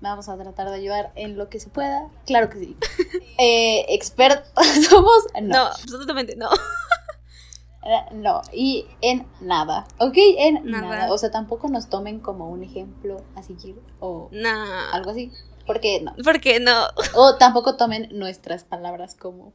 vamos 0.00 0.28
a 0.28 0.36
tratar 0.38 0.68
de 0.70 0.76
ayudar 0.76 1.12
en 1.16 1.36
lo 1.36 1.48
que 1.48 1.60
se 1.60 1.68
pueda, 1.70 2.08
claro 2.26 2.48
que 2.50 2.58
sí. 2.58 2.76
Eh, 3.38 3.86
expertos 3.90 4.48
somos, 4.90 5.26
No, 5.40 5.48
no, 5.48 5.66
absolutamente 5.66 6.34
no. 6.36 6.48
no, 8.12 8.42
y 8.52 8.86
en 9.00 9.26
nada, 9.40 9.86
¿ok? 9.98 10.16
En 10.38 10.64
Nada. 10.70 10.88
nada. 10.96 11.12
O 11.12 11.18
sea, 11.18 11.30
tampoco 11.30 11.68
nos 11.68 11.88
tomen 11.88 12.20
como 12.20 12.48
un 12.50 12.62
ejemplo 12.64 13.22
a 13.36 13.42
seguir 13.42 13.80
o 14.00 14.28
No. 14.32 14.50
algo 14.92 15.10
así, 15.10 15.30
porque 15.66 16.00
no. 16.00 16.14
¿Por 16.16 16.40
qué 16.40 16.60
no? 16.60 16.86
O 17.14 17.36
tampoco 17.36 17.76
tomen 17.76 18.08
nuestras 18.12 18.64
palabras 18.64 19.14
como 19.14 19.52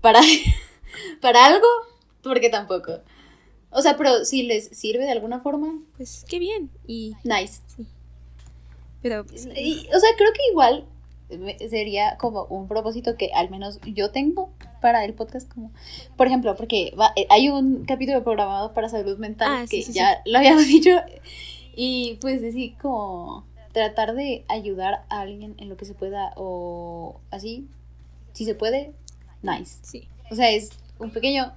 para, 0.00 0.20
para 1.20 1.46
algo, 1.46 1.66
porque 2.22 2.50
tampoco. 2.50 3.00
O 3.70 3.82
sea, 3.82 3.96
pero 3.96 4.24
si 4.24 4.42
les 4.42 4.66
sirve 4.76 5.04
de 5.04 5.12
alguna 5.12 5.38
forma, 5.40 5.80
Pues 5.96 6.24
qué 6.28 6.38
bien. 6.40 6.70
Y, 6.86 7.14
nice. 7.22 7.62
Pero 9.02 9.24
pues, 9.26 9.46
Y, 9.56 9.86
o 9.94 9.98
sea, 10.00 10.10
creo 10.16 10.32
que 10.32 10.40
igual 10.50 10.86
sería 11.68 12.16
como 12.18 12.44
un 12.46 12.66
propósito 12.66 13.16
que 13.16 13.30
al 13.32 13.50
menos 13.50 13.78
yo 13.84 14.10
tengo 14.10 14.50
para 14.80 15.04
el 15.04 15.14
podcast 15.14 15.48
como 15.52 15.70
por 16.16 16.26
ejemplo 16.26 16.56
porque 16.56 16.92
va- 16.98 17.12
eh, 17.14 17.26
hay 17.30 17.48
un 17.50 17.84
capítulo 17.84 18.24
programado 18.24 18.74
para 18.74 18.88
salud 18.88 19.16
mental 19.18 19.48
Ah, 19.48 19.64
que 19.70 19.82
sí, 19.82 19.92
ya 19.92 20.22
lo 20.26 20.38
habíamos 20.38 20.66
dicho 20.66 20.90
y 21.76 22.18
pues 22.20 22.40
decir 22.42 22.74
como 22.82 23.44
tratar 23.72 24.14
de 24.14 24.44
ayudar 24.48 25.04
a 25.08 25.20
alguien 25.20 25.54
en 25.58 25.68
lo 25.68 25.76
que 25.76 25.84
se 25.84 25.94
pueda 25.94 26.32
o 26.36 27.20
así 27.30 27.68
si 28.32 28.44
se 28.44 28.56
puede 28.56 28.92
nice 29.42 29.78
sí. 29.82 30.08
o 30.32 30.34
sea 30.34 30.50
es 30.50 30.70
un 30.98 31.10
pequeño 31.12 31.52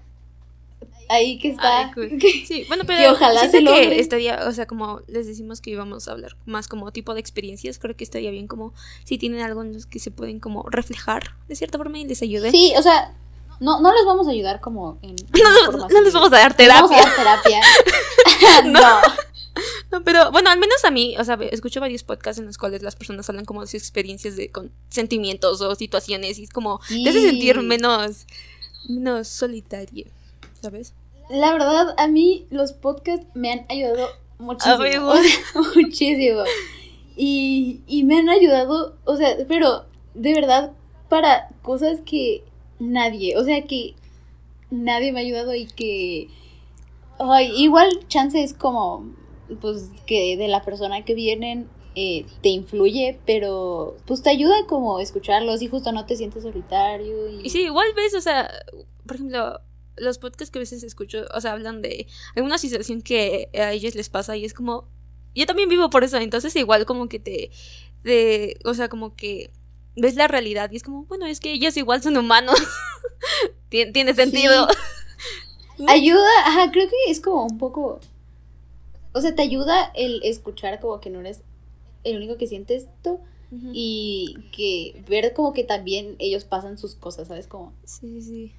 ahí 1.10 1.38
que 1.40 1.50
está 1.50 1.80
Ay, 1.88 1.92
cool. 1.94 2.10
que- 2.20 2.46
Sí, 2.46 2.66
bueno, 2.68 2.84
pero 2.86 3.00
Que 3.00 3.08
ojalá 3.10 3.50
se 3.50 3.64
que 3.64 4.00
estaría, 4.00 4.48
o 4.48 4.52
sea, 4.52 4.66
como 4.68 5.02
les 5.08 5.28
decimos 5.28 5.62
que 5.62 5.70
íbamos 5.72 6.08
a 6.08 6.12
hablar 6.12 6.36
más 6.46 6.68
como 6.68 6.92
tipo 6.92 7.14
de 7.14 7.20
experiencias, 7.20 7.80
creo 7.80 7.96
que 7.96 8.04
estaría 8.04 8.32
bien 8.32 8.48
como 8.48 8.74
si 9.04 9.18
tienen 9.18 9.42
algo 9.42 9.62
en 9.62 9.74
los 9.74 9.86
que 9.86 10.00
se 10.00 10.12
pueden 10.12 10.40
como 10.40 10.64
reflejar 10.70 11.36
de 11.48 11.56
cierta 11.56 11.78
forma 11.78 11.98
y 12.00 12.06
les 12.06 12.22
ayude. 12.22 12.52
sí 12.52 12.74
o 12.78 12.82
sea 12.82 13.14
no, 13.60 13.80
no 13.80 13.94
les 13.94 14.04
vamos 14.06 14.28
a 14.28 14.32
ayudar 14.32 14.60
como 14.60 14.98
en 15.02 15.16
No, 15.44 15.50
no, 15.52 15.66
formas 15.66 15.92
no 15.94 16.02
les 16.02 16.14
vamos 16.14 16.34
a 16.34 16.38
dar 16.40 16.56
Les 16.58 16.68
vamos 16.68 16.92
a 16.92 16.96
terapia. 17.16 17.16
dar 17.16 17.42
terapia. 17.44 17.62
no. 18.66 19.00
No, 19.92 20.04
pero 20.04 20.32
bueno, 20.32 20.50
al 20.50 20.58
menos 20.58 20.84
a 20.84 20.90
mí, 20.90 21.16
o 21.20 21.24
sea, 21.24 21.36
escucho 21.52 21.80
varios 21.80 22.02
podcasts 22.04 22.40
en 22.40 22.48
los 22.48 22.58
cuales 22.58 22.82
las 22.82 22.96
personas 22.96 23.30
hablan 23.30 23.46
como 23.46 23.62
de 23.62 23.68
sus 23.68 23.76
experiencias 23.76 24.36
de 24.36 24.50
con 24.50 24.72
sentimientos 24.90 25.62
o 25.62 25.76
situaciones 25.76 26.40
y 26.40 26.46
es 26.46 26.50
como 26.50 26.80
te 26.90 27.08
hace 27.10 27.20
Sí. 27.20 27.26
sentir 27.30 27.62
menos 27.62 28.26
menos 28.90 29.28
solitario, 29.28 30.08
¿sabes? 30.64 30.94
La 31.30 31.52
verdad, 31.52 31.94
a 31.98 32.08
mí 32.08 32.48
los 32.50 32.72
podcasts 32.72 33.28
me 33.34 33.52
han 33.52 33.66
ayudado 33.70 34.08
muchísimo. 34.40 35.10
O 35.10 35.16
sea, 35.18 35.62
muchísimo. 35.76 36.44
Y, 37.18 37.82
y 37.86 38.04
me 38.04 38.18
han 38.18 38.30
ayudado, 38.30 38.98
o 39.04 39.18
sea, 39.18 39.36
pero 39.48 39.86
de 40.14 40.34
verdad, 40.34 40.72
para 41.10 41.50
cosas 41.62 42.00
que 42.06 42.44
nadie, 42.80 43.38
o 43.38 43.44
sea, 43.44 43.64
que 43.64 43.96
nadie 44.72 45.12
me 45.12 45.20
ha 45.20 45.24
ayudado 45.24 45.54
y 45.54 45.68
que. 45.68 46.30
Ay, 47.20 47.52
igual 47.58 47.90
chance 48.08 48.42
es 48.42 48.54
como, 48.54 49.14
pues, 49.62 49.90
que 50.06 50.38
de 50.38 50.48
la 50.48 50.64
persona 50.64 51.04
que 51.04 51.14
vienen 51.14 51.70
eh, 51.96 52.26
te 52.42 52.50
influye, 52.50 53.20
pero 53.26 53.98
pues 54.06 54.24
te 54.24 54.30
ayuda 54.30 54.66
como 54.68 55.00
escucharlos 55.00 55.62
y 55.62 55.68
justo 55.68 55.92
no 55.92 56.06
te 56.06 56.16
sientes 56.16 56.44
solitario. 56.44 57.30
Y, 57.30 57.46
Y 57.46 57.50
sí, 57.50 57.64
igual 57.64 57.88
ves, 57.96 58.16
o 58.16 58.22
sea, 58.22 58.50
por 59.06 59.18
ejemplo, 59.18 59.60
los 59.98 60.18
podcasts 60.18 60.52
que 60.52 60.60
a 60.60 60.62
veces 60.62 60.84
escucho, 60.84 61.26
o 61.34 61.42
sea, 61.42 61.54
hablan 61.54 61.82
de 61.82 62.08
alguna 62.36 62.58
situación 62.58 63.02
que 63.02 63.50
a 63.54 63.72
ellos 63.74 63.96
les 63.96 64.10
pasa 64.10 64.36
y 64.38 64.46
es 64.46 64.54
como, 64.54 64.88
yo 65.36 65.46
también 65.46 65.70
vivo 65.70 65.90
por 65.90 66.04
eso, 66.04 66.18
entonces 66.18 66.56
igual 66.56 66.86
como 66.86 67.08
que 67.10 67.20
te, 67.20 67.52
de, 68.04 68.60
o 68.66 68.74
sea, 68.74 68.90
como 68.90 69.16
que 69.16 69.52
ves 69.96 70.16
la 70.16 70.28
realidad 70.28 70.72
y 70.72 70.78
es 70.78 70.84
como, 70.84 71.06
bueno, 71.06 71.26
es 71.28 71.40
que 71.40 71.52
ellos 71.54 71.78
igual 71.78 72.02
son 72.02 72.18
humanos, 72.18 72.60
Tien- 73.70 73.92
tiene 73.94 74.14
sentido. 74.14 74.68
Ayuda, 75.88 76.28
ajá, 76.46 76.72
creo 76.72 76.88
que 76.88 76.96
es 77.12 77.20
como 77.20 77.46
un 77.46 77.58
poco. 77.58 78.00
O 79.12 79.22
sea, 79.22 79.34
te 79.36 79.42
ayuda 79.42 79.92
el 79.96 80.22
escuchar 80.24 80.80
como 80.80 81.00
que 81.00 81.10
no 81.10 81.20
eres 81.20 81.42
el 82.04 82.18
único 82.18 82.38
que 82.38 82.48
siente 82.48 82.76
esto 82.76 83.20
y 83.72 84.36
que 84.52 85.04
ver 85.08 85.34
como 85.34 85.54
que 85.54 85.64
también 85.64 86.16
ellos 86.18 86.44
pasan 86.44 86.78
sus 86.80 86.96
cosas, 86.96 87.28
¿sabes? 87.28 87.46
Como. 87.48 87.74
Sí, 87.86 88.22
sí. 88.22 88.54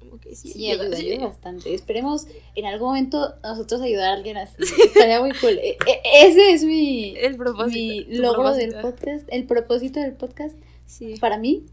Como 0.00 0.18
que 0.18 0.34
sí. 0.34 0.50
Sí, 0.50 0.68
ayuda, 0.70 0.84
ayuda, 0.86 0.96
sí. 0.96 1.10
ayuda 1.12 1.26
bastante. 1.28 1.72
Esperemos 1.74 2.26
en 2.56 2.66
algún 2.66 2.88
momento 2.88 3.34
nosotros 3.44 3.80
ayudar 3.82 4.10
a 4.10 4.14
alguien 4.14 4.36
así. 4.38 4.56
Estaría 4.84 5.20
muy 5.20 5.30
cool. 5.40 5.58
E- 5.58 5.76
e- 5.86 6.26
ese 6.26 6.52
es 6.52 6.64
mi, 6.64 7.14
El 7.16 7.36
propósito. 7.36 7.70
mi 8.10 8.16
logro 8.16 8.52
del 8.54 8.74
podcast, 8.80 9.28
el 9.30 9.46
propósito 9.46 10.00
del 10.00 10.14
podcast 10.14 10.56
Sí. 10.86 11.14
para 11.20 11.38
mí. 11.38 11.66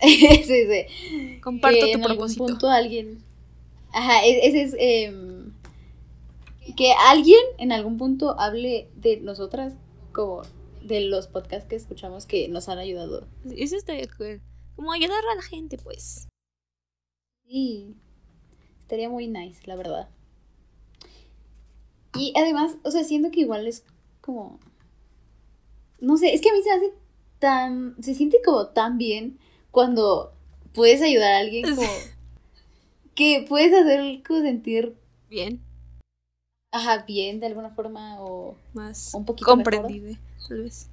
es 0.00 0.48
ese. 0.50 0.86
Comparto 1.42 1.76
que 1.84 1.92
tu 1.92 1.98
en 1.98 2.02
algún 2.04 2.16
propósito. 2.16 2.46
punto 2.46 2.70
alguien. 2.70 3.22
Ajá, 3.92 4.24
e- 4.24 4.46
ese 4.46 4.62
es. 4.62 4.76
em, 4.78 5.52
que 6.76 6.92
alguien 7.06 7.40
en 7.58 7.72
algún 7.72 7.96
punto 7.98 8.38
hable 8.38 8.88
de 8.94 9.16
nosotras, 9.18 9.74
como 10.12 10.42
de 10.82 11.00
los 11.00 11.26
podcasts 11.26 11.68
que 11.68 11.76
escuchamos 11.76 12.24
que 12.26 12.48
nos 12.48 12.68
han 12.68 12.78
ayudado. 12.78 13.26
Eso 13.56 13.76
estaría 13.76 14.06
cool. 14.16 14.40
Como 14.76 14.92
ayudar 14.92 15.22
a 15.32 15.34
la 15.34 15.42
gente, 15.42 15.76
pues. 15.78 16.28
Sí, 17.48 17.94
estaría 18.80 19.08
muy 19.08 19.26
nice, 19.26 19.62
la 19.66 19.76
verdad. 19.76 20.08
Y 22.14 22.32
además, 22.36 22.76
o 22.84 22.90
sea, 22.90 23.04
siento 23.04 23.30
que 23.30 23.40
igual 23.40 23.66
es 23.66 23.84
como. 24.20 24.58
No 26.00 26.16
sé, 26.16 26.34
es 26.34 26.40
que 26.40 26.50
a 26.50 26.52
mí 26.52 26.62
se 26.62 26.70
hace 26.70 26.92
tan. 27.38 27.96
Se 28.02 28.14
siente 28.14 28.38
como 28.44 28.68
tan 28.68 28.98
bien 28.98 29.38
cuando 29.70 30.32
puedes 30.72 31.00
ayudar 31.02 31.32
a 31.34 31.38
alguien 31.38 31.74
como. 31.74 31.88
Que 33.14 33.44
puedes 33.48 33.72
hacer 33.72 34.22
como 34.22 34.42
sentir 34.42 34.94
Bien. 35.28 35.60
Ajá, 36.70 37.04
bien 37.06 37.40
de 37.40 37.46
alguna 37.46 37.70
forma 37.70 38.20
o 38.20 38.56
Más 38.74 39.12
un 39.14 39.24
poquito 39.24 39.46
comprendible, 39.46 40.18
tal 40.48 40.62
vez. 40.62 40.88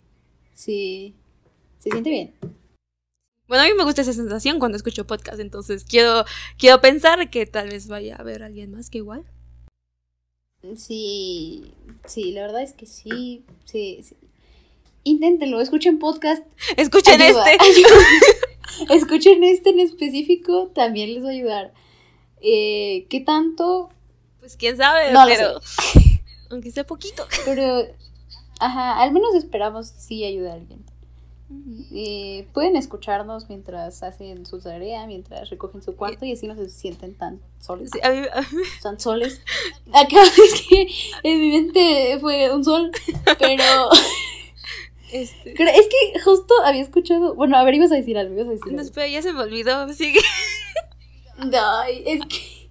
sí, 0.54 1.14
se 1.80 1.92
siente 1.92 2.10
bien. 2.10 2.34
Bueno, 3.48 3.64
a 3.64 3.68
mí 3.68 3.74
me 3.78 3.84
gusta 3.84 4.02
esa 4.02 4.14
sensación 4.14 4.58
cuando 4.60 4.76
escucho 4.76 5.06
podcast, 5.06 5.40
entonces 5.40 5.84
quiero, 5.84 6.26
quiero 6.58 6.82
pensar 6.82 7.30
que 7.30 7.46
tal 7.46 7.70
vez 7.70 7.88
vaya 7.88 8.16
a 8.16 8.22
haber 8.22 8.42
alguien 8.42 8.72
más 8.72 8.90
que 8.90 8.98
igual. 9.00 9.24
Sí, 10.76 11.72
sí, 12.06 12.32
la 12.32 12.42
verdad 12.42 12.64
es 12.64 12.74
que 12.74 12.88
sí, 12.88 13.46
sí, 13.66 14.00
sí. 14.02 14.16
Inténtenlo, 15.04 15.62
escuchen 15.62 16.00
podcast, 16.00 16.44
Escuchen 16.76 17.22
ayuda, 17.22 17.52
este. 17.52 17.64
ayuda. 17.64 17.96
escuchen 18.96 19.44
este 19.44 19.70
en 19.70 19.80
específico, 19.80 20.72
también 20.74 21.14
les 21.14 21.24
va 21.24 21.28
a 21.28 21.34
ayudar. 21.34 21.74
Eh, 22.42 23.06
¿Qué 23.10 23.20
tanto? 23.20 23.90
Pues 24.40 24.58
quién 24.58 24.76
sabe, 24.78 25.12
No 25.12 25.26
pero. 25.28 25.60
Aunque 26.50 26.72
sea 26.72 26.86
poquito. 26.86 27.28
Pero, 27.46 27.86
ajá, 28.60 29.02
al 29.02 29.12
menos 29.12 29.36
esperamos 29.36 29.88
sí 29.88 30.24
ayuda 30.24 30.52
a 30.52 30.56
alguien. 30.56 30.84
Eh, 31.94 32.48
pueden 32.54 32.76
escucharnos 32.76 33.50
mientras 33.50 34.02
hacen 34.02 34.46
su 34.48 34.60
tarea, 34.60 35.06
mientras 35.06 35.50
recogen 35.52 35.84
su 35.84 35.96
cuarto 35.96 36.26
y 36.26 36.32
así 36.32 36.48
no 36.48 36.56
se 36.56 36.68
sienten 36.70 37.14
tan 37.16 37.40
solos. 37.60 37.90
Sí, 37.94 38.00
a 38.02 38.10
mí- 38.10 38.28
a 38.34 38.42
mí- 38.42 38.64
Tan 38.82 39.00
soles. 39.00 39.42
Acá 39.94 40.24
es 40.24 40.62
que 40.68 40.88
en 41.24 41.40
mi 41.42 41.50
mente 41.52 42.18
fue 42.20 42.52
un 42.54 42.64
sol, 42.64 42.92
pero 43.38 43.64
este, 45.12 45.52
es 45.54 45.88
que 45.88 46.20
justo 46.22 46.54
había 46.64 46.82
escuchado. 46.82 47.36
Bueno, 47.36 47.58
a 47.58 47.64
ver, 47.64 47.76
ibas 47.76 47.92
a 47.92 47.96
decir 47.96 48.18
algo, 48.18 48.34
ibas 48.34 48.48
a 48.48 48.52
decir 48.52 48.66
no, 48.74 48.80
algo. 48.80 48.82
espera, 48.82 49.08
ya 49.08 49.22
se 49.22 49.32
me 49.32 49.42
olvidó. 49.42 49.88
Sigue. 49.94 50.22
Ay, 51.38 52.04
es 52.06 52.22
que 52.26 52.70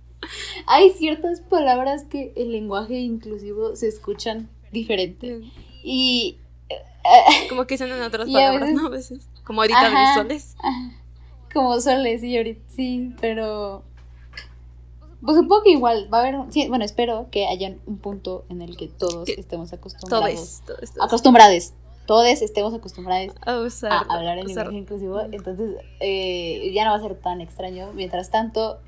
hay 0.66 0.91
ciertas 0.91 1.41
palabras 1.43 2.05
que 2.05 2.33
el 2.37 2.51
lenguaje 2.53 2.99
inclusivo 2.99 3.77
se 3.77 3.89
escuchan 3.89 4.49
diferente. 4.72 5.43
Y 5.85 6.39
Como 7.48 7.66
que 7.66 7.76
suenan 7.78 8.02
otras 8.02 8.28
Y 8.28 8.32
a 8.36 8.38
palabras, 8.48 8.61
veces- 8.70 8.74
¿no? 8.82 8.86
A 8.86 8.90
veces. 8.90 9.28
Como 9.44 9.61
ahorita 9.62 9.80
Ajá. 9.80 10.09
de 10.11 10.22
soles. 10.22 10.57
como 11.52 11.80
soles, 11.80 12.20
sí, 12.20 12.36
ahorita 12.36 12.62
sí, 12.74 13.14
pero. 13.20 13.82
Pues 15.22 15.38
supongo 15.38 15.62
que 15.62 15.70
igual 15.70 16.09
va 16.12 16.18
a 16.18 16.20
haber. 16.20 16.36
sí, 16.52 16.68
bueno, 16.68 16.84
espero 16.84 17.28
que 17.30 17.46
haya 17.46 17.74
un 17.86 17.96
punto 17.98 18.44
en 18.50 18.61
el 18.61 18.76
que 18.76 18.88
todos 18.88 19.28
estemos 19.28 19.72
acostumbrados. 19.72 20.28
es. 20.30 20.62
Todo 20.66 20.76
es. 20.80 20.92
todo 20.92 21.00
es. 21.02 21.07
Acostumbrados. 21.07 21.72
Todos 22.07 22.26
estemos 22.42 22.74
acostumbrados 22.74 23.34
A 23.46 23.55
hablar 24.14 24.36
en 24.36 24.46
lenguaje 24.46 24.74
inclusivo. 24.76 25.20
Entonces, 25.32 25.70
eh, 26.00 26.70
ya 26.74 26.84
no 26.84 26.90
va 26.90 26.96
a 26.98 27.00
ser 27.00 27.14
tan 27.18 27.40
extraño. 27.40 27.92
Mientras 27.94 28.30
tanto, 28.30 28.78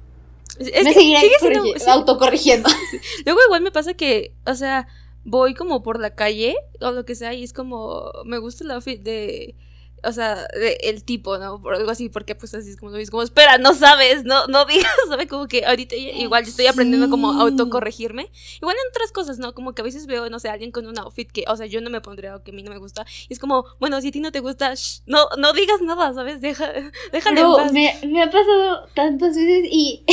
Es 0.59 0.85
me 0.85 0.93
seguiré 0.93 1.21
sigue 1.21 1.35
siendo- 1.41 1.65
sí. 1.79 1.89
autocorrigiendo. 1.91 2.69
Luego 3.25 3.41
igual 3.47 3.63
me 3.63 3.71
pasa 3.71 3.95
que, 3.95 4.35
o 4.47 4.55
sea, 4.55 4.87
voy 5.27 5.55
como 5.55 5.83
por 5.83 6.01
la 6.01 6.15
calle 6.15 6.57
o 6.81 6.93
lo 6.93 7.05
que 7.05 7.17
sea 7.17 7.35
y 7.35 7.43
es 7.43 7.53
como, 7.53 8.11
me 8.25 8.39
gusta 8.39 8.63
el 8.63 8.71
outfit 8.71 9.03
de, 9.03 9.57
o 10.05 10.13
sea, 10.13 10.47
el 10.83 11.03
tipo, 11.03 11.37
¿no? 11.37 11.61
Por 11.61 11.75
algo 11.75 11.91
así, 11.91 12.09
porque 12.09 12.37
pues 12.37 12.55
así 12.55 12.71
es 12.71 12.77
como 12.77 12.93
lo 12.93 12.99
ves, 12.99 13.11
como, 13.11 13.25
espera, 13.25 13.59
no 13.59 13.75
sabes, 13.75 14.25
no, 14.25 14.47
no 14.47 14.65
digas, 14.65 14.95
¿sabes? 15.09 15.27
Como 15.27 15.49
que 15.49 15.67
ahorita 15.67 15.97
igual 15.97 16.45
estoy 16.45 16.69
aprendiendo 16.69 17.11
como 17.11 17.33
a 17.33 17.41
autocorregirme. 17.41 18.31
Igual 18.63 18.77
en 18.77 18.91
otras 18.91 19.11
cosas, 19.11 19.39
¿no? 19.39 19.53
Como 19.53 19.75
que 19.75 19.83
a 19.83 19.85
veces 19.85 20.07
veo, 20.07 20.31
no 20.31 20.39
sé, 20.39 20.49
alguien 20.49 20.71
con 20.71 20.87
un 20.87 20.97
outfit 20.99 21.31
que, 21.31 21.45
o 21.49 21.57
sea, 21.57 21.67
yo 21.67 21.81
no 21.81 21.91
me 21.91 22.01
pondría 22.01 22.37
o 22.37 22.45
que 22.45 22.53
a 22.53 22.55
mí 22.55 22.63
no 22.63 22.71
me 22.71 22.79
gusta. 22.79 23.05
Y 23.29 23.33
es 23.33 23.41
como, 23.41 23.65
bueno, 23.81 24.01
si 24.01 24.09
a 24.09 24.13
ti 24.13 24.21
no 24.21 24.31
te 24.31 24.41
gusta, 24.41 24.75
no, 25.07 25.27
no 25.39 25.53
digas 25.55 25.83
nada, 25.83 26.15
¿sabes? 26.15 26.41
Deja, 26.41 26.73
déjale 27.13 27.41
en 27.41 27.53
paz. 27.53 27.73
Me, 27.73 27.99
me 28.07 28.23
ha 28.23 28.31
pasado 28.31 28.87
tantas 28.95 29.35
veces 29.35 29.67
y 29.73 30.05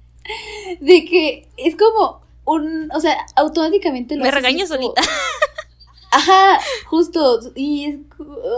de 0.80 1.04
que 1.04 1.48
es 1.58 1.76
como 1.76 2.29
un, 2.44 2.90
o 2.92 3.00
sea, 3.00 3.16
automáticamente 3.36 4.16
lo 4.16 4.24
Me 4.24 4.30
regaño 4.30 4.66
solita. 4.66 5.02
Ajá, 6.10 6.60
justo. 6.86 7.40
Y 7.54 7.84
es. 7.84 7.98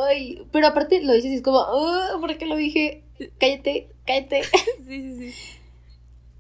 Ay, 0.08 0.46
pero 0.52 0.68
aparte 0.68 1.02
lo 1.02 1.12
dices 1.12 1.32
y 1.32 1.34
es 1.36 1.42
como. 1.42 1.64
¿Por 2.20 2.36
qué 2.38 2.46
lo 2.46 2.56
dije? 2.56 3.04
Cállate, 3.38 3.88
cállate. 4.06 4.42
Sí, 4.86 5.00
sí, 5.00 5.32
sí. 5.32 5.58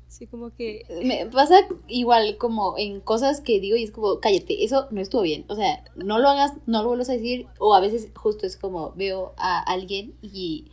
Sí, 0.08 0.26
como 0.26 0.54
que. 0.54 0.84
Me 1.04 1.26
pasa 1.26 1.66
igual 1.88 2.36
como 2.38 2.76
en 2.78 3.00
cosas 3.00 3.40
que 3.40 3.60
digo 3.60 3.76
y 3.76 3.84
es 3.84 3.90
como, 3.90 4.20
cállate, 4.20 4.64
eso 4.64 4.88
no 4.90 5.00
estuvo 5.00 5.22
bien. 5.22 5.44
O 5.48 5.54
sea, 5.54 5.84
no 5.96 6.18
lo 6.18 6.28
hagas, 6.28 6.52
no 6.66 6.82
lo 6.82 6.88
vuelvas 6.88 7.10
a 7.10 7.14
decir. 7.14 7.46
O 7.58 7.74
a 7.74 7.80
veces 7.80 8.08
justo 8.14 8.46
es 8.46 8.56
como 8.56 8.92
veo 8.92 9.34
a 9.36 9.60
alguien 9.60 10.14
y 10.22 10.71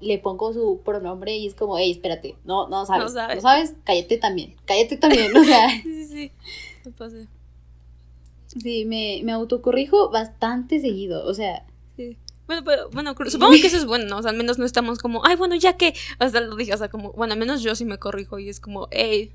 le 0.00 0.18
pongo 0.18 0.52
su 0.52 0.80
pronombre 0.84 1.36
y 1.36 1.46
es 1.46 1.54
como, 1.54 1.78
hey, 1.78 1.90
espérate, 1.90 2.36
no, 2.44 2.68
no 2.68 2.86
sabes, 2.86 3.14
no 3.14 3.40
sabes, 3.40 3.74
cállate 3.84 4.18
también, 4.18 4.54
cállate 4.64 4.96
también, 4.96 5.36
o 5.36 5.44
sea. 5.44 5.68
sí, 5.82 6.06
sí, 6.06 6.32
sí, 6.84 6.90
pasa. 6.96 7.16
Sí, 8.46 8.84
me, 8.84 9.20
me 9.24 9.32
autocorrijo 9.32 10.10
bastante 10.10 10.80
seguido, 10.80 11.26
o 11.26 11.34
sea. 11.34 11.66
Sí. 11.96 12.16
Bueno, 12.46 12.62
pero, 12.64 12.88
bueno, 12.90 13.14
supongo 13.26 13.52
que 13.52 13.66
eso 13.66 13.76
es 13.76 13.84
bueno, 13.84 14.06
¿no? 14.06 14.18
O 14.18 14.22
sea, 14.22 14.30
al 14.30 14.36
menos 14.36 14.58
no 14.58 14.64
estamos 14.64 14.98
como, 14.98 15.24
ay, 15.26 15.36
bueno, 15.36 15.54
ya 15.56 15.76
que, 15.76 15.94
hasta 16.18 16.40
lo 16.40 16.56
dije, 16.56 16.72
o 16.72 16.78
sea, 16.78 16.88
como, 16.88 17.12
bueno, 17.12 17.34
al 17.34 17.38
menos 17.38 17.62
yo 17.62 17.74
sí 17.74 17.84
me 17.84 17.98
corrijo 17.98 18.38
y 18.38 18.48
es 18.48 18.58
como, 18.58 18.88
hey, 18.90 19.34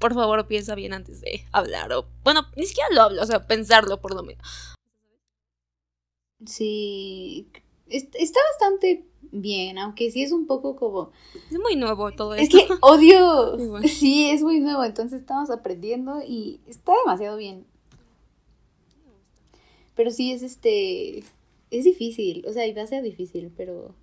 por 0.00 0.14
favor, 0.14 0.44
piensa 0.48 0.74
bien 0.74 0.92
antes 0.92 1.20
de 1.20 1.44
hablar, 1.52 1.92
o, 1.92 2.06
bueno, 2.24 2.46
ni 2.56 2.66
siquiera 2.66 2.88
lo 2.92 3.02
hablo, 3.02 3.22
o 3.22 3.26
sea, 3.26 3.46
pensarlo 3.46 4.00
por 4.00 4.14
lo 4.14 4.24
menos. 4.24 4.74
Sí, 6.44 7.48
está 7.90 8.40
bastante 8.52 9.04
bien, 9.32 9.78
aunque 9.78 10.10
sí 10.10 10.22
es 10.22 10.32
un 10.32 10.46
poco 10.46 10.76
como... 10.76 11.12
Es 11.50 11.58
muy 11.58 11.76
nuevo 11.76 12.12
todo 12.12 12.34
esto. 12.34 12.58
Es 12.58 12.66
que 12.66 12.72
odio... 12.80 13.56
Sí, 13.88 14.30
es 14.30 14.42
muy 14.42 14.60
nuevo, 14.60 14.84
entonces 14.84 15.20
estamos 15.20 15.50
aprendiendo 15.50 16.22
y 16.26 16.60
está 16.66 16.92
demasiado 17.04 17.36
bien. 17.36 17.66
Pero 19.94 20.10
sí 20.10 20.32
es 20.32 20.42
este... 20.42 21.22
Es 21.70 21.84
difícil, 21.84 22.44
o 22.48 22.52
sea, 22.52 22.72
va 22.74 22.82
a 22.82 22.86
ser 22.86 23.02
difícil, 23.02 23.52
pero... 23.56 23.94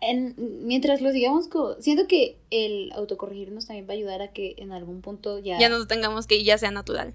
En, 0.00 0.34
mientras 0.66 1.02
lo 1.02 1.12
sigamos, 1.12 1.50
siento 1.80 2.06
que 2.06 2.38
el 2.50 2.90
autocorregirnos 2.92 3.66
también 3.66 3.86
va 3.86 3.92
a 3.92 3.96
ayudar 3.96 4.22
a 4.22 4.32
que 4.32 4.54
en 4.56 4.72
algún 4.72 5.02
punto 5.02 5.38
ya... 5.38 5.58
Ya 5.58 5.68
no 5.68 5.86
tengamos 5.86 6.26
que 6.26 6.42
ya 6.42 6.56
sea 6.56 6.70
natural. 6.70 7.14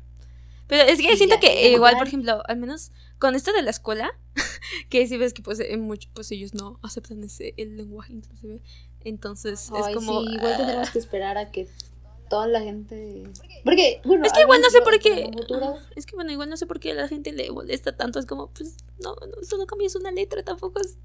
Pero 0.69 0.83
es 0.83 1.01
que 1.01 1.17
siento 1.17 1.39
que 1.41 1.71
igual, 1.71 1.97
por 1.97 2.07
ejemplo, 2.07 2.43
al 2.47 2.57
menos 2.57 2.91
con 3.17 3.33
esto 3.33 3.51
de 3.51 3.63
la 3.63 3.71
escuela, 3.71 4.11
que 4.89 5.07
si 5.07 5.17
ves 5.17 5.33
que 5.33 5.41
pues, 5.41 5.59
en 5.59 5.81
mucho, 5.81 6.07
pues 6.13 6.31
ellos 6.31 6.53
no 6.53 6.79
aceptan 6.83 7.23
ese 7.23 7.55
el 7.57 7.75
lenguaje 7.75 8.13
inclusive. 8.13 8.61
Entonces 9.01 9.71
es 9.75 9.95
como... 9.95 10.21
Sí, 10.21 10.35
igual 10.35 10.57
tendremos 10.57 10.91
que 10.91 10.99
esperar 10.99 11.39
a 11.39 11.49
que 11.49 11.67
toda 12.29 12.45
la 12.45 12.61
gente... 12.61 13.23
Porque, 13.63 13.99
bueno... 14.05 14.23
Es 14.23 14.31
que 14.31 14.41
igual 14.41 14.61
no 14.61 14.69
sé 14.69 14.81
por 14.81 14.99
qué... 14.99 15.31
Es 15.95 16.05
que 16.05 16.15
bueno, 16.15 16.31
igual 16.31 16.51
no 16.51 16.57
sé 16.57 16.67
por 16.67 16.79
qué 16.79 16.91
a 16.91 16.95
la 16.95 17.07
gente 17.07 17.31
le 17.31 17.49
molesta 17.49 17.97
tanto. 17.97 18.19
Es 18.19 18.27
como, 18.27 18.51
pues, 18.51 18.77
no, 19.03 19.15
no 19.15 19.43
solo 19.43 19.65
cambias 19.65 19.95
una 19.95 20.11
letra, 20.11 20.43
tampoco 20.43 20.79
es... 20.81 20.99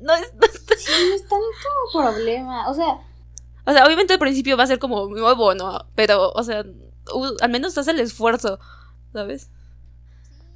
No 0.00 0.12
es... 0.12 0.22
sí, 0.78 0.92
no 1.08 1.14
es 1.14 1.22
tanto 1.28 1.46
problema. 1.92 2.68
O 2.68 2.74
sea... 2.74 3.00
O 3.64 3.72
sea, 3.72 3.86
obviamente 3.86 4.14
al 4.14 4.18
principio 4.18 4.56
va 4.56 4.64
a 4.64 4.66
ser 4.66 4.80
como 4.80 5.06
nuevo, 5.06 5.54
¿no? 5.54 5.86
Pero, 5.94 6.32
o 6.32 6.42
sea, 6.42 6.64
al 7.40 7.50
menos 7.50 7.78
hace 7.78 7.92
el 7.92 8.00
esfuerzo. 8.00 8.58
¿Sabes? 9.14 9.48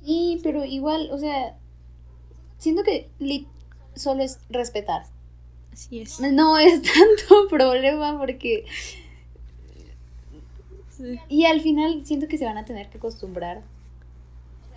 Sí, 0.04 0.40
pero 0.42 0.64
igual, 0.64 1.08
o 1.12 1.18
sea, 1.18 1.56
siento 2.58 2.82
que 2.82 3.08
solo 3.94 4.22
es 4.22 4.40
respetar. 4.50 5.04
Así 5.72 6.00
es. 6.00 6.20
No 6.20 6.58
es 6.58 6.82
tanto 6.82 7.48
problema 7.48 8.18
porque... 8.18 8.66
Y 11.28 11.44
al 11.44 11.60
final 11.60 12.04
siento 12.04 12.26
que 12.26 12.38
se 12.38 12.44
van 12.44 12.58
a 12.58 12.64
tener 12.64 12.90
que 12.90 12.98
acostumbrar. 12.98 13.62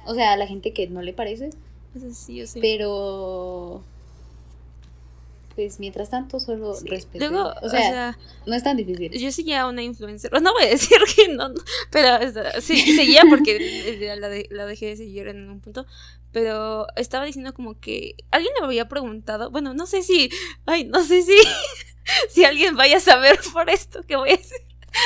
O 0.05 0.13
sea, 0.13 0.33
a 0.33 0.37
la 0.37 0.45
gente 0.45 0.71
que 0.71 0.87
no 0.87 1.01
le 1.01 1.13
parece. 1.13 1.49
Sí, 2.13 2.35
yo 2.35 2.45
sé. 2.45 2.59
Pero 2.61 3.83
pues 5.55 5.79
mientras 5.79 6.09
tanto 6.09 6.39
solo 6.39 6.73
respeto. 6.85 7.53
o, 7.61 7.69
sea, 7.69 8.17
no 8.45 8.55
es 8.55 8.63
tan 8.63 8.77
difícil. 8.77 9.11
Yo 9.11 9.31
seguía 9.31 9.67
una 9.67 9.83
influencer, 9.83 10.31
no 10.41 10.53
voy 10.53 10.63
a 10.63 10.69
decir 10.69 10.97
que 11.15 11.27
no, 11.29 11.53
pero 11.91 12.19
sí, 12.61 12.79
seguía 12.95 13.23
porque 13.29 14.15
la, 14.19 14.29
la 14.49 14.65
dejé 14.65 14.87
de 14.87 14.97
seguir 14.97 15.27
en 15.27 15.49
un 15.49 15.59
punto, 15.59 15.85
pero 16.31 16.87
estaba 16.95 17.25
diciendo 17.25 17.53
como 17.53 17.79
que 17.79 18.15
alguien 18.31 18.53
me 18.59 18.65
había 18.65 18.87
preguntado, 18.87 19.51
bueno, 19.51 19.73
no 19.73 19.85
sé 19.85 20.01
si, 20.01 20.29
ay, 20.65 20.85
no 20.85 21.03
sé 21.03 21.23
si, 21.23 21.35
si 22.29 22.45
alguien 22.45 22.75
vaya 22.75 22.97
a 22.97 23.01
saber 23.01 23.39
por 23.53 23.69
esto 23.69 24.03
que 24.03 24.15
voy 24.15 24.31
a 24.31 24.37
decir. 24.37 24.57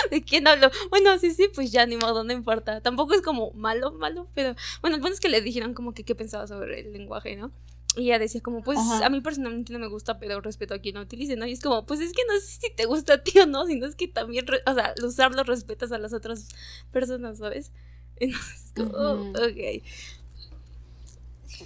¿De 0.09 0.23
quién 0.23 0.47
hablo? 0.47 0.71
Bueno, 0.89 1.17
sí, 1.19 1.31
sí, 1.31 1.47
pues 1.53 1.71
ya 1.71 1.85
ni 1.85 1.95
modo, 1.95 2.23
no 2.23 2.33
importa. 2.33 2.81
Tampoco 2.81 3.13
es 3.13 3.21
como 3.21 3.51
malo, 3.51 3.91
malo, 3.91 4.27
pero 4.33 4.55
bueno, 4.81 4.95
el 4.95 5.01
punto 5.01 5.13
es 5.13 5.19
que 5.19 5.29
le 5.29 5.41
dijeron 5.41 5.75
como 5.75 5.93
que 5.93 6.03
qué 6.03 6.15
pensaba 6.15 6.47
sobre 6.47 6.79
el 6.79 6.91
lenguaje, 6.91 7.35
¿no? 7.35 7.51
Y 7.95 8.07
ella 8.07 8.19
decía 8.19 8.41
como, 8.41 8.61
pues 8.61 8.77
a 8.79 9.09
mí 9.09 9.21
personalmente 9.21 9.71
no 9.71 9.79
me 9.79 9.87
gusta, 9.87 10.19
pero 10.19 10.41
respeto 10.41 10.73
a 10.73 10.79
quien 10.79 10.95
lo 10.95 11.01
utilice, 11.01 11.35
¿no? 11.35 11.45
Y 11.45 11.53
es 11.53 11.61
como, 11.61 11.85
pues 11.85 12.01
es 12.01 12.11
que 12.11 12.23
no 12.27 12.33
sé 12.39 12.59
si 12.61 12.75
te 12.75 12.85
gusta 12.85 13.13
a 13.13 13.23
ti 13.23 13.39
o 13.39 13.45
no, 13.45 13.65
sino 13.65 13.85
es 13.85 13.95
que 13.95 14.07
también, 14.07 14.45
o 14.65 14.73
sea, 14.73 14.93
al 14.97 15.05
usarlo 15.05 15.43
respetas 15.43 15.91
a 15.91 15.97
las 15.97 16.13
otras 16.13 16.49
personas, 16.91 17.37
¿sabes? 17.37 17.71
Entonces, 18.17 18.73
como, 18.75 18.91
oh, 18.91 19.29
ok. 19.31 19.83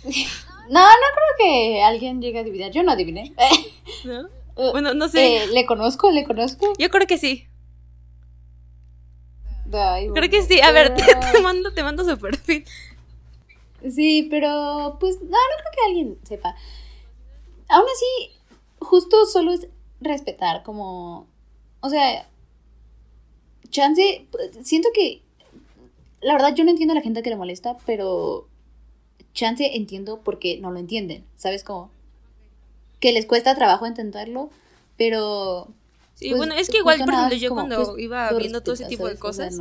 No, 0.70 0.82
no 0.82 1.08
creo 1.16 1.36
que 1.40 1.82
alguien 1.82 2.22
llegue 2.22 2.38
a 2.38 2.42
adivinar. 2.42 2.72
Yo 2.72 2.84
no 2.84 2.92
adiviné. 2.92 3.34
¿No? 4.06 4.30
Uh, 4.56 4.72
bueno, 4.72 4.94
no 4.94 5.08
sé. 5.08 5.38
Eh, 5.38 5.48
¿Le 5.48 5.66
conozco? 5.66 6.12
¿Le 6.12 6.24
conozco? 6.26 6.74
Yo 6.78 6.90
creo 6.90 7.08
que 7.08 7.18
sí. 7.18 7.48
creo 9.72 10.30
que 10.30 10.44
sí. 10.44 10.62
A 10.62 10.72
ver, 10.72 10.94
te, 10.96 11.42
mando, 11.42 11.74
te 11.74 11.82
mando 11.82 12.04
su 12.04 12.18
perfil. 12.20 12.66
Sí, 13.88 14.28
pero 14.30 14.98
pues 15.00 15.22
no, 15.22 15.28
no 15.28 15.56
creo 15.58 15.72
que 15.74 15.88
alguien 15.88 16.18
sepa. 16.24 16.56
Aún 17.68 17.86
así, 17.86 18.32
justo 18.80 19.26
solo 19.26 19.54
es 19.54 19.68
respetar, 20.02 20.64
como, 20.64 21.28
o 21.82 21.90
sea, 21.90 22.28
chance, 23.70 24.26
siento 24.64 24.90
que, 24.94 25.22
la 26.22 26.34
verdad 26.34 26.56
yo 26.56 26.64
no 26.64 26.72
entiendo 26.72 26.94
a 26.94 26.96
la 26.96 27.02
gente 27.02 27.22
que 27.22 27.30
le 27.30 27.36
molesta, 27.36 27.78
pero 27.86 28.48
chance 29.34 29.76
entiendo 29.76 30.22
porque 30.24 30.58
no 30.60 30.72
lo 30.72 30.80
entienden, 30.80 31.24
¿sabes 31.36 31.64
cómo? 31.64 31.92
Que 33.00 33.12
les 33.12 33.26
cuesta 33.26 33.56
trabajo 33.56 33.86
entenderlo, 33.86 34.50
pero... 34.98 35.68
Sí, 36.16 36.30
pues, 36.30 36.38
bueno, 36.38 36.54
es 36.56 36.70
que 36.70 36.80
igual, 36.80 37.00
por 37.00 37.14
ejemplo, 37.14 37.38
yo 37.38 37.54
cuando 37.54 37.76
pues, 37.78 38.00
iba 38.00 38.32
viendo 38.34 38.62
todo 38.62 38.74
ese 38.74 38.86
tipo 38.86 39.08
de 39.08 39.18
cosas 39.18 39.58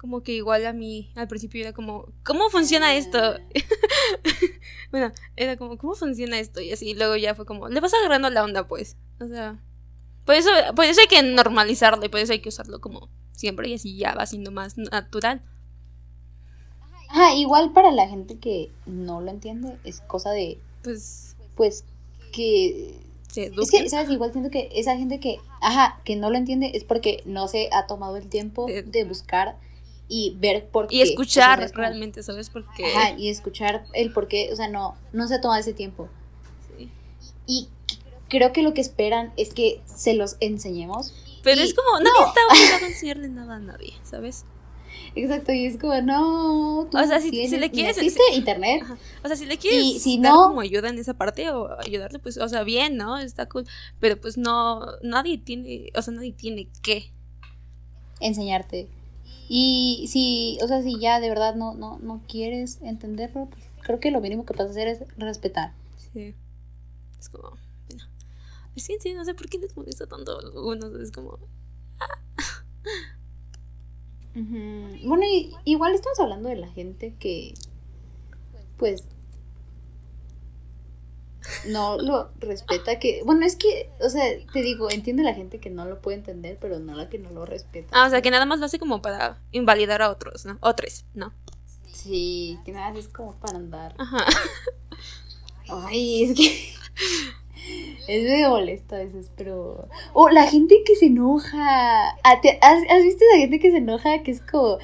como 0.00 0.22
que 0.22 0.32
igual 0.32 0.64
a 0.64 0.72
mí 0.72 1.10
al 1.14 1.28
principio 1.28 1.60
era 1.60 1.74
como, 1.74 2.06
¿cómo 2.24 2.48
funciona 2.48 2.94
esto? 2.94 3.18
bueno, 4.90 5.12
era 5.36 5.58
como, 5.58 5.76
¿cómo 5.76 5.94
funciona 5.94 6.38
esto? 6.38 6.62
Y 6.62 6.72
así, 6.72 6.94
luego 6.94 7.16
ya 7.16 7.34
fue 7.34 7.44
como, 7.44 7.68
le 7.68 7.80
vas 7.80 7.92
agarrando 7.92 8.30
la 8.30 8.42
onda, 8.42 8.66
pues. 8.66 8.96
O 9.20 9.28
sea, 9.28 9.62
por 10.24 10.36
eso, 10.36 10.48
por 10.74 10.86
eso 10.86 11.02
hay 11.02 11.06
que 11.06 11.22
normalizarlo 11.22 12.02
y 12.02 12.08
por 12.08 12.20
eso 12.20 12.32
hay 12.32 12.40
que 12.40 12.48
usarlo 12.48 12.80
como 12.80 13.10
siempre 13.32 13.68
y 13.68 13.74
así 13.74 13.98
ya 13.98 14.14
va 14.14 14.24
siendo 14.24 14.50
más 14.50 14.78
natural. 14.78 15.42
Ajá, 17.08 17.34
igual 17.34 17.72
para 17.72 17.90
la 17.90 18.08
gente 18.08 18.38
que 18.38 18.72
no 18.86 19.20
lo 19.20 19.30
entiende, 19.30 19.76
es 19.84 20.00
cosa 20.00 20.30
de. 20.30 20.58
Pues. 20.82 21.36
Pues 21.56 21.84
que. 22.32 22.98
es 23.36 23.70
que, 23.70 23.86
¿sabes? 23.90 24.08
Igual 24.08 24.32
siento 24.32 24.50
que 24.50 24.70
esa 24.72 24.96
gente 24.96 25.20
que. 25.20 25.40
Ajá, 25.60 26.00
que 26.04 26.16
no 26.16 26.30
lo 26.30 26.38
entiende 26.38 26.70
es 26.72 26.84
porque 26.84 27.22
no 27.26 27.48
se 27.48 27.68
ha 27.70 27.86
tomado 27.86 28.16
el 28.16 28.28
tiempo 28.28 28.66
de 28.66 29.04
buscar 29.04 29.56
y 30.10 30.36
ver 30.38 30.68
por 30.68 30.88
qué. 30.88 30.96
Y 30.96 31.02
escuchar 31.02 31.70
realmente, 31.72 32.22
¿sabes? 32.22 32.50
por 32.50 32.66
qué 32.74 32.84
Ajá, 32.84 33.16
y 33.16 33.28
escuchar 33.28 33.84
el 33.94 34.12
por 34.12 34.26
qué, 34.26 34.50
o 34.52 34.56
sea, 34.56 34.68
no, 34.68 34.96
no 35.12 35.28
se 35.28 35.38
toma 35.38 35.58
ese 35.58 35.72
tiempo. 35.72 36.08
Sí. 36.76 36.90
Y 37.46 37.68
creo 38.28 38.52
que 38.52 38.62
lo 38.62 38.74
que 38.74 38.80
esperan 38.80 39.32
es 39.36 39.54
que 39.54 39.80
se 39.86 40.14
los 40.14 40.36
enseñemos. 40.40 41.14
Pero 41.44 41.62
es 41.62 41.72
como, 41.72 42.00
nadie 42.00 42.26
está 42.26 42.40
obligado 42.50 42.84
a 42.84 42.88
enseñarle 42.90 43.28
nada 43.28 43.56
a 43.56 43.60
nadie, 43.60 43.94
¿sabes? 44.02 44.44
Exacto, 45.14 45.52
y 45.52 45.64
es 45.64 45.78
como, 45.78 46.00
no. 46.02 46.80
o 46.80 46.88
sea, 46.90 47.20
si, 47.20 47.30
le 47.30 47.70
quieres. 47.70 47.96
¿Existe 47.96 48.22
internet? 48.34 48.82
O 49.22 49.28
sea, 49.28 49.36
si 49.36 49.46
le 49.46 49.58
quieres 49.58 49.80
y 49.80 49.98
si 50.00 50.18
dar 50.18 50.32
no, 50.32 50.48
como 50.48 50.60
ayuda 50.60 50.88
en 50.88 50.98
esa 50.98 51.14
parte 51.14 51.50
o 51.50 51.78
ayudarle, 51.80 52.18
pues, 52.18 52.36
o 52.36 52.48
sea, 52.48 52.64
bien, 52.64 52.96
¿no? 52.96 53.16
Está 53.18 53.48
cool. 53.48 53.64
Pero 54.00 54.20
pues 54.20 54.36
no, 54.36 54.80
nadie 55.02 55.38
tiene, 55.38 55.90
o 55.94 56.02
sea, 56.02 56.12
nadie 56.14 56.32
tiene 56.32 56.68
que 56.82 57.12
enseñarte. 58.20 58.88
Y 59.52 60.06
si, 60.06 60.58
o 60.62 60.68
sea, 60.68 60.80
si 60.80 61.00
ya 61.00 61.18
de 61.18 61.28
verdad 61.28 61.56
no, 61.56 61.74
no, 61.74 61.98
no 61.98 62.22
quieres 62.28 62.78
entenderlo, 62.82 63.46
pues 63.50 63.64
creo 63.82 63.98
que 63.98 64.12
lo 64.12 64.20
mínimo 64.20 64.46
que 64.46 64.54
puedes 64.54 64.70
hacer 64.70 64.86
es 64.86 65.00
respetar. 65.16 65.72
Sí. 66.12 66.36
Es 67.18 67.28
como, 67.28 67.58
bueno. 67.88 68.04
Que 68.76 68.80
sí, 68.80 68.96
no 69.12 69.24
sé 69.24 69.34
por 69.34 69.48
qué 69.48 69.58
les 69.58 69.76
molesta 69.76 70.06
tanto 70.06 70.36
a 70.36 70.40
algunos. 70.40 70.94
Es 71.00 71.10
como. 71.10 71.36
Bueno, 74.34 75.24
y, 75.24 75.52
igual 75.64 75.94
estamos 75.94 76.20
hablando 76.20 76.48
de 76.48 76.54
la 76.54 76.68
gente 76.68 77.16
que, 77.18 77.54
pues, 78.78 79.02
no 81.66 81.98
lo 81.98 82.30
respeta, 82.38 82.98
que, 82.98 83.22
bueno, 83.24 83.44
es 83.46 83.56
que, 83.56 83.90
o 84.00 84.08
sea, 84.08 84.24
te 84.52 84.62
digo, 84.62 84.90
entiende 84.90 85.22
la 85.22 85.34
gente 85.34 85.58
que 85.58 85.70
no 85.70 85.84
lo 85.84 86.00
puede 86.00 86.18
entender, 86.18 86.58
pero 86.60 86.78
no 86.78 86.94
la 86.94 87.08
que 87.08 87.18
no 87.18 87.30
lo 87.30 87.44
respeta. 87.46 87.88
Ah, 87.92 88.06
o 88.06 88.10
sea, 88.10 88.22
que 88.22 88.30
nada 88.30 88.46
más 88.46 88.58
lo 88.58 88.66
hace 88.66 88.78
como 88.78 89.02
para 89.02 89.38
invalidar 89.52 90.02
a 90.02 90.10
otros, 90.10 90.44
¿no? 90.46 90.58
Otros, 90.60 91.04
¿no? 91.14 91.32
Sí, 91.92 92.58
que 92.64 92.72
nada, 92.72 92.98
es 92.98 93.08
como 93.08 93.34
para 93.36 93.58
andar. 93.58 93.94
Ajá. 93.98 94.24
Ay, 95.68 96.24
es 96.24 96.36
que 96.36 96.72
es 98.08 98.22
medio 98.24 98.50
molesto 98.50 98.94
a 98.96 98.98
veces, 98.98 99.30
pero... 99.36 99.88
O 100.12 100.28
la 100.30 100.46
gente 100.46 100.82
que 100.84 100.96
se 100.96 101.06
enoja. 101.06 102.16
Te- 102.42 102.58
¿Has, 102.62 102.82
has 102.90 103.02
visto 103.02 103.24
esa 103.24 103.38
gente 103.38 103.60
que 103.60 103.70
se 103.70 103.76
enoja? 103.78 104.22
Que 104.22 104.30
es 104.32 104.40
como 104.40 104.78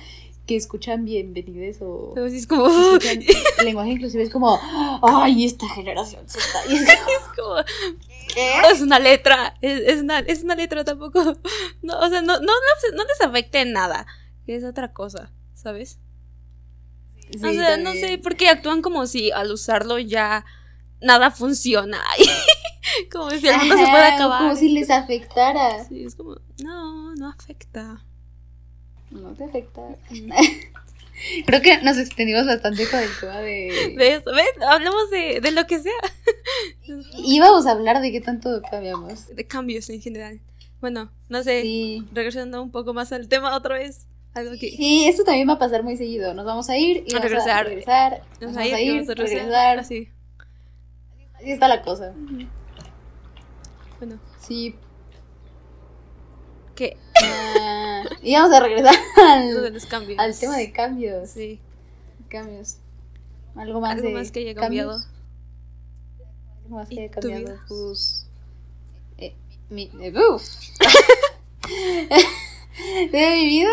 que 0.46 0.56
escuchan 0.56 1.04
bienvenidos 1.04 1.78
o... 1.82 2.12
Pero 2.14 2.28
sí 2.30 2.36
es 2.36 2.46
como. 2.46 2.68
lenguaje 3.64 3.90
inclusive 3.90 4.22
es 4.22 4.30
como, 4.30 4.58
ay, 5.02 5.44
esta 5.44 5.68
generación 5.68 6.28
Z. 6.28 6.40
Y 6.68 6.74
es 6.76 6.84
como, 7.36 7.58
Es 7.58 7.66
como. 7.66 7.94
¿qué? 8.32 8.52
Es 8.72 8.80
una 8.80 8.98
letra. 8.98 9.56
Es, 9.60 9.80
es 9.80 10.00
una, 10.02 10.20
es 10.20 10.42
una 10.44 10.54
letra 10.54 10.84
tampoco. 10.84 11.20
No, 11.82 11.98
o 11.98 12.08
sea, 12.08 12.22
no, 12.22 12.38
no, 12.38 12.52
les- 12.52 12.94
no 12.94 13.04
les 13.04 13.20
afecta 13.20 13.60
en 13.60 13.72
nada. 13.72 14.06
Es 14.46 14.62
otra 14.62 14.92
cosa, 14.92 15.32
¿sabes? 15.54 15.98
Sí, 17.32 17.38
o 17.44 17.52
sea, 17.52 17.76
no 17.78 17.84
también. 17.90 18.08
sé, 18.08 18.18
porque 18.18 18.48
actúan 18.48 18.82
como 18.82 19.06
si 19.08 19.32
al 19.32 19.50
usarlo 19.50 19.98
ya 19.98 20.44
nada 21.00 21.32
funciona. 21.32 22.00
como 23.12 23.30
si 23.30 23.48
el 23.48 23.56
mundo 23.58 23.76
se 23.76 23.82
Ajá, 23.82 23.90
pueda 23.90 24.14
acabar. 24.14 24.42
Como 24.42 24.54
si 24.54 24.68
les 24.68 24.90
afectara. 24.90 25.84
Sí, 25.86 26.04
es 26.04 26.14
como, 26.14 26.36
no, 26.62 27.14
no 27.16 27.28
afecta. 27.30 28.04
No 29.10 29.32
te 29.34 29.44
afecta. 29.44 29.82
Creo 31.46 31.62
que 31.62 31.78
nos 31.78 31.96
extendimos 31.96 32.44
bastante 32.46 32.86
con 32.90 33.00
el 33.00 33.08
tema 33.18 33.38
de... 33.40 33.94
De 33.96 34.14
eso, 34.16 34.30
¿ven? 34.32 34.62
Hablemos 34.68 35.10
de, 35.10 35.40
de 35.40 35.50
lo 35.50 35.66
que 35.66 35.78
sea. 35.80 35.92
Íbamos 37.16 37.66
a 37.66 37.70
hablar 37.72 38.00
de 38.02 38.12
qué 38.12 38.20
tanto 38.20 38.60
cambiamos. 38.70 39.34
De 39.34 39.46
cambios 39.46 39.88
en 39.88 40.02
general. 40.02 40.40
Bueno, 40.82 41.10
no 41.30 41.42
sé, 41.42 41.62
Sí. 41.62 42.04
regresando 42.12 42.62
un 42.62 42.70
poco 42.70 42.92
más 42.92 43.12
al 43.12 43.28
tema 43.28 43.56
otra 43.56 43.76
vez. 43.76 44.06
Algo 44.34 44.52
que... 44.60 44.70
Sí, 44.72 45.06
esto 45.08 45.24
también 45.24 45.48
va 45.48 45.54
a 45.54 45.58
pasar 45.58 45.82
muy 45.82 45.96
seguido. 45.96 46.34
Nos 46.34 46.44
vamos 46.44 46.68
a 46.68 46.76
ir 46.76 46.98
y 47.06 47.12
A 47.14 47.18
vamos 47.18 47.30
regresar. 47.30 47.50
a 47.60 47.62
regresar. 47.62 48.22
Nos 48.42 48.52
Vamos 48.54 48.56
a 48.58 48.80
ir, 48.80 48.92
vamos 48.92 49.08
a 49.08 49.14
regresar. 49.14 49.38
regresar. 49.38 49.78
Así. 49.78 50.08
Así 51.36 51.50
está 51.52 51.66
la 51.68 51.80
cosa. 51.80 52.12
Bueno, 53.98 54.18
Sí. 54.38 54.74
¿qué? 56.74 56.98
Ah, 57.24 57.85
y 58.26 58.34
vamos 58.34 58.52
a 58.52 58.60
regresar 58.60 58.94
de 59.16 59.22
al, 59.22 59.72
los 59.72 59.86
cambios. 59.86 60.18
al 60.18 60.36
tema 60.38 60.56
de 60.56 60.72
cambios. 60.72 61.30
Sí. 61.30 61.60
Cambios. 62.28 62.78
Algo 63.54 63.80
más, 63.80 63.92
Algo 63.96 64.08
de 64.08 64.14
más 64.14 64.30
que 64.32 64.40
haya 64.40 64.54
cambios? 64.54 65.04
cambiado. 65.04 65.16
Algo 66.64 66.76
más 66.76 66.88
que 66.88 66.94
¿Y 66.96 66.98
haya 66.98 67.10
cambiado. 67.10 67.56
Pues. 67.68 68.26
eh, 69.18 69.34
mi, 69.70 69.90
eh, 70.00 70.12
de 73.12 73.30
mi 73.36 73.46
vida. 73.46 73.70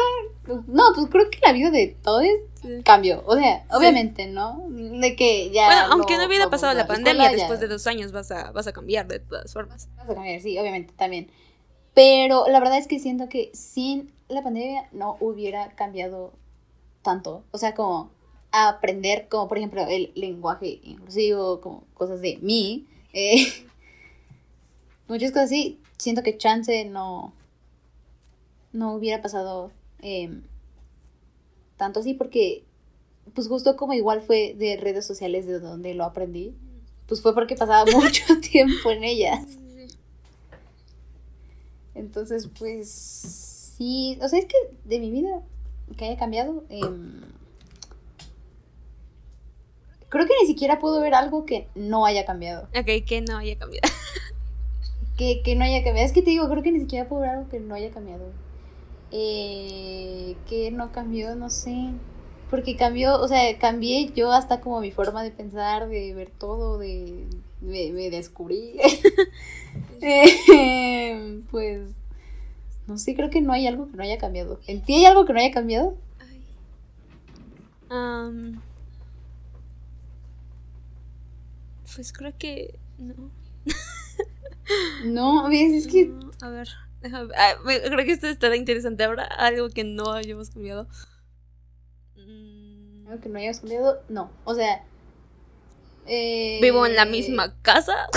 No, 0.68 0.84
pues 0.96 1.08
creo 1.10 1.30
que 1.30 1.40
la 1.42 1.54
vida 1.54 1.72
de 1.72 1.98
todos 2.04 2.24
Sí. 2.62 2.82
cambió. 2.86 3.24
O 3.26 3.36
sea, 3.36 3.66
obviamente, 3.72 4.28
¿no? 4.28 4.66
De 4.70 5.16
que 5.18 5.52
ya. 5.52 5.66
Bueno, 5.66 5.82
aunque 5.94 6.16
no 6.18 6.28
hubiera 6.28 6.50
pasado 6.50 6.74
la 6.74 6.88
pandemia, 6.88 7.32
ya 7.32 7.38
después 7.38 7.60
de 7.60 7.68
dos 7.68 7.86
años 7.88 8.12
vas 8.14 8.32
a, 8.32 8.52
vas 8.52 8.68
a 8.68 8.72
cambiar 8.72 9.08
de 9.08 9.20
todas 9.20 9.52
formas. 9.52 9.90
Vas 9.98 10.10
a 10.10 10.14
cambiar, 10.14 10.40
sí, 10.42 10.58
obviamente, 10.58 10.94
también. 10.96 11.30
Pero 11.94 12.48
la 12.48 12.60
verdad 12.60 12.78
es 12.78 12.88
que 12.88 13.00
siento 13.00 13.30
que 13.30 13.52
sin 13.54 14.12
la 14.28 14.42
pandemia 14.42 14.90
no 14.92 15.18
hubiera 15.20 15.72
cambiado 15.76 16.34
tanto. 17.02 17.44
O 17.52 17.58
sea, 17.58 17.76
como 17.76 18.12
aprender, 18.52 19.28
como 19.30 19.48
por 19.48 19.58
ejemplo 19.58 19.86
el 19.88 20.12
lenguaje 20.16 20.80
inclusivo, 20.84 21.62
como 21.62 21.84
cosas 21.94 22.22
de 22.22 22.38
mí. 22.42 22.88
eh, 23.14 23.48
muchas 25.08 25.32
cosas 25.32 25.46
así. 25.46 25.80
Siento 25.98 26.24
que 26.24 26.38
chance 26.38 26.86
no, 26.86 27.34
no 28.74 28.94
hubiera 28.94 29.22
pasado 29.22 29.72
em, 30.02 30.44
tanto 31.78 32.00
así 32.00 32.14
porque, 32.14 32.64
pues 33.34 33.48
justo 33.48 33.76
como 33.76 33.94
igual 33.94 34.22
fue 34.22 34.56
de 34.58 34.78
redes 34.78 35.06
sociales 35.06 35.46
de 35.46 35.60
donde 35.60 35.94
lo 35.94 36.04
aprendí, 36.04 36.54
pues 37.08 37.22
fue 37.22 37.34
porque 37.34 37.56
pasaba 37.56 37.86
mucho 37.96 38.40
tiempo 38.40 38.92
en 38.92 39.04
ellas. 39.04 39.58
Entonces, 41.96 42.50
pues 42.58 42.90
sí, 43.78 44.18
o 44.22 44.28
sea, 44.28 44.40
es 44.40 44.46
que 44.46 44.58
de 44.86 45.00
mi 45.00 45.12
vida 45.12 45.42
que 45.98 46.06
haya 46.06 46.18
cambiado, 46.18 46.64
em, 46.70 47.22
creo 50.10 50.26
que 50.26 50.34
ni 50.42 50.48
siquiera 50.48 50.80
puedo 50.80 51.02
ver 51.02 51.14
algo 51.14 51.46
que 51.46 51.68
no 51.76 52.06
haya 52.06 52.26
cambiado. 52.26 52.68
Ok, 52.78 53.06
que 53.06 53.22
no 53.28 53.38
haya 53.38 53.58
cambiado. 53.58 53.88
Que, 55.16 55.44
que 55.44 55.54
no 55.54 55.64
haya 55.64 55.84
cambiado. 55.84 56.08
Es 56.08 56.12
que 56.12 56.24
te 56.24 56.32
digo, 56.32 56.50
creo 56.50 56.64
que 56.64 56.72
ni 56.72 56.80
siquiera 56.80 57.08
puedo 57.08 57.22
ver 57.22 57.30
algo 57.30 57.48
que 57.48 57.60
no 57.60 57.76
haya 57.76 57.92
cambiado. 57.92 58.32
Eh, 59.12 60.36
que 60.50 60.72
no 60.72 60.92
cambió, 60.92 61.36
no 61.36 61.52
sé. 61.52 61.90
Porque 62.50 62.76
cambió, 62.76 63.22
o 63.22 63.28
sea, 63.28 63.60
cambié 63.60 64.12
yo 64.16 64.32
hasta 64.32 64.60
como 64.60 64.80
mi 64.82 64.90
forma 64.90 65.22
de 65.22 65.30
pensar, 65.30 65.88
de 65.88 66.16
ver 66.16 66.32
todo, 66.32 66.80
de... 66.80 67.28
Me, 67.62 67.92
me 67.92 68.10
descubrí. 68.10 68.80
Eh, 70.06 71.42
pues... 71.50 71.88
No 72.88 72.98
sé, 72.98 73.16
creo 73.16 73.30
que 73.30 73.42
no 73.42 73.54
hay 73.54 73.66
algo 73.68 73.90
que 73.90 73.96
no 73.96 74.04
haya 74.04 74.18
cambiado. 74.18 74.60
¿En 74.68 74.82
ti 74.82 74.96
hay 74.96 75.06
algo 75.06 75.26
que 75.26 75.32
no 75.34 75.40
haya 75.40 75.52
cambiado? 75.54 75.98
Ay. 76.20 76.46
Am, 77.90 78.62
pues 81.96 82.12
creo 82.12 82.34
que 82.38 82.78
no. 82.98 83.32
No, 85.06 85.50
ves, 85.50 85.74
es 85.86 85.88
que... 85.92 86.08
No, 86.08 86.32
a 86.42 86.50
ver, 86.50 86.68
déjame 87.02 87.28
ver. 87.28 87.38
Ah, 87.38 87.54
creo 87.64 88.06
que 88.06 88.12
esto 88.14 88.28
estará 88.28 88.56
interesante. 88.56 89.04
¿Habrá 89.04 89.24
algo 89.26 89.70
que 89.70 89.84
no 89.84 90.12
hayamos 90.12 90.50
cambiado? 90.50 90.88
Mm, 92.16 93.08
Algo 93.08 93.22
que 93.22 93.30
no 93.30 93.40
hayas 93.40 93.60
cambiado, 93.60 94.02
no. 94.10 94.32
O 94.46 94.56
sea... 94.56 94.84
eh, 96.08 96.60
Vivo 96.62 96.86
en 96.86 96.96
la 96.96 97.06
misma 97.06 97.56
casa. 97.62 98.08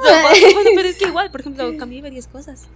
Bueno, 0.00 0.70
pero 0.74 0.88
es 0.88 0.96
que 0.96 1.06
igual, 1.06 1.30
por 1.30 1.40
ejemplo, 1.40 1.76
cambié 1.78 2.02
varias 2.02 2.26
cosas. 2.26 2.68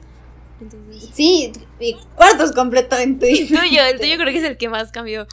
Entonces. 0.61 1.11
Sí, 1.13 1.53
mi 1.79 1.95
cuarto 2.15 2.45
es 2.45 2.53
completamente 2.53 3.31
El 3.31 3.49
tuyo, 3.49 3.59
el 3.59 3.67
diferente. 3.67 3.99
tuyo 3.99 4.17
creo 4.17 4.33
que 4.33 4.39
es 4.39 4.45
el 4.45 4.57
que 4.57 4.69
más 4.69 4.91
cambió. 4.93 5.27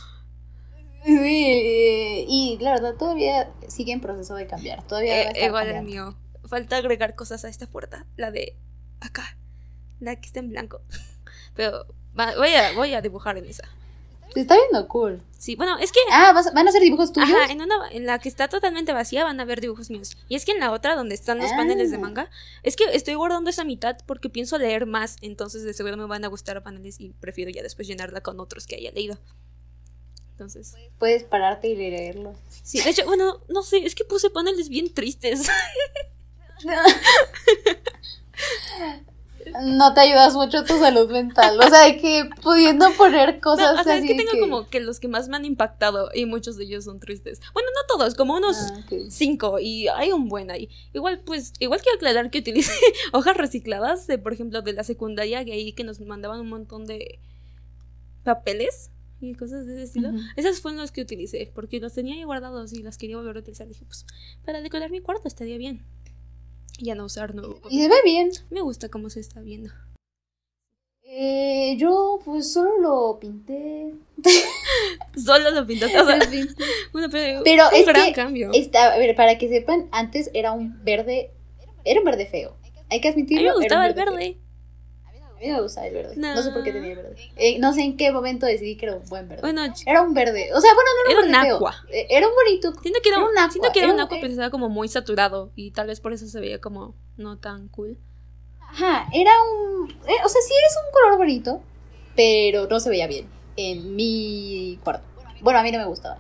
Sí, 1.06 2.26
y 2.28 2.58
la 2.62 2.72
verdad 2.72 2.96
todavía 2.96 3.52
sigue 3.68 3.92
en 3.92 4.02
proceso 4.02 4.36
de 4.36 4.48
cambiar. 4.48 4.86
Todavía 4.88 5.16
va 5.26 5.30
a 5.30 5.32
Eh, 5.34 5.46
igual 5.46 5.68
el 5.70 5.84
mío. 5.84 6.18
Falta 6.46 6.78
agregar 6.78 7.16
cosas 7.16 7.46
a 7.46 7.50
esta 7.50 7.68
puerta. 7.68 8.06
La 8.16 8.32
de 8.32 8.58
acá. 9.02 9.38
La 10.00 10.16
que 10.16 10.26
está 10.28 10.40
en 10.40 10.50
blanco. 10.50 10.82
Pero 11.56 11.86
voy 12.14 12.50
a, 12.54 12.74
voy 12.74 12.94
a 12.94 13.02
dibujar 13.02 13.38
en 13.38 13.46
esa. 13.46 13.68
Se 14.34 14.42
está 14.42 14.56
viendo 14.56 14.88
cool. 14.88 15.22
Sí, 15.38 15.56
bueno, 15.56 15.78
es 15.78 15.92
que. 15.92 16.00
Ah, 16.12 16.32
¿vas- 16.34 16.54
¿van 16.54 16.66
a 16.66 16.70
hacer 16.70 16.82
dibujos 16.82 17.12
tuyos? 17.14 17.30
Ajá, 17.30 17.52
en, 17.52 17.62
una, 17.62 17.76
en 17.92 18.06
la 18.06 18.20
que 18.20 18.30
está 18.30 18.48
totalmente 18.48 18.94
vacía 18.94 19.24
van 19.24 19.40
a 19.40 19.46
ver 19.46 19.62
dibujos 19.62 19.90
míos. 19.90 20.18
Y 20.30 20.36
es 20.36 20.46
que 20.46 20.52
en 20.54 20.60
la 20.60 20.72
otra, 20.72 20.96
donde 20.96 21.16
están 21.16 21.38
los 21.40 21.52
paneles 21.52 21.92
de 21.92 21.98
Ah. 21.98 22.00
manga, 22.00 22.30
es 22.64 22.76
que 22.76 22.86
estoy 22.94 23.14
guardando 23.16 23.50
esa 23.50 23.64
mitad 23.64 23.98
porque 24.08 24.30
pienso 24.30 24.58
leer 24.58 24.86
más. 24.86 25.18
Entonces, 25.22 25.64
de 25.64 25.74
seguro 25.74 25.98
me 25.98 26.06
van 26.06 26.24
a 26.26 26.30
gustar 26.30 26.62
paneles 26.64 27.00
y 27.00 27.10
prefiero 27.10 27.52
ya 27.52 27.62
después 27.62 27.88
llenarla 27.88 28.22
con 28.22 28.40
otros 28.40 28.66
que 28.68 28.76
haya 28.78 28.92
leído. 28.92 29.18
Entonces, 30.32 30.74
Puedes 30.98 31.24
pararte 31.24 31.68
y 31.68 31.76
leerlos. 31.76 32.38
sí, 32.64 32.82
de 32.82 32.90
hecho, 32.90 33.06
bueno, 33.06 33.42
no 33.50 33.62
sé, 33.62 33.86
es 33.86 33.94
que 33.94 34.04
puse 34.04 34.30
paneles 34.32 34.70
bien 34.70 34.92
tristes. 34.94 35.48
No 39.64 39.94
te 39.94 40.02
ayudas 40.02 40.34
mucho 40.34 40.60
a 40.60 40.64
tu 40.66 40.78
salud 40.78 41.10
mental. 41.12 41.60
O 41.60 41.70
sea, 41.70 41.96
que 42.00 42.30
pudiendo 42.42 42.92
poner 42.94 43.36
No, 43.36 43.42
cosas 43.42 43.80
o 43.80 43.84
sea, 43.84 43.96
es 43.96 44.00
así 44.00 44.08
que 44.08 44.14
de 44.16 44.26
tengo 44.26 44.40
como 44.40 44.70
que 44.70 44.80
los 44.80 45.00
que 45.00 45.08
más 45.08 45.28
me 45.28 45.36
han 45.36 45.46
impactado 45.46 46.10
y 46.14 46.26
muchos 46.26 46.58
de 46.58 46.66
ellos 46.66 46.86
son 46.86 47.00
tristes. 47.00 47.40
Bueno, 47.54 47.70
no 47.76 47.96
todos, 47.98 48.16
como 48.16 48.36
unos 48.36 48.58
Ah, 48.58 48.84
cinco 49.10 49.60
y 49.60 49.88
hay 49.88 50.12
un 50.12 50.28
buen 50.30 50.52
ahí. 50.52 50.70
Igual, 50.94 51.20
pues, 51.20 51.54
igual 51.60 51.82
quiero 51.82 51.96
aclarar 51.98 52.30
que 52.30 52.40
utilicé 52.40 52.72
hojas 53.14 53.38
recicladas 53.38 54.08
de, 54.08 54.18
por 54.18 54.34
ejemplo, 54.34 54.62
de 54.62 54.74
la 54.74 54.84
secundaria, 54.84 55.44
que 55.46 55.54
ahí 55.54 55.74
que 55.74 55.84
nos 55.84 56.00
mandaban 56.02 56.40
un 56.40 56.50
montón 56.50 56.86
de 56.86 57.20
papeles 58.24 58.90
y 59.22 59.34
cosas 59.36 59.66
de 59.66 59.74
ese 59.76 59.84
estilo. 59.84 60.10
Ujú. 60.10 60.20
Esas 60.36 60.60
fueron 60.60 60.80
los 60.82 60.92
que 60.92 61.02
utilicé, 61.02 61.52
porque 61.54 61.80
los 61.80 61.94
tenía 61.94 62.16
ahí 62.16 62.24
guardados 62.24 62.74
y 62.74 62.84
las 62.84 62.98
quería 62.98 63.18
volver 63.18 63.38
a 63.38 63.40
utilizar. 63.40 63.68
Dije, 63.68 63.86
pues, 63.86 64.06
para 64.46 64.62
decorar 64.62 64.92
mi 64.92 65.00
cuarto 65.00 65.28
estaría 65.28 65.58
bien. 65.58 65.82
Y 66.78 66.86
ya 66.86 66.96
no 66.96 67.06
usar 67.06 67.36
nuevo. 67.36 67.60
Y 67.70 67.82
se 67.82 67.88
ve 67.88 67.96
bien. 68.04 68.32
Me 68.50 68.62
gusta 68.62 68.90
cómo 68.90 69.10
se 69.10 69.20
está 69.20 69.40
viendo. 69.42 69.72
Eh, 71.04 71.76
yo 71.78 72.20
pues 72.26 72.52
solo 72.52 72.78
lo 72.80 73.20
pinté. 73.20 73.94
Solo 75.16 75.52
lo 75.52 75.68
pintaste. 75.68 76.00
O 76.00 76.06
sea, 76.06 76.18
bueno, 76.92 77.08
pero, 77.12 77.42
Pero 77.44 77.70
fue 77.70 77.82
es 77.82 77.88
un 77.88 77.94
gran 77.94 78.06
que 78.08 78.14
cambio. 78.14 78.50
Está, 78.54 78.94
a 78.94 78.98
ver, 78.98 79.16
para 79.16 79.38
que 79.38 79.48
sepan, 79.48 79.90
antes 79.92 80.32
era 80.34 80.54
un 80.54 80.84
verde, 80.84 81.30
era 81.84 82.00
un 82.00 82.06
verde 82.06 82.26
feo. 82.26 82.56
Hay 82.90 83.00
que 83.00 83.10
A 83.10 83.12
mí 83.12 83.16
admitirlo. 83.22 83.50
me 83.50 83.56
un 83.56 83.62
gustaba 83.62 83.86
el 83.86 83.94
verde. 83.94 84.38
Mí 85.44 85.50
no 85.50 85.58
me 85.58 85.62
gustaba 85.64 85.88
el 85.88 85.94
verde. 85.94 86.16
No, 86.16 86.34
No. 86.36 86.42
sé 86.42 86.52
por 86.52 86.64
qué 86.64 86.72
tenía 86.72 86.92
el 86.92 86.96
verde. 86.96 87.16
Eh, 87.36 87.60
no 87.60 87.74
sé 87.74 87.82
en 87.82 87.98
qué 87.98 88.14
momento 88.14 88.46
decidí 88.46 88.78
que 88.78 88.86
era 88.86 88.96
un 88.96 89.04
buen 89.10 89.28
verde. 89.28 89.42
Bueno, 89.42 89.62
Era 89.86 90.02
un 90.02 90.14
verde. 90.14 90.50
O 90.54 90.62
sea, 90.62 90.74
bueno, 90.74 90.90
no 91.04 91.12
era, 91.12 91.20
Era 91.20 91.28
un 91.42 91.48
un 91.50 91.56
aqua. 91.56 91.76
Eh, 91.92 92.08
Era 92.10 92.28
un 92.30 92.34
bonito. 92.34 92.74
siento 92.82 93.00
que 93.04 93.10
era, 93.10 93.18
Era 93.18 93.28
un 93.28 93.38
aqua, 93.38 93.52
siento 93.52 93.72
que 93.74 93.80
era, 93.80 93.88
era 93.88 93.94
un 93.96 94.00
aqua, 94.00 94.18
pero 94.22 94.32
estaba 94.32 94.50
como 94.50 94.70
muy 94.70 94.88
saturado 94.88 95.52
y 95.58 95.72
tal 95.72 95.88
vez 95.88 96.00
por 96.00 96.14
eso 96.14 96.28
se 96.28 96.40
veía 96.40 96.62
como 96.62 96.96
no 97.18 97.38
tan 97.40 97.68
cool. 97.68 97.98
Ajá, 98.62 99.06
era 99.14 99.32
un. 99.42 99.90
eh, 99.92 100.16
o 100.26 100.30
sea, 100.30 100.42
sí 100.42 100.54
es 100.66 100.78
un 100.86 100.92
color 100.94 101.18
bonito, 101.18 101.62
pero 102.16 102.66
no 102.68 102.80
se 102.80 102.90
veía 102.90 103.08
bien 103.08 103.28
en 103.58 103.96
mi 103.98 104.80
cuarto. 104.82 105.04
Bueno, 105.42 105.60
a 105.60 105.64
mí 105.64 105.72
no 105.74 105.78
me 105.80 105.86
gustaba. 105.88 106.20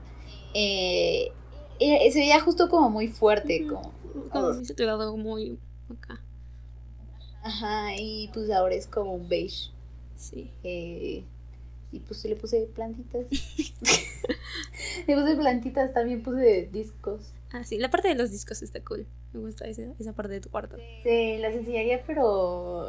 Eh, 0.54 1.32
se 1.80 2.20
veía 2.20 2.42
justo 2.42 2.68
como 2.70 2.90
muy 2.90 3.08
fuerte, 3.08 3.66
como. 3.68 3.94
Como 4.32 4.52
muy 4.52 4.66
saturado, 4.66 5.16
muy 5.16 5.58
acá. 5.90 6.22
Ajá, 7.44 7.94
y 7.98 8.30
pues 8.34 8.50
ahora 8.52 8.74
es 8.76 8.88
como 8.88 9.14
un 9.14 9.28
beige. 9.30 9.70
Sí. 10.16 10.50
Eh, 10.64 11.24
y 11.92 12.00
pues 12.00 12.24
le 12.26 12.36
puse 12.36 12.68
plantitas. 12.74 13.26
le 15.08 15.16
puse 15.16 15.36
plantitas, 15.36 15.94
también 15.94 16.24
puse 16.24 16.70
discos. 16.72 17.22
Ah, 17.52 17.64
sí, 17.64 17.78
la 17.78 17.90
parte 17.90 18.08
de 18.08 18.16
los 18.16 18.32
discos 18.32 18.62
está 18.62 18.82
cool. 18.84 19.06
Me 19.34 19.40
gusta 19.42 19.66
esa, 19.66 19.84
esa 20.00 20.14
parte 20.14 20.34
de 20.34 20.42
tu 20.42 20.50
cuarto. 20.50 20.78
Se 21.04 21.38
las 21.40 21.54
enseñaría, 21.54 22.04
pero. 22.06 22.88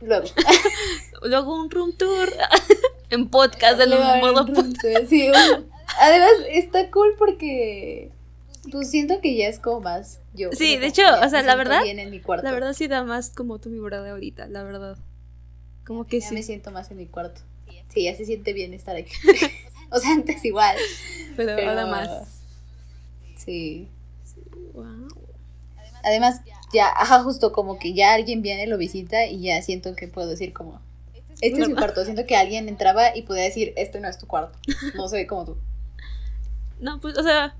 Luego. 0.00 0.26
Luego 1.22 1.54
un 1.60 1.70
room 1.70 1.96
tour 1.96 2.28
en 3.10 3.28
podcast 3.30 3.80
en 3.80 3.90
Luego 3.90 4.04
un 4.14 4.20
modo 4.20 4.46
podcast. 4.46 5.06
sí, 5.08 5.28
un- 5.28 5.72
Además, 6.00 6.32
está 6.50 6.90
cool 6.90 7.14
porque. 7.18 8.10
Pues 8.70 8.90
siento 8.90 9.20
que 9.20 9.36
ya 9.36 9.48
es 9.48 9.58
como 9.58 9.80
más 9.80 10.20
yo. 10.34 10.50
Sí, 10.52 10.76
de 10.76 10.86
hecho, 10.86 11.02
o 11.22 11.28
sea, 11.28 11.42
la 11.42 11.54
verdad- 11.56 11.82
bien 11.82 11.98
en 11.98 12.10
mi 12.10 12.20
cuarto. 12.20 12.44
La 12.44 12.52
verdad 12.52 12.72
sí 12.72 12.88
da 12.88 13.04
más 13.04 13.30
como 13.30 13.58
tu 13.58 13.70
vibra 13.70 14.02
de 14.02 14.10
ahorita, 14.10 14.46
la 14.48 14.62
verdad. 14.62 14.96
Como 15.86 16.06
que 16.06 16.20
Ya 16.20 16.28
sí. 16.28 16.34
me 16.34 16.42
siento 16.42 16.70
más 16.70 16.90
en 16.90 16.96
mi 16.96 17.06
cuarto. 17.06 17.40
Sí, 17.92 18.04
ya 18.04 18.16
se 18.16 18.24
siente 18.24 18.52
bien 18.52 18.72
estar 18.74 18.96
aquí. 18.96 19.12
o 19.90 19.98
sea, 19.98 20.12
antes 20.12 20.44
igual. 20.44 20.76
Pero, 21.36 21.56
Pero 21.56 21.70
ahora 21.70 21.86
más. 21.86 22.40
Sí. 23.36 23.88
Wow. 24.72 25.08
Además, 26.02 26.40
ya, 26.72 26.88
ajá, 26.88 27.22
justo 27.22 27.52
como 27.52 27.78
que 27.78 27.92
ya 27.94 28.14
alguien 28.14 28.42
viene, 28.42 28.66
lo 28.66 28.78
visita 28.78 29.26
y 29.26 29.40
ya 29.42 29.60
siento 29.62 29.94
que 29.94 30.08
puedo 30.08 30.28
decir 30.28 30.52
como, 30.52 30.80
este 31.40 31.62
es 31.62 31.68
mi 31.68 31.74
cuarto. 31.74 32.04
Siento 32.04 32.26
que 32.26 32.36
alguien 32.36 32.68
entraba 32.68 33.14
y 33.16 33.22
podía 33.22 33.42
decir, 33.44 33.72
este 33.76 34.00
no 34.00 34.08
es 34.08 34.18
tu 34.18 34.26
cuarto. 34.26 34.58
No 34.94 35.08
ve 35.08 35.26
como 35.26 35.44
tú. 35.44 35.56
No, 36.80 37.00
pues, 37.00 37.16
o 37.16 37.22
sea, 37.22 37.54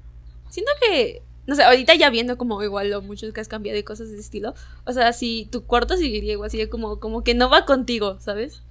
siento 0.54 0.72
que. 0.80 1.22
No 1.46 1.54
sé, 1.54 1.62
ahorita 1.62 1.94
ya 1.94 2.08
viendo 2.08 2.38
como 2.38 2.62
igual 2.62 2.88
lo 2.90 3.02
mucho 3.02 3.30
que 3.32 3.40
has 3.40 3.48
cambiado 3.48 3.78
y 3.78 3.82
cosas 3.82 4.08
de 4.08 4.14
ese 4.14 4.22
estilo. 4.22 4.54
O 4.86 4.92
sea, 4.94 5.12
si 5.12 5.46
tu 5.50 5.64
cuarto 5.66 5.96
seguiría 5.98 6.32
igual, 6.32 6.50
sería 6.50 6.70
como, 6.70 6.98
como 7.00 7.22
que 7.22 7.34
no 7.34 7.50
va 7.50 7.66
contigo, 7.66 8.18
¿sabes? 8.20 8.62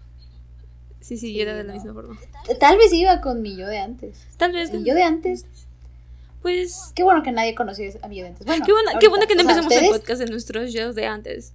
Si 0.99 1.17
siguiera 1.17 1.51
Sí, 1.51 1.57
de 1.57 1.63
la 1.65 1.73
misma 1.73 1.93
forma. 1.93 2.19
Tal 2.59 2.77
vez 2.77 2.91
iba 2.93 3.21
con 3.21 3.43
mi 3.43 3.55
yo 3.55 3.67
de 3.67 3.77
antes. 3.77 4.17
Tal 4.37 4.53
vez. 4.53 4.71
Mi 4.73 4.83
yo 4.83 4.95
de 4.95 5.03
antes, 5.03 5.45
Pues. 6.41 6.91
qué 6.95 7.03
bueno 7.03 7.21
que 7.21 7.31
nadie 7.31 7.53
conoció 7.53 7.87
a 8.01 8.07
mi 8.07 8.15
yo 8.17 8.23
de 8.23 8.29
antes. 8.29 8.47
Bueno, 8.47 8.65
Qué 8.65 8.71
bueno, 8.71 8.91
qué 8.99 9.07
bueno 9.07 9.27
que 9.27 9.35
no 9.35 9.41
o 9.41 9.45
sea, 9.45 9.53
empecemos 9.59 9.83
el 9.83 9.99
podcast 9.99 10.21
en 10.21 10.29
nuestros 10.31 10.71
shows 10.71 10.95
de 10.95 11.05
antes. 11.05 11.53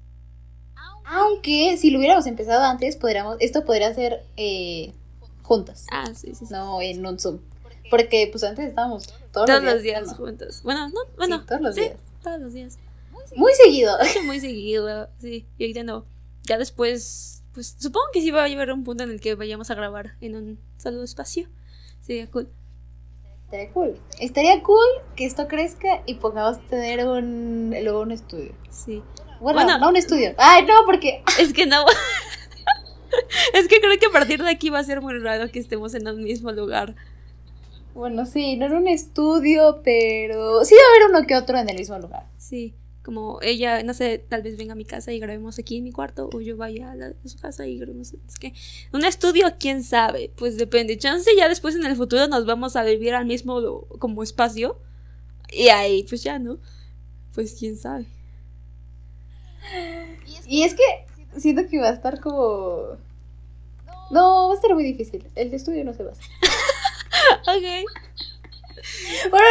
Aunque 1.04 1.76
si 1.78 1.90
lo 1.90 1.98
hubiéramos 1.98 2.26
empezado 2.26 2.62
antes, 2.64 2.96
podríamos, 2.96 3.38
esto 3.40 3.64
podría 3.64 3.92
ser 3.94 4.22
eh, 4.36 4.92
juntas, 5.42 5.86
Ah, 5.90 6.06
sí, 6.14 6.28
sí. 6.34 6.46
sí. 6.46 6.52
no 6.52 6.80
en 6.82 7.04
un 7.04 7.18
Zoom. 7.18 7.38
Porque 7.90 8.28
pues 8.30 8.44
antes 8.44 8.66
estábamos 8.68 9.08
todos, 9.32 9.46
Todos 9.46 9.62
los 9.62 9.82
días 9.82 10.06
¿no? 10.08 10.14
juntos. 10.14 10.62
Bueno, 10.62 10.88
no, 10.88 11.00
bueno. 11.16 11.40
Sí, 11.40 11.46
todos 11.46 11.60
los 11.60 11.74
sí, 11.74 11.80
días. 11.82 11.96
Todos 12.22 12.40
los 12.40 12.52
días. 12.52 12.78
Muy 13.36 13.52
seguido. 13.54 13.96
Muy 14.24 14.40
seguido, 14.40 15.08
sí. 15.20 15.46
Y 15.58 15.64
ahorita 15.64 15.82
no. 15.84 16.06
Ya 16.44 16.56
después, 16.58 17.42
pues 17.52 17.76
supongo 17.78 18.06
que 18.12 18.20
sí 18.20 18.30
va 18.30 18.44
a 18.44 18.48
llegar 18.48 18.72
un 18.72 18.84
punto 18.84 19.04
en 19.04 19.10
el 19.10 19.20
que 19.20 19.34
vayamos 19.34 19.70
a 19.70 19.74
grabar 19.74 20.16
en 20.20 20.34
un 20.34 20.58
solo 20.78 21.02
espacio. 21.02 21.48
Sería 22.00 22.30
cool. 22.30 22.48
Estaría 23.44 23.72
cool. 23.72 24.00
Estaría 24.18 24.62
cool 24.62 24.86
que 25.16 25.24
esto 25.24 25.48
crezca 25.48 26.02
y 26.06 26.14
pongamos 26.14 26.64
tener 26.68 27.06
un 27.06 27.74
luego 27.82 28.00
un 28.00 28.12
estudio. 28.12 28.54
Sí. 28.70 29.02
Bueno, 29.40 29.62
Bueno. 29.62 29.78
no 29.78 29.88
un 29.90 29.96
estudio. 29.96 30.34
Ay, 30.38 30.64
no, 30.66 30.74
porque 30.84 31.22
Es 31.38 31.52
que 31.52 31.66
no. 31.66 31.84
es 33.54 33.68
que 33.68 33.80
creo 33.80 33.98
que 33.98 34.06
a 34.06 34.10
partir 34.10 34.42
de 34.42 34.50
aquí 34.50 34.70
va 34.70 34.78
a 34.78 34.84
ser 34.84 35.00
muy 35.00 35.18
raro 35.18 35.50
que 35.50 35.58
estemos 35.58 35.94
en 35.94 36.06
el 36.06 36.16
mismo 36.16 36.52
lugar. 36.52 36.94
Bueno, 37.94 38.26
sí, 38.26 38.56
no 38.56 38.66
era 38.66 38.78
un 38.78 38.88
estudio, 38.88 39.80
pero 39.84 40.64
sí 40.64 40.74
va 40.74 40.80
a 40.80 41.06
haber 41.06 41.16
uno 41.16 41.26
que 41.26 41.36
otro 41.36 41.58
en 41.58 41.68
el 41.68 41.76
mismo 41.76 41.98
lugar. 41.98 42.26
Sí. 42.36 42.74
Como 43.02 43.38
ella, 43.40 43.82
no 43.84 43.94
sé, 43.94 44.18
tal 44.18 44.42
vez 44.42 44.58
venga 44.58 44.74
a 44.74 44.76
mi 44.76 44.84
casa 44.84 45.12
y 45.12 45.18
grabemos 45.18 45.58
aquí 45.58 45.78
en 45.78 45.84
mi 45.84 45.92
cuarto, 45.92 46.28
o 46.32 46.40
yo 46.42 46.58
vaya 46.58 46.90
a, 46.90 46.94
la, 46.94 47.06
a 47.06 47.28
su 47.28 47.38
casa 47.38 47.66
y 47.66 47.78
grabemos. 47.78 48.12
Es 48.12 48.38
que 48.38 48.52
un 48.92 49.04
estudio, 49.04 49.46
quién 49.58 49.82
sabe, 49.82 50.30
pues 50.36 50.58
depende. 50.58 50.98
Chance 50.98 51.30
ya 51.36 51.48
después 51.48 51.74
en 51.74 51.86
el 51.86 51.96
futuro 51.96 52.28
nos 52.28 52.44
vamos 52.44 52.76
a 52.76 52.82
vivir 52.82 53.14
al 53.14 53.24
mismo 53.24 53.86
como 53.98 54.22
espacio. 54.22 54.78
Y 55.50 55.68
ahí, 55.68 56.04
pues 56.06 56.22
ya, 56.22 56.38
¿no? 56.38 56.58
Pues 57.34 57.56
quién 57.58 57.78
sabe. 57.78 58.04
Y 60.46 60.64
es 60.64 60.74
que 60.74 61.40
siento 61.40 61.66
que 61.66 61.78
va 61.78 61.88
a 61.88 61.92
estar 61.92 62.20
como 62.20 62.98
no, 64.10 64.48
va 64.48 64.52
a 64.52 64.56
estar 64.56 64.74
muy 64.74 64.84
difícil. 64.84 65.26
El 65.34 65.52
estudio 65.52 65.84
no 65.84 65.92
se 65.92 66.02
va 66.02 66.10
a 66.10 66.12
hacer. 66.12 66.24
Ok. 67.46 67.90
Bueno, 69.30 69.46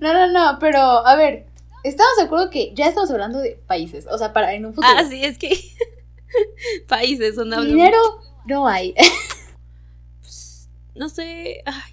no, 0.00 0.12
no, 0.12 0.26
no, 0.26 0.32
no, 0.52 0.58
pero 0.58 0.80
a 0.80 1.14
ver, 1.16 1.46
estamos 1.84 2.16
de 2.16 2.22
acuerdo 2.24 2.48
que 2.50 2.72
ya 2.74 2.86
estamos 2.88 3.10
hablando 3.10 3.38
de 3.38 3.58
países, 3.66 4.06
o 4.10 4.16
sea, 4.18 4.32
para 4.32 4.54
en 4.54 4.66
un 4.66 4.74
futuro. 4.74 4.94
Ah, 4.96 5.04
sí, 5.04 5.24
es 5.24 5.36
que. 5.38 5.58
Países, 6.88 7.34
son 7.34 7.50
hablan- 7.52 7.66
Dinero 7.66 7.98
no 8.46 8.66
hay. 8.68 8.94
No 10.94 11.08
sé. 11.08 11.62
Ay. 11.64 11.92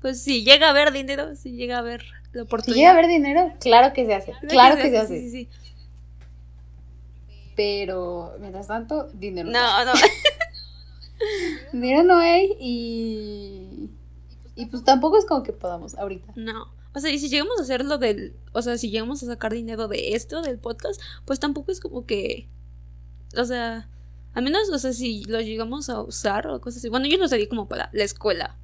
Pues 0.00 0.20
si 0.20 0.42
llega 0.44 0.66
a 0.66 0.70
haber 0.70 0.92
dinero, 0.92 1.36
si 1.36 1.52
llega 1.52 1.76
a 1.76 1.78
haber 1.78 2.02
la 2.32 2.32
Si 2.32 2.38
oportunidad. 2.40 2.76
llega 2.76 2.90
a 2.90 2.92
haber 2.94 3.06
dinero, 3.06 3.52
claro 3.60 3.92
que 3.92 4.04
se 4.06 4.14
hace. 4.14 4.32
Claro 4.48 4.76
que 4.76 4.90
se 4.90 4.98
hace. 4.98 5.20
Sí, 5.20 5.30
sí, 5.30 5.48
sí. 5.48 5.48
Pero 7.54 8.34
mientras 8.40 8.66
tanto, 8.66 9.08
dinero 9.14 9.48
no. 9.50 9.84
No, 9.84 9.84
no. 9.84 9.92
Dinero 11.72 12.02
no 12.02 12.16
hay 12.16 12.56
y. 12.60 13.90
Y 14.54 14.66
pues 14.66 14.84
tampoco 14.84 15.18
es 15.18 15.26
como 15.26 15.42
que 15.42 15.52
podamos 15.52 15.94
ahorita. 15.94 16.32
No. 16.36 16.68
O 16.94 17.00
sea, 17.00 17.10
y 17.10 17.18
si 17.18 17.28
llegamos 17.28 17.58
a 17.58 17.62
hacer 17.62 17.84
lo 17.84 17.98
del. 17.98 18.34
O 18.52 18.62
sea, 18.62 18.78
si 18.78 18.90
llegamos 18.90 19.22
a 19.22 19.26
sacar 19.26 19.52
dinero 19.52 19.86
de 19.86 20.14
esto, 20.14 20.40
del 20.40 20.58
podcast, 20.58 21.00
pues 21.24 21.38
tampoco 21.38 21.72
es 21.72 21.80
como 21.80 22.06
que. 22.06 22.48
O 23.36 23.44
sea. 23.44 23.88
Al 24.34 24.44
menos, 24.44 24.68
o 24.68 24.78
sea, 24.78 24.92
si 24.92 25.24
lo 25.24 25.40
llegamos 25.40 25.88
a 25.88 26.00
usar 26.02 26.46
o 26.46 26.60
cosas 26.60 26.78
así. 26.78 26.88
Bueno, 26.90 27.06
yo 27.06 27.16
lo 27.16 27.24
usaría 27.24 27.48
como 27.48 27.68
para 27.68 27.88
la 27.92 28.04
escuela. 28.04 28.56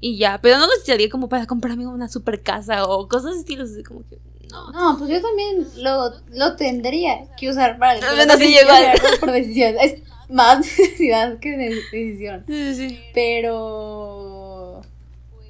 Y 0.00 0.16
ya. 0.16 0.40
Pero 0.42 0.58
no 0.58 0.66
lo 0.66 0.72
usaría 0.82 1.10
como 1.10 1.28
para 1.28 1.46
comprarme 1.46 1.86
una 1.86 2.08
super 2.08 2.42
casa 2.42 2.84
o 2.84 3.06
cosas 3.08 3.36
así, 3.36 3.56
así 3.56 3.82
como 3.82 4.06
que. 4.08 4.18
No. 4.50 4.72
No, 4.72 4.98
pues 4.98 5.10
yo 5.10 5.20
también 5.20 5.66
lo, 5.76 6.12
lo 6.32 6.56
tendría 6.56 7.34
que 7.36 7.48
usar 7.48 7.78
para 7.78 7.94
el 7.94 8.16
Bueno, 8.16 8.36
sí, 8.36 8.56
igual. 8.60 8.92
por 9.20 9.30
decisión. 9.30 9.76
Es 9.80 10.02
más 10.30 10.58
necesidad 10.78 11.38
que 11.38 11.50
de- 11.56 11.74
decisión. 11.92 12.44
Sí, 12.46 12.74
sí, 12.74 12.88
sí. 12.90 12.98
Pero. 13.14 14.82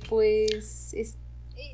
Pues. 0.08 0.94
es- 0.94 1.16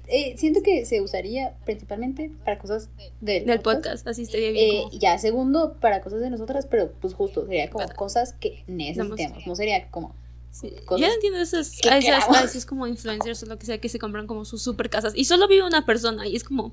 eh, 0.09 0.35
siento 0.37 0.63
que 0.63 0.85
se 0.85 1.01
usaría 1.01 1.55
principalmente 1.65 2.31
para 2.45 2.59
cosas 2.59 2.89
del, 3.21 3.45
Del 3.47 3.61
podcast, 3.61 4.07
así 4.07 4.23
estaría 4.23 4.51
bien. 4.53 4.71
Eh, 4.77 4.83
como- 4.85 4.99
ya, 5.01 5.19
segundo, 5.19 5.75
para 5.81 6.01
cosas 6.01 6.21
de 6.21 6.31
nosotras, 6.31 6.67
pero 6.71 6.93
pues 7.01 7.15
justo 7.15 7.45
sería 7.47 7.69
como 7.71 7.85
Para- 7.85 7.97
cosas 7.97 8.33
que 8.35 8.63
necesitemos. 8.69 9.47
No 9.47 9.57
sería 9.57 9.89
como. 9.91 10.15
Sí, 10.53 10.73
Yo 10.91 10.99
no 11.07 11.13
entiendo 11.13 11.39
esas, 11.41 11.79
a 11.87 11.99
esas, 11.99 12.29
a 12.31 12.45
esos 12.45 12.65
como 12.65 12.87
influencers 12.87 13.43
o 13.43 13.47
lo 13.47 13.59
que 13.59 13.67
sea 13.67 13.79
que 13.79 13.89
se 13.91 13.99
compran 13.99 14.27
como 14.27 14.45
sus 14.47 14.63
super 14.63 14.89
casas 14.89 15.13
y 15.15 15.25
solo 15.27 15.49
vive 15.49 15.67
una 15.67 15.85
persona 15.85 16.27
y 16.27 16.35
es 16.35 16.45
como, 16.45 16.73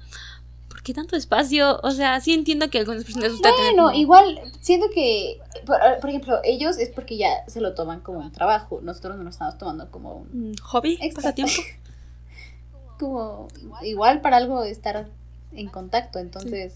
¿por 0.74 0.82
qué 0.82 0.92
tanto 0.92 1.16
espacio? 1.16 1.80
O 1.84 1.92
sea, 1.92 2.20
sí 2.20 2.34
entiendo 2.34 2.68
que 2.72 2.80
algunas 2.80 3.04
personas 3.04 3.26
les 3.30 3.34
gusta 3.34 3.52
tener 3.56 3.74
Bueno, 3.74 3.84
como- 3.90 3.96
igual, 4.00 4.42
siento 4.60 4.88
que, 4.92 5.40
por, 5.68 5.78
por 6.02 6.10
ejemplo, 6.10 6.40
ellos 6.44 6.80
es 6.80 6.90
porque 6.90 7.16
ya 7.16 7.48
se 7.48 7.62
lo 7.62 7.76
toman 7.76 8.00
como 8.00 8.18
un 8.20 8.32
trabajo. 8.32 8.80
Nosotros 8.82 9.16
no 9.18 9.24
lo 9.24 9.30
estamos 9.30 9.56
tomando 9.60 9.92
como 9.92 10.26
un. 10.34 10.56
hobby, 10.64 10.98
pasatiempo. 11.14 11.54
Como. 13.00 13.48
Igual 13.84 14.22
para 14.22 14.38
algo 14.38 14.64
estar 14.64 15.08
en 15.52 15.68
contacto. 15.70 16.18
Entonces. 16.20 16.74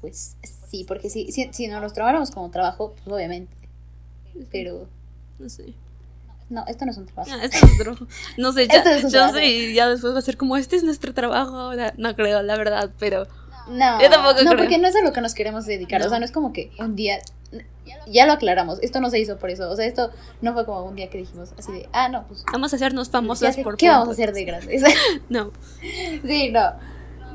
Pues 0.00 0.36
sí, 0.68 0.84
porque 0.84 1.08
si, 1.08 1.30
si, 1.32 1.52
si 1.52 1.68
no 1.68 1.80
los 1.80 1.92
tomáramos 1.94 2.30
como 2.32 2.50
trabajo, 2.50 2.94
pues 2.94 3.06
obviamente. 3.14 3.54
Pero. 4.50 4.88
No 5.38 5.48
sé. 5.48 5.72
No, 6.48 6.64
esto 6.68 6.84
no 6.84 6.92
es 6.92 6.96
un 6.98 7.06
trabajo. 7.06 7.30
Ah, 7.34 7.44
esto 7.44 7.66
es 7.66 7.78
trabajo. 7.78 8.06
No 8.36 8.52
sé, 8.52 8.68
ya, 8.72 8.78
es 8.80 9.12
yo 9.12 9.28
sé, 9.30 9.46
y 9.46 9.74
ya 9.74 9.88
después 9.88 10.14
va 10.14 10.18
a 10.18 10.22
ser 10.22 10.36
como, 10.36 10.56
este 10.56 10.76
es 10.76 10.84
nuestro 10.84 11.12
trabajo 11.12 11.56
ahora. 11.56 11.92
No 11.96 12.14
creo, 12.14 12.42
la 12.42 12.56
verdad, 12.56 12.90
pero 12.98 13.26
No, 13.68 14.00
Yo 14.00 14.08
tampoco 14.10 14.42
no 14.42 14.50
creo. 14.50 14.58
porque 14.58 14.78
no 14.78 14.86
es 14.86 14.94
a 14.94 15.02
lo 15.02 15.12
que 15.12 15.20
nos 15.20 15.34
queremos 15.34 15.66
dedicar. 15.66 16.00
No. 16.00 16.06
O 16.06 16.10
sea, 16.10 16.18
no 16.18 16.24
es 16.24 16.32
como 16.32 16.52
que 16.52 16.70
un 16.78 16.94
día. 16.94 17.18
Ya 18.08 18.26
lo 18.26 18.32
aclaramos. 18.32 18.80
Esto 18.82 19.00
no 19.00 19.10
se 19.10 19.18
hizo 19.18 19.38
por 19.38 19.50
eso. 19.50 19.68
O 19.70 19.76
sea, 19.76 19.86
esto 19.86 20.10
no 20.40 20.54
fue 20.54 20.64
como 20.64 20.84
un 20.84 20.94
día 20.96 21.08
que 21.10 21.18
dijimos 21.18 21.52
así 21.58 21.72
de. 21.72 21.88
Ah, 21.92 22.08
no, 22.08 22.26
pues. 22.26 22.44
Vamos 22.52 22.72
a 22.72 22.76
hacernos 22.76 23.08
ya 23.08 23.12
famosas 23.12 23.54
sé, 23.56 23.62
por 23.62 23.76
¿Qué 23.76 23.88
vamos 23.88 24.08
a 24.08 24.12
hacer 24.12 24.32
de 24.32 24.44
grandes? 24.44 24.82
No. 25.28 25.50
sí, 26.26 26.50
no. 26.50 26.72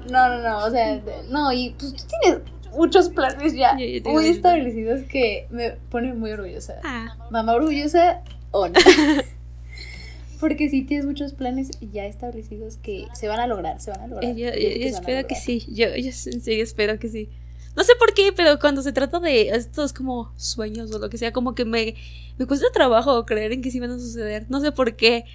No, 0.09 0.29
no, 0.29 0.41
no. 0.41 0.57
O 0.65 0.71
sea, 0.71 1.01
no. 1.29 1.51
Y 1.51 1.71
pues 1.77 1.93
tú 1.93 2.03
tienes 2.21 2.41
muchos 2.73 3.09
planes 3.09 3.53
ya 3.53 3.75
tengo 3.75 4.11
muy 4.11 4.27
establecidos 4.29 5.01
que 5.09 5.47
me 5.49 5.71
ponen 5.71 6.17
muy 6.19 6.31
orgullosa. 6.31 6.75
Ah, 6.83 7.17
Mamá 7.29 7.53
orgullosa 7.53 8.21
o 8.51 8.67
no. 8.67 8.73
Porque 10.39 10.69
sí 10.69 10.83
tienes 10.83 11.05
muchos 11.05 11.33
planes 11.33 11.69
ya 11.93 12.05
establecidos 12.05 12.77
que 12.77 13.05
se 13.13 13.27
van 13.27 13.39
a 13.39 13.45
lograr, 13.47 13.79
se 13.79 13.91
van 13.91 14.01
a 14.01 14.07
lograr. 14.07 14.35
yo, 14.35 14.47
Yo 14.47 14.53
yo- 14.53 14.59
que 14.59 14.87
espero 14.87 15.27
que 15.27 15.35
sí. 15.35 15.63
Yo, 15.69 15.95
yo 15.95 16.11
serio 16.11 16.63
espero 16.63 16.97
que 16.97 17.09
sí. 17.09 17.29
No 17.75 17.83
sé 17.83 17.93
por 17.97 18.13
qué, 18.13 18.33
pero 18.35 18.59
cuando 18.59 18.81
se 18.81 18.91
trata 18.91 19.19
de 19.19 19.49
estos 19.49 19.93
como 19.93 20.33
sueños 20.37 20.91
o 20.91 20.99
lo 20.99 21.09
que 21.09 21.17
sea, 21.17 21.31
como 21.31 21.53
que 21.53 21.63
me, 21.63 21.95
me 22.37 22.45
cuesta 22.47 22.65
trabajo 22.73 23.25
creer 23.25 23.51
en 23.53 23.61
que 23.61 23.69
sí 23.71 23.79
van 23.79 23.91
a 23.91 23.99
suceder. 23.99 24.47
No 24.49 24.59
sé 24.61 24.71
por 24.71 24.95
qué. 24.95 25.25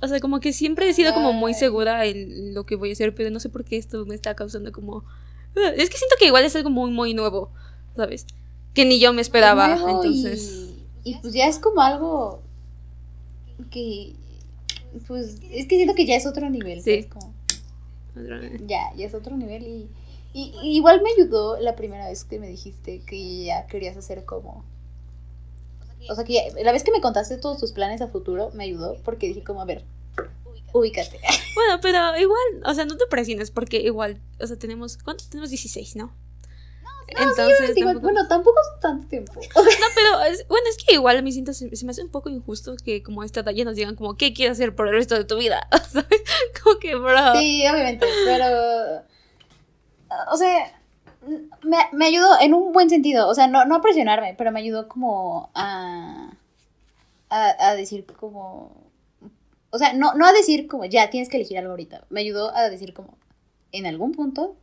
O 0.00 0.06
sea, 0.08 0.20
como 0.20 0.38
que 0.40 0.52
siempre 0.52 0.88
he 0.88 0.94
sido 0.94 1.12
como 1.12 1.32
muy 1.32 1.52
segura 1.54 2.06
en 2.06 2.54
lo 2.54 2.64
que 2.66 2.76
voy 2.76 2.90
a 2.90 2.92
hacer, 2.92 3.14
pero 3.14 3.30
no 3.30 3.40
sé 3.40 3.48
por 3.48 3.64
qué 3.64 3.76
esto 3.78 4.06
me 4.06 4.14
está 4.14 4.34
causando 4.34 4.70
como... 4.70 5.04
Ah, 5.56 5.72
Es 5.76 5.90
que 5.90 5.96
siento 5.96 6.16
que 6.18 6.26
igual 6.26 6.44
es 6.44 6.54
algo 6.54 6.70
muy, 6.70 6.90
muy 6.90 7.14
nuevo, 7.14 7.50
¿sabes? 7.96 8.26
Que 8.74 8.84
ni 8.84 9.00
yo 9.00 9.12
me 9.12 9.22
esperaba. 9.22 9.74
Entonces... 9.74 10.68
Y, 11.02 11.12
y 11.12 11.14
pues 11.20 11.32
ya 11.34 11.46
es 11.48 11.58
como 11.58 11.80
algo 11.80 12.42
que. 13.70 14.14
Pues 15.06 15.40
es 15.50 15.66
que 15.66 15.76
siento 15.76 15.94
que 15.94 16.06
ya 16.06 16.16
es 16.16 16.26
otro 16.26 16.48
nivel. 16.50 16.82
Sí. 16.82 17.02
¿sabes? 17.02 17.06
Como, 17.06 17.34
otra 18.18 18.38
vez. 18.38 18.62
ya, 18.66 18.92
ya 18.96 19.06
es 19.06 19.14
otro 19.14 19.36
nivel. 19.36 19.66
Y, 19.66 19.88
y, 20.32 20.54
y 20.62 20.76
igual 20.76 21.02
me 21.02 21.10
ayudó 21.10 21.58
la 21.58 21.76
primera 21.76 22.08
vez 22.08 22.24
que 22.24 22.38
me 22.38 22.48
dijiste 22.48 23.00
que 23.06 23.44
ya 23.44 23.66
querías 23.66 23.96
hacer 23.96 24.24
como. 24.24 24.64
O 26.08 26.14
sea, 26.14 26.24
que 26.24 26.34
ya- 26.34 26.62
la 26.62 26.72
vez 26.72 26.84
que 26.84 26.92
me 26.92 27.00
contaste 27.00 27.36
todos 27.36 27.58
tus 27.58 27.72
planes 27.72 28.00
a 28.00 28.08
futuro 28.08 28.50
me 28.54 28.64
ayudó 28.64 28.96
porque 29.04 29.28
dije, 29.28 29.42
como, 29.42 29.60
a 29.60 29.64
ver, 29.64 29.84
ubícate. 30.72 31.18
Bueno, 31.56 31.78
pero 31.80 31.98
igual, 32.18 32.38
o 32.66 32.74
sea, 32.74 32.84
no 32.84 32.98
te 32.98 33.06
presiones 33.06 33.50
porque 33.50 33.78
igual, 33.80 34.20
o 34.40 34.46
sea, 34.46 34.58
tenemos, 34.58 34.98
¿cuántos? 34.98 35.30
Tenemos 35.30 35.48
16, 35.48 35.96
¿no? 35.96 36.12
Entonces, 37.08 37.74
Digo, 37.74 37.88
tampoco- 37.90 38.02
bueno, 38.12 38.28
tampoco 38.28 38.56
es 38.60 38.80
tanto 38.80 39.06
tiempo. 39.08 39.32
no, 39.56 39.62
pero 39.94 40.22
es- 40.24 40.46
bueno, 40.48 40.66
es 40.68 40.76
que 40.84 40.94
igual 40.94 41.16
a 41.18 41.22
mí 41.22 41.32
siento, 41.32 41.52
se, 41.52 41.74
se 41.74 41.84
me 41.84 41.90
hace 41.92 42.02
un 42.02 42.10
poco 42.10 42.28
injusto 42.28 42.74
que 42.84 43.02
como 43.02 43.22
a 43.22 43.26
esta 43.26 43.40
edad 43.40 43.52
ya 43.52 43.64
nos 43.64 43.76
digan 43.76 43.94
como, 43.96 44.16
¿qué 44.16 44.32
quieres 44.32 44.58
hacer 44.58 44.74
por 44.74 44.88
el 44.88 44.94
resto 44.94 45.14
de 45.14 45.24
tu 45.24 45.36
vida? 45.38 45.66
¿Sabes? 45.92 46.22
Como 46.62 46.78
que, 46.78 46.94
bro. 46.96 47.34
Sí, 47.38 47.64
obviamente, 47.68 48.06
pero. 48.24 49.02
O 50.32 50.36
sea, 50.36 50.72
me, 51.62 51.76
me 51.92 52.06
ayudó 52.06 52.40
en 52.40 52.54
un 52.54 52.72
buen 52.72 52.88
sentido. 52.90 53.28
O 53.28 53.34
sea, 53.34 53.46
no, 53.48 53.64
no 53.64 53.76
a 53.76 53.80
presionarme, 53.80 54.34
pero 54.38 54.52
me 54.52 54.60
ayudó 54.60 54.88
como 54.88 55.50
a. 55.54 56.32
a, 57.30 57.68
a 57.70 57.74
decir 57.74 58.04
como. 58.06 58.84
O 59.70 59.78
sea, 59.78 59.92
no, 59.92 60.14
no 60.14 60.26
a 60.26 60.32
decir 60.32 60.68
como 60.68 60.84
ya 60.84 61.10
tienes 61.10 61.28
que 61.28 61.36
elegir 61.36 61.58
algo 61.58 61.70
ahorita. 61.72 62.04
Me 62.08 62.20
ayudó 62.20 62.54
a 62.54 62.68
decir 62.70 62.94
como 62.94 63.18
en 63.72 63.84
algún 63.86 64.12
punto 64.12 64.56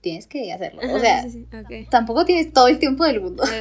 tienes 0.00 0.26
que 0.26 0.52
hacerlo. 0.52 0.80
O 0.94 0.98
sea, 0.98 1.22
sí, 1.22 1.30
sí, 1.30 1.48
ok. 1.56 1.88
tampoco 1.90 2.24
tienes 2.24 2.52
todo 2.52 2.68
el 2.68 2.78
tiempo 2.78 3.04
del 3.04 3.20
mundo. 3.20 3.44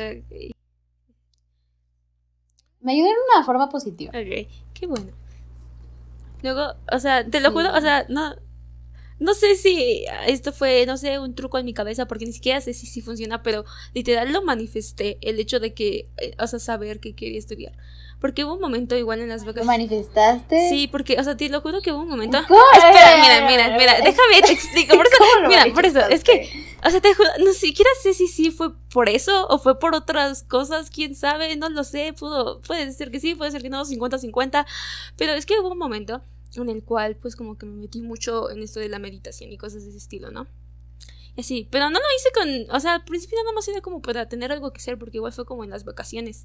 Me 2.81 2.93
ayudó 2.93 3.07
en 3.07 3.15
una 3.35 3.45
forma 3.45 3.69
positiva. 3.69 4.11
ok, 4.11 4.47
qué 4.73 4.87
bueno. 4.87 5.11
Luego, 6.41 6.75
o 6.91 6.99
sea, 6.99 7.25
te 7.29 7.41
lo 7.41 7.51
juro, 7.51 7.73
o 7.75 7.81
sea, 7.81 8.05
no, 8.07 8.35
no 9.19 9.33
sé 9.33 9.55
si 9.55 10.05
esto 10.27 10.51
fue, 10.53 10.85
no 10.85 10.97
sé, 10.97 11.19
un 11.19 11.35
truco 11.35 11.57
en 11.57 11.65
mi 11.65 11.73
cabeza, 11.73 12.07
porque 12.07 12.25
ni 12.25 12.31
siquiera 12.33 12.61
sé 12.61 12.73
si 12.73 12.87
sí 12.87 13.01
funciona, 13.01 13.43
pero 13.43 13.65
literal 13.93 14.31
lo 14.31 14.41
manifesté, 14.41 15.17
el 15.21 15.39
hecho 15.39 15.59
de 15.59 15.73
que, 15.73 16.09
eh, 16.17 16.35
o 16.39 16.47
sea, 16.47 16.59
saber 16.59 16.99
que 16.99 17.13
quería 17.15 17.39
estudiar. 17.39 17.73
Porque 18.19 18.43
hubo 18.43 18.55
un 18.55 18.59
momento 18.59 18.97
igual 18.97 19.21
en 19.21 19.29
las 19.29 19.41
¿Lo 19.41 19.47
vacaciones. 19.47 19.65
manifestaste? 19.67 20.67
Sí, 20.69 20.87
porque, 20.89 21.17
o 21.19 21.23
sea, 21.23 21.37
te 21.37 21.47
lo 21.47 21.61
juro 21.61 21.81
que 21.81 21.93
hubo 21.93 22.01
un 22.01 22.09
momento. 22.09 22.37
¿Cómo? 22.49 22.59
Espera, 22.73 23.15
mira, 23.21 23.47
mira, 23.47 23.77
mira, 23.77 23.93
déjame 24.01 24.41
te 24.45 24.51
explico. 24.51 24.95
Por 24.97 25.07
eso, 25.07 25.15
¿Cómo 25.17 25.41
lo 25.43 25.47
mira, 25.47 25.73
por 25.73 25.85
eso, 25.85 25.99
es 25.99 26.23
que, 26.25 26.49
o 26.85 26.89
sea, 26.89 26.99
te 26.99 27.13
juro, 27.13 27.29
no 27.39 27.53
siquiera 27.53 27.89
sé 28.01 28.13
si 28.13 28.27
sí 28.27 28.51
fue 28.51 28.73
por 28.89 29.07
eso 29.07 29.47
o 29.47 29.57
fue 29.57 29.79
por 29.79 29.95
otras 29.95 30.43
cosas, 30.43 30.89
quién 30.89 31.15
sabe, 31.15 31.55
no 31.55 31.69
lo 31.69 31.85
sé, 31.85 32.13
pudo, 32.13 32.59
puede 32.61 32.91
ser 32.91 33.09
que 33.09 33.21
sí, 33.21 33.35
puede 33.35 33.51
ser 33.51 33.61
que 33.61 33.69
no, 33.69 33.85
50-50, 33.85 34.65
pero 35.15 35.33
es 35.33 35.45
que 35.45 35.57
hubo 35.59 35.71
un 35.71 35.77
momento 35.77 36.21
en 36.55 36.69
el 36.69 36.83
cual, 36.83 37.15
pues, 37.15 37.35
como 37.35 37.57
que 37.57 37.65
me 37.65 37.75
metí 37.75 38.01
mucho 38.01 38.49
en 38.49 38.61
esto 38.61 38.79
de 38.79 38.89
la 38.89 38.99
meditación 38.99 39.51
y 39.51 39.57
cosas 39.57 39.83
de 39.83 39.89
ese 39.89 39.97
estilo, 39.97 40.31
¿no? 40.31 40.47
Y 41.35 41.41
así, 41.41 41.67
pero 41.71 41.89
no 41.89 41.99
lo 41.99 42.05
hice 42.17 42.29
con, 42.33 42.75
o 42.75 42.79
sea, 42.79 42.95
al 42.95 43.03
principio 43.05 43.37
nada 43.43 43.53
más 43.53 43.67
era 43.67 43.81
como 43.81 44.01
para 44.01 44.27
tener 44.27 44.51
algo 44.51 44.71
que 44.73 44.79
hacer, 44.79 44.97
porque 44.97 45.17
igual 45.17 45.33
fue 45.33 45.45
como 45.45 45.63
en 45.63 45.69
las 45.69 45.85
vacaciones. 45.85 46.43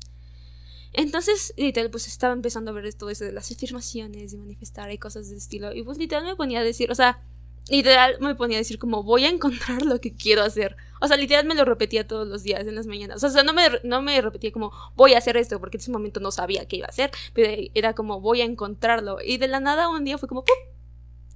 Entonces, 0.93 1.53
literal, 1.57 1.91
pues 1.91 2.07
estaba 2.07 2.33
empezando 2.33 2.71
a 2.71 2.75
ver 2.75 2.93
todo 2.95 3.11
eso 3.11 3.25
de 3.25 3.33
las 3.33 3.51
afirmaciones 3.51 4.33
y 4.33 4.37
manifestar 4.37 4.93
y 4.93 4.99
cosas 4.99 5.29
de 5.29 5.35
ese 5.35 5.45
estilo. 5.45 5.75
Y 5.75 5.83
pues 5.83 5.99
literal 5.99 6.25
me 6.25 6.37
ponía 6.37 6.61
a 6.61 6.63
decir, 6.65 6.91
o 6.93 6.95
sea, 6.95 7.21
literal 7.69 8.17
me 8.21 8.35
ponía 8.35 8.59
a 8.59 8.61
decir 8.61 8.79
como 8.79 9.03
voy 9.03 9.25
a 9.25 9.29
encontrar 9.31 9.83
lo 9.83 10.01
que 10.01 10.15
quiero 10.15 10.43
hacer. 10.43 10.77
O 11.01 11.09
sea, 11.09 11.17
literal 11.17 11.45
me 11.47 11.55
lo 11.55 11.65
repetía 11.65 12.07
todos 12.07 12.27
los 12.27 12.43
días 12.43 12.67
en 12.67 12.75
las 12.75 12.87
mañanas. 12.87 13.23
O 13.23 13.29
sea, 13.31 13.43
no 13.43 13.53
me, 13.53 13.63
no 13.83 14.01
me 14.03 14.21
repetía 14.21 14.53
como 14.53 14.73
voy 14.97 15.15
a 15.15 15.19
hacer 15.19 15.37
esto, 15.37 15.61
porque 15.61 15.77
en 15.77 15.81
ese 15.83 15.91
momento 15.91 16.21
no 16.21 16.31
sabía 16.31 16.67
qué 16.67 16.77
iba 16.77 16.87
a 16.87 16.91
hacer, 16.91 17.11
pero 17.35 17.51
era 17.75 17.95
como 17.95 18.21
voy 18.21 18.41
a 18.41 18.45
encontrarlo. 18.45 19.19
Y 19.25 19.37
de 19.39 19.49
la 19.49 19.61
nada 19.61 19.89
un 19.89 20.05
día 20.05 20.19
fue 20.19 20.29
como, 20.29 20.45
¡pum! 20.45 20.57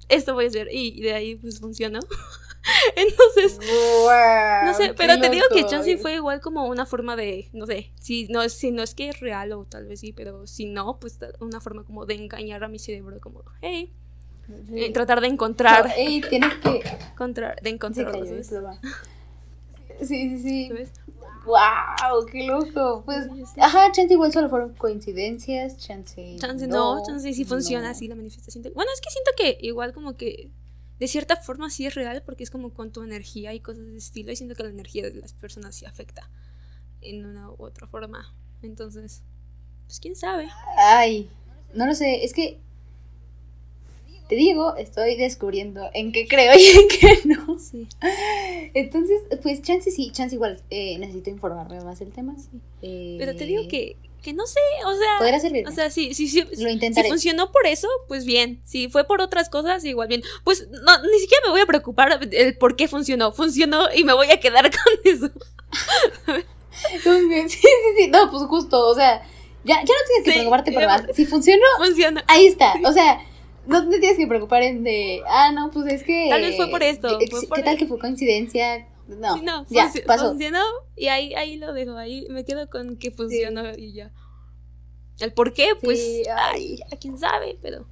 Esto 0.08 0.32
voy 0.34 0.46
a 0.46 0.48
hacer. 0.48 0.68
Y 0.72 1.00
de 1.02 1.12
ahí 1.12 1.36
pues 1.36 1.60
funcionó. 1.60 2.00
Entonces, 2.96 3.58
Wow, 3.58 4.66
no 4.66 4.74
sé, 4.74 4.94
pero 4.94 5.18
te 5.20 5.30
digo 5.30 5.44
que 5.52 5.60
loco. 5.60 5.70
chance 5.70 5.96
fue 5.98 6.14
igual 6.14 6.40
como 6.40 6.66
una 6.66 6.86
forma 6.86 7.16
de, 7.16 7.48
no 7.52 7.66
sé, 7.66 7.92
si 8.00 8.26
no, 8.28 8.42
es- 8.42 8.52
si 8.54 8.70
no 8.70 8.82
es 8.82 8.94
que 8.94 9.08
es 9.10 9.20
real 9.20 9.52
o 9.52 9.64
tal 9.64 9.86
vez 9.86 10.00
sí, 10.00 10.12
pero 10.12 10.46
si 10.46 10.66
no, 10.66 10.98
pues 10.98 11.18
una 11.40 11.60
forma 11.60 11.84
como 11.84 12.04
de 12.06 12.14
engañar 12.14 12.64
a 12.64 12.68
mi 12.68 12.78
cerebro, 12.78 13.20
como, 13.20 13.44
hey, 13.62 13.92
Sí. 14.66 14.84
eh, 14.84 14.92
tratar 14.92 15.20
de 15.20 15.26
encontrar, 15.26 15.86
No, 15.88 15.92
ey, 15.96 16.20
tienes 16.22 16.55
que. 16.57 16.82
encontrar, 17.12 17.61
de 17.61 17.70
encontrar. 17.70 18.14
Sí, 20.01 20.07
sí, 20.07 20.38
sí. 20.40 20.68
¿Sabes? 20.68 20.90
Wow, 21.44 22.26
qué 22.30 22.46
loco. 22.46 23.03
Pues, 23.05 23.24
Sí, 23.34 23.44
sí. 23.55 23.61
ajá, 23.61 23.90
chance 23.92 24.12
igual 24.12 24.32
solo 24.32 24.49
fueron 24.49 24.74
coincidencias, 24.74 25.76
chance. 25.78 26.36
Chance 26.38 26.66
no, 26.66 27.03
chance 27.07 27.32
sí 27.32 27.44
funciona 27.44 27.90
así 27.90 28.07
la 28.09 28.14
manifestación. 28.14 28.62
de- 28.62 28.70
Bueno, 28.70 28.90
es 28.94 29.01
que 29.01 29.11
siento 29.11 29.30
que 29.36 29.59
igual 29.66 29.92
como 29.92 30.16
que 30.16 30.51
de 30.99 31.09
cierta 31.09 31.36
forma 31.36 31.70
sí 31.70 31.86
es 31.86 31.94
real 31.94 32.22
porque 32.24 32.42
es 32.44 32.51
como 32.51 32.74
con 32.74 32.92
tu 32.92 33.03
energía 33.03 33.55
y 33.55 33.61
cosas 33.61 33.86
de 33.86 33.96
estilo 33.96 34.30
y 34.32 34.36
siento 34.36 34.55
que 34.55 34.62
la 34.64 34.70
energía 34.70 35.05
de 35.05 35.14
las 35.14 35.32
personas 35.32 35.74
sí 35.74 35.86
afecta 35.86 36.28
en 37.01 37.24
una 37.24 37.51
u 37.51 37.57
otra 37.59 37.86
forma. 37.86 38.34
Entonces, 38.62 39.22
pues 39.86 40.01
quién 40.01 40.16
sabe. 40.16 40.49
Ay, 40.76 41.30
no 41.74 41.86
lo 41.86 41.94
sé, 41.94 42.24
es 42.24 42.32
que. 42.34 42.61
Te 44.28 44.34
digo, 44.34 44.76
estoy 44.76 45.16
descubriendo 45.16 45.88
en 45.94 46.12
qué 46.12 46.28
creo 46.28 46.52
y 46.58 46.66
en 46.66 46.88
qué 46.88 47.20
no. 47.24 47.58
Sí. 47.58 47.88
Entonces, 48.74 49.20
pues 49.42 49.62
chance 49.62 49.90
sí, 49.90 50.10
chance 50.12 50.34
igual. 50.34 50.60
eh, 50.70 50.98
necesito 50.98 51.30
informarme 51.30 51.80
más 51.80 51.98
del 51.98 52.12
tema. 52.12 52.36
Eh, 52.82 53.16
Pero 53.18 53.34
te 53.34 53.44
digo 53.44 53.62
que, 53.68 53.96
que 54.22 54.34
no 54.34 54.46
sé, 54.46 54.60
o 54.84 54.92
sea, 54.94 55.08
Podría 55.18 55.40
servir. 55.40 55.66
o 55.66 55.70
sea, 55.70 55.90
sí, 55.90 56.12
sí, 56.12 56.28
sí, 56.28 56.42
Lo 56.42 56.48
si 56.56 56.68
intentaré. 56.68 57.08
funcionó 57.08 57.50
por 57.52 57.66
eso, 57.66 57.88
pues 58.06 58.24
bien. 58.26 58.60
Si 58.64 58.88
fue 58.88 59.04
por 59.06 59.22
otras 59.22 59.48
cosas, 59.48 59.82
igual 59.86 60.08
bien. 60.08 60.22
Pues 60.44 60.68
no, 60.68 61.02
ni 61.10 61.18
siquiera 61.20 61.42
me 61.46 61.52
voy 61.52 61.60
a 61.62 61.66
preocupar 61.66 62.20
el 62.30 62.58
por 62.58 62.76
qué 62.76 62.86
funcionó. 62.86 63.32
Funcionó 63.32 63.86
y 63.94 64.04
me 64.04 64.12
voy 64.12 64.30
a 64.30 64.40
quedar 64.40 64.70
con 64.70 64.92
eso. 65.04 65.30
Sí, 66.70 67.48
sí, 67.48 67.68
sí. 67.96 68.08
No, 68.08 68.30
pues 68.30 68.42
justo, 68.44 68.86
o 68.88 68.94
sea, 68.94 69.22
ya, 69.64 69.76
ya 69.76 69.80
no 69.80 69.84
tienes 69.86 70.24
que 70.24 70.30
Sí, 70.30 70.36
preocuparte 70.36 70.72
por 70.72 70.86
más. 70.86 71.02
Si 71.14 71.24
funcionó, 71.26 71.64
Funcionó. 71.78 72.20
ahí 72.26 72.46
está. 72.46 72.74
O 72.84 72.92
sea, 72.92 73.20
no 73.68 73.88
te 73.88 73.98
tienes 74.00 74.18
que 74.18 74.26
preocupar 74.26 74.62
en 74.62 74.82
de, 74.82 75.22
ah, 75.28 75.52
no, 75.52 75.70
pues 75.70 75.92
es 75.92 76.02
que. 76.02 76.26
Tal 76.30 76.40
vez 76.42 76.56
fue 76.56 76.68
por 76.68 76.82
esto, 76.82 77.18
¿Qué, 77.18 77.26
fue 77.28 77.40
qué 77.42 77.46
por- 77.46 77.62
tal 77.62 77.76
que 77.78 77.86
fue 77.86 77.98
coincidencia? 77.98 78.86
No, 79.08 79.36
Sí, 79.36 79.42
no, 79.42 79.64
ya, 79.70 79.90
funci- 79.90 80.04
pasó. 80.04 80.28
funcionó 80.30 80.62
y 80.96 81.06
ahí, 81.08 81.32
ahí 81.34 81.56
lo 81.56 81.72
dejo. 81.72 81.96
Ahí 81.96 82.26
me 82.28 82.44
quedo 82.44 82.68
con 82.68 82.96
que 82.96 83.10
funcionó 83.10 83.62
y 83.76 83.92
ya. 83.92 84.10
El 85.20 85.32
por 85.32 85.52
qué, 85.54 85.68
pues, 85.82 85.98
Sí, 85.98 86.22
ay, 86.34 86.78
a 86.92 86.96
quién 86.96 87.18
sabe, 87.18 87.56
pero. 87.62 87.86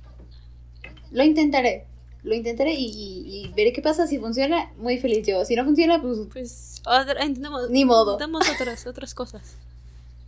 Lo 1.10 1.24
intentaré. 1.24 1.86
Lo 2.22 2.34
intentaré 2.34 2.74
y, 2.74 2.84
y- 2.86 3.44
y 3.46 3.52
veré 3.54 3.72
qué 3.72 3.80
pasa. 3.82 4.06
Si 4.06 4.18
funciona, 4.18 4.70
muy 4.76 4.98
feliz 4.98 5.26
yo. 5.26 5.44
Si 5.44 5.54
no 5.56 5.64
funciona, 5.64 6.02
pues 6.02 6.18
Pues, 6.32 6.82
otra, 6.84 7.24
intentamos, 7.24 7.70
Ni 7.70 7.84
modo. 7.84 8.12
intentamos 8.14 8.48
otras, 8.50 8.86
otras 8.86 9.14
cosas. 9.14 9.56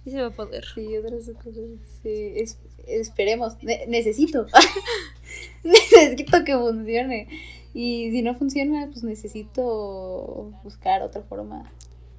Y 0.07 0.11
se 0.13 0.21
va 0.23 0.29
a 0.29 0.31
poder. 0.31 0.65
Sí, 0.75 0.97
otras 0.97 1.25
cosas. 1.43 1.65
Sí, 2.03 2.33
es- 2.37 2.57
esperemos. 2.87 3.63
Ne- 3.63 3.85
necesito. 3.89 4.47
necesito 5.65 6.45
que 6.45 6.57
funcione. 6.57 7.29
Y 7.75 8.11
si 8.11 8.23
no 8.23 8.35
funciona, 8.35 8.87
pues 8.87 9.05
necesito 9.05 10.53
buscar 10.63 11.03
otra 11.03 11.23
forma. 11.23 11.71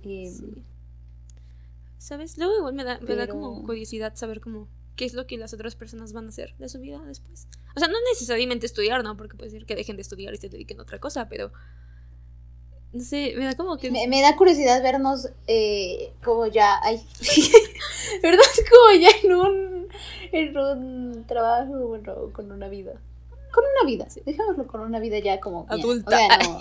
Y, 0.04 0.30
Sí. 0.30 0.64
¿Sabes? 1.98 2.38
Luego 2.38 2.56
igual 2.58 2.74
me 2.74 2.86
da, 2.86 2.98
me 3.02 3.16
da 3.16 3.28
como 3.28 3.62
curiosidad 3.64 4.16
saber 4.16 4.40
cómo 4.40 4.70
qué 5.00 5.06
es 5.06 5.14
lo 5.14 5.28
que 5.28 5.38
las 5.38 5.54
otras 5.54 5.76
personas 5.78 6.12
van 6.12 6.26
a 6.26 6.28
hacer 6.30 6.54
de 6.58 6.68
su 6.68 6.78
vida 6.78 7.02
después. 7.06 7.48
O 7.74 7.80
sea, 7.80 7.88
no 7.88 7.96
necesariamente 8.12 8.66
estudiar, 8.66 9.02
¿no? 9.02 9.16
Porque 9.16 9.38
puede 9.38 9.50
ser 9.50 9.66
que 9.66 9.74
dejen 9.74 9.96
de 9.96 10.02
estudiar 10.02 10.34
y 10.34 10.38
se 10.38 10.50
dediquen 10.50 10.78
a 10.78 10.84
otra 10.84 11.00
cosa, 11.00 11.30
pero 11.30 11.54
no 12.92 13.04
sé, 13.04 13.34
me 13.38 13.46
da 13.46 13.56
como 13.56 13.78
que... 13.78 13.92
Me, 13.92 14.08
me 14.08 14.22
da 14.22 14.36
curiosidad 14.36 14.82
vernos 14.82 15.30
eh, 15.48 16.12
como 16.24 16.48
ya, 16.48 16.80
ay, 16.84 17.02
¿verdad? 18.24 18.44
Como 18.70 19.00
ya 19.00 19.10
en 19.24 19.34
un, 19.36 19.88
en 20.32 20.58
un 20.58 21.26
trabajo, 21.28 21.72
bueno, 21.88 22.16
con 22.34 22.52
una 22.52 22.68
vida. 22.68 22.94
Con 23.52 23.64
una 23.64 23.88
vida, 23.90 24.08
dejémoslo 24.26 24.68
con 24.68 24.82
una 24.82 25.00
vida 25.00 25.20
ya 25.20 25.40
como... 25.40 25.66
Adulta. 25.70 26.16
O 26.16 26.20
sea, 26.20 26.38
no- 26.40 26.60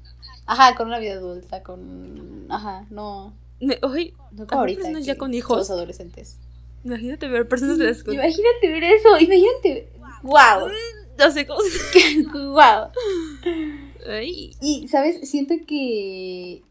ajá, 0.46 0.74
con 0.74 0.88
una 0.88 0.98
vida 0.98 1.14
adulta, 1.14 1.62
con... 1.62 2.46
Ajá, 2.50 2.86
no... 2.90 3.32
Oye, 3.82 4.14
No 4.32 4.46
como 4.46 4.60
ahorita. 4.60 4.80
personas 4.82 5.04
ya 5.04 5.16
con 5.18 5.34
hijos. 5.34 5.70
adolescentes. 5.70 6.38
imagínate 6.84 7.28
ver 7.28 7.46
personas 7.48 7.76
de 7.78 7.84
la 7.84 7.90
escuela. 7.90 8.22
Imagínate 8.22 8.68
ver 8.68 8.84
eso, 8.84 9.18
imagínate. 9.18 9.88
¡Wow! 10.22 10.70
No 11.18 11.30
sé 11.30 11.46
cómo... 11.46 11.60
¡Wow! 12.52 12.90
Ay, 14.06 14.56
Y, 14.60 14.88
¿sabes? 14.88 15.28
Siento 15.28 15.54
que. 15.66 16.62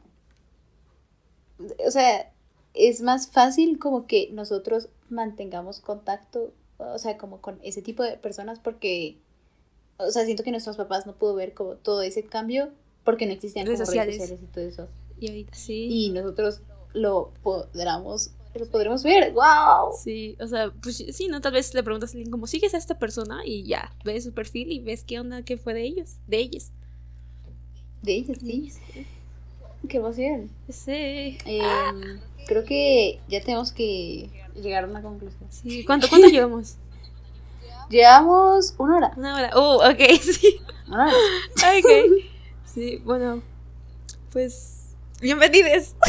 O 1.86 1.92
sea, 1.92 2.32
es 2.74 3.02
más 3.02 3.30
fácil 3.30 3.80
como 3.80 4.08
que 4.08 4.30
nosotros 4.32 4.90
mantengamos 5.10 5.80
contacto, 5.82 6.54
o 6.78 6.98
sea, 7.00 7.18
como 7.18 7.42
con 7.42 7.60
ese 7.64 7.82
tipo 7.82 8.04
de 8.04 8.18
personas, 8.18 8.60
porque. 8.60 9.18
O 9.98 10.12
sea, 10.12 10.24
siento 10.24 10.44
que 10.44 10.52
nuestros 10.52 10.78
papás 10.78 11.06
no 11.06 11.14
pudo 11.16 11.36
ver 11.36 11.54
como 11.54 11.76
todo 11.76 12.02
ese 12.02 12.24
cambio 12.24 12.70
porque 13.04 13.26
no 13.26 13.34
existían 13.34 13.66
Redes 13.66 13.80
como 13.80 13.86
sociales. 13.88 14.16
redes 14.18 14.30
sociales 14.30 14.50
y 14.50 14.54
todo 14.54 14.64
eso. 14.66 14.88
y 15.20 15.28
ahorita 15.28 15.54
sí. 15.56 15.88
Y 15.90 16.10
nosotros 16.12 16.62
lo 16.94 17.34
podremos, 17.44 18.32
lo 18.56 18.66
podremos 18.68 19.04
ver. 19.04 19.34
¡Wow! 19.34 19.92
Sí, 20.02 20.38
o 20.40 20.48
sea, 20.48 20.72
pues 20.82 20.98
sí, 20.98 21.28
¿no? 21.28 21.42
Tal 21.42 21.52
vez 21.52 21.74
le 21.74 21.84
preguntas 21.84 22.12
a 22.12 22.14
alguien 22.14 22.32
como, 22.32 22.48
¿sigues 22.48 22.74
a 22.74 22.78
esta 22.78 22.98
persona? 22.98 23.42
Y 23.46 23.64
ya, 23.64 23.94
ves 24.06 24.24
su 24.24 24.34
perfil 24.34 24.72
y 24.72 24.80
ves 24.80 25.04
qué 25.04 25.20
onda, 25.20 25.44
qué 25.44 25.58
fue 25.58 25.74
de 25.74 25.84
ellos, 25.84 26.16
de 26.28 26.38
ellas. 26.38 26.72
De 28.02 28.14
ellas, 28.14 28.38
sí. 28.42 28.72
Qué 29.88 29.98
emoción. 29.98 30.50
Sí. 30.70 31.38
Em, 31.46 32.20
creo 32.48 32.64
que 32.66 33.20
ya 33.28 33.42
tenemos 33.42 33.72
que 33.72 34.30
llegar 34.56 34.84
a 34.86 34.88
una 34.88 35.02
conclusión. 35.02 35.48
Sí, 35.50 35.84
¿cuánto, 35.86 36.08
cuánto 36.10 36.28
llevamos? 36.32 36.76
Llevamos 37.90 38.76
una 38.78 38.98
hora. 38.98 39.12
Una 39.18 39.36
hora. 39.36 39.52
Oh, 39.56 39.78
ok, 39.78 40.00
sí. 40.22 40.58
Una 40.88 41.08
hora. 41.08 41.16
Ok. 41.78 42.24
Sí, 42.66 42.98
bueno, 43.04 43.42
pues, 44.32 44.90
bienvenidos. 45.22 45.96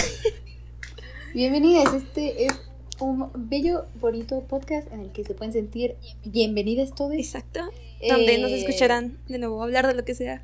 Bienvenidas, 1.33 1.95
este 1.95 2.47
es 2.47 2.53
un 2.99 3.31
bello, 3.35 3.87
bonito 4.01 4.41
podcast 4.41 4.91
en 4.93 4.99
el 5.01 5.13
que 5.13 5.23
se 5.23 5.33
pueden 5.33 5.53
sentir 5.53 5.95
bienvenidas 6.25 6.93
todos. 6.93 7.13
Exacto. 7.15 7.61
Donde 8.07 8.39
nos 8.39 8.51
Eh, 8.51 8.59
escucharán 8.59 9.17
de 9.29 9.39
nuevo 9.39 9.63
hablar 9.63 9.87
de 9.87 9.95
lo 9.95 10.05
que 10.05 10.17
sea. 10.17 10.43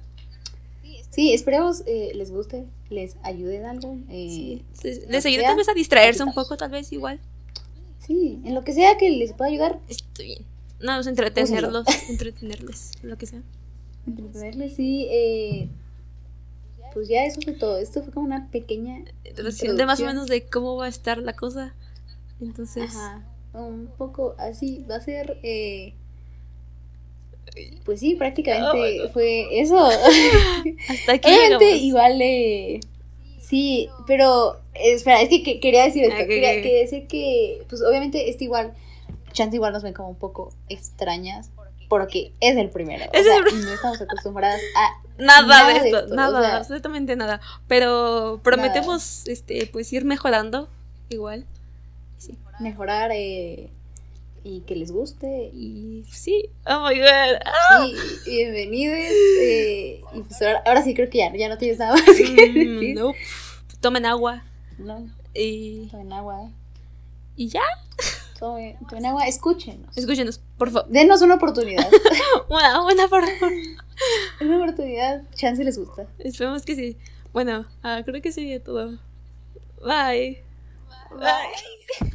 Sí, 1.17 1.33
esperemos 1.33 1.83
eh, 1.87 2.13
les 2.15 2.31
guste, 2.31 2.67
les 2.91 3.17
ayude 3.23 3.57
en 3.57 3.65
algo. 3.65 3.97
eh, 4.11 4.29
Sí. 4.29 4.65
Les, 5.09 5.23
sea, 5.23 5.43
tal 5.43 5.57
vez 5.57 5.67
a 5.71 5.73
distraerse 5.73 6.23
un 6.23 6.35
poco, 6.35 6.59
tal 6.59 6.71
vez 6.71 6.93
igual. 6.93 7.19
sí, 8.01 8.39
en 8.45 8.55
lo 8.55 8.63
que 8.65 8.75
sea 8.75 8.99
que 8.99 9.09
les 9.11 9.33
pueda 9.33 9.51
ayudar, 9.51 9.81
Estoy 9.89 10.27
bien. 10.27 10.45
No, 10.79 10.93
pues, 10.97 11.07
entretenerlos, 11.07 11.87
entretenerles, 12.11 12.93
lo 13.03 13.17
que 13.17 13.25
sea. 13.25 13.41
entretenerles, 14.07 14.77
sí. 14.77 15.07
eh, 15.11 15.69
pues 16.93 17.09
ya 17.09 17.25
eso 17.25 17.41
fue 17.41 17.55
todo. 17.55 17.79
Esto 17.79 18.03
fue 18.03 18.13
como 18.13 18.27
una 18.27 18.51
pequeña. 18.51 19.03
De 19.25 19.87
más 19.87 20.01
o 20.01 20.05
menos 20.05 20.27
de 20.29 20.45
cómo 20.45 20.77
va 20.77 20.85
a 20.85 20.89
estar 20.89 21.17
la 21.17 21.33
cosa. 21.35 21.75
Entonces, 22.43 22.95
Ajá, 22.95 23.25
un 23.55 23.89
poco 23.97 24.35
así. 24.39 24.85
Va 24.89 24.97
a 24.97 25.01
ser. 25.01 25.39
eh, 25.43 25.95
pues 27.85 28.01
sí, 28.01 28.15
prácticamente 28.17 29.03
Oh, 29.05 29.09
fue 29.11 29.61
eso. 29.61 29.77
hasta 30.89 31.13
aquí 31.13 31.29
Obviamente 31.29 31.71
igual 31.77 32.21
eh, 32.21 32.81
sí, 33.41 33.89
pero 34.07 34.61
espera, 34.75 35.23
es 35.23 35.29
que, 35.29 35.43
que- 35.43 35.61
quería 35.61 35.85
decir 35.85 36.05
esto, 36.05 36.17
Ah, 36.21 36.27
quería, 36.27 36.53
decir 36.81 37.07
que 37.07 37.63
pues 37.69 37.83
obviamente 37.83 38.29
esto 38.29 38.45
igual 38.45 38.75
chance 39.33 39.55
igual 39.57 39.73
nos 39.73 39.83
ven 39.83 39.93
como 39.95 40.09
un 40.09 40.17
poco 40.17 40.53
extrañas 40.69 41.51
porque 41.89 42.33
es 42.41 42.57
el 42.57 42.69
primero, 42.71 43.05
o 43.05 43.09
Es 43.17 43.25
sea, 43.25 43.37
el 43.37 43.65
no 43.65 43.73
estamos 43.73 44.01
acostumbradas 44.01 44.61
a 44.77 45.07
Nada, 45.23 45.47
Nada 45.47 45.73
de 45.73 45.81
de 45.81 45.89
esto, 45.91 46.15
nada, 46.15 46.39
o 46.41 46.43
sea- 46.43 46.57
absolutamente 46.57 47.17
nada. 47.17 47.41
Pero 47.69 48.39
prometemos 48.43 49.27
este 49.29 49.67
pues 49.67 49.91
ir 49.95 50.05
mejorando 50.05 50.69
igual. 51.09 51.47
Sí. 52.19 52.37
mejorar 52.61 53.13
eh, 53.15 53.71
y 54.47 54.61
que 54.61 54.77
les 54.77 54.93
guste 54.93 55.51
Y 55.53 56.05
sí, 56.09 56.49
oh 56.67 56.89
my 56.89 56.97
god. 56.99 57.41
Ah, 57.45 57.85
sí, 57.85 58.31
bienvenidos 58.31 58.97
eh, 59.41 60.01
y 60.15 60.21
pues 60.21 60.41
ahora, 60.41 60.63
ahora 60.65 60.83
sí 60.83 60.95
creo 60.95 61.11
que 61.11 61.19
ya, 61.19 61.35
ya 61.35 61.49
no 61.49 61.59
tienes 61.59 61.79
nada 61.79 61.95
más 61.95 62.05
que 62.05 62.95
mm, 62.95 62.95
no. 62.95 63.13
Tomen 63.81 64.07
agua 64.07 64.45
no, 64.79 65.09
y, 65.35 65.89
tomen 65.89 66.13
agua, 66.13 66.51
y 67.35 67.49
ya. 67.49 67.63
tomen, 68.39 68.77
tomen 68.89 69.07
agua, 69.07 69.27
escúchenos, 69.27 69.97
Escúchenos, 69.97 70.39
por 70.59 70.71
favor. 70.71 70.89
denos 70.91 71.23
una 71.23 71.35
oportunidad. 71.37 71.89
Una, 72.49 72.83
una 72.85 73.09
por 73.09 73.25
favor. 73.39 73.53
Una 74.43 74.57
oportunidad, 74.59 75.23
chance 75.35 75.65
les 75.65 75.79
gusta. 75.79 76.07
Esperemos 76.19 76.65
que 76.65 76.75
sí. 76.77 76.97
Bueno, 77.33 77.67
ah, 77.83 78.03
creo 78.05 78.21
que 78.23 78.31
sería 78.31 78.63
todo. 78.63 78.99
Bye. 79.83 80.43
Bye. 81.11 82.13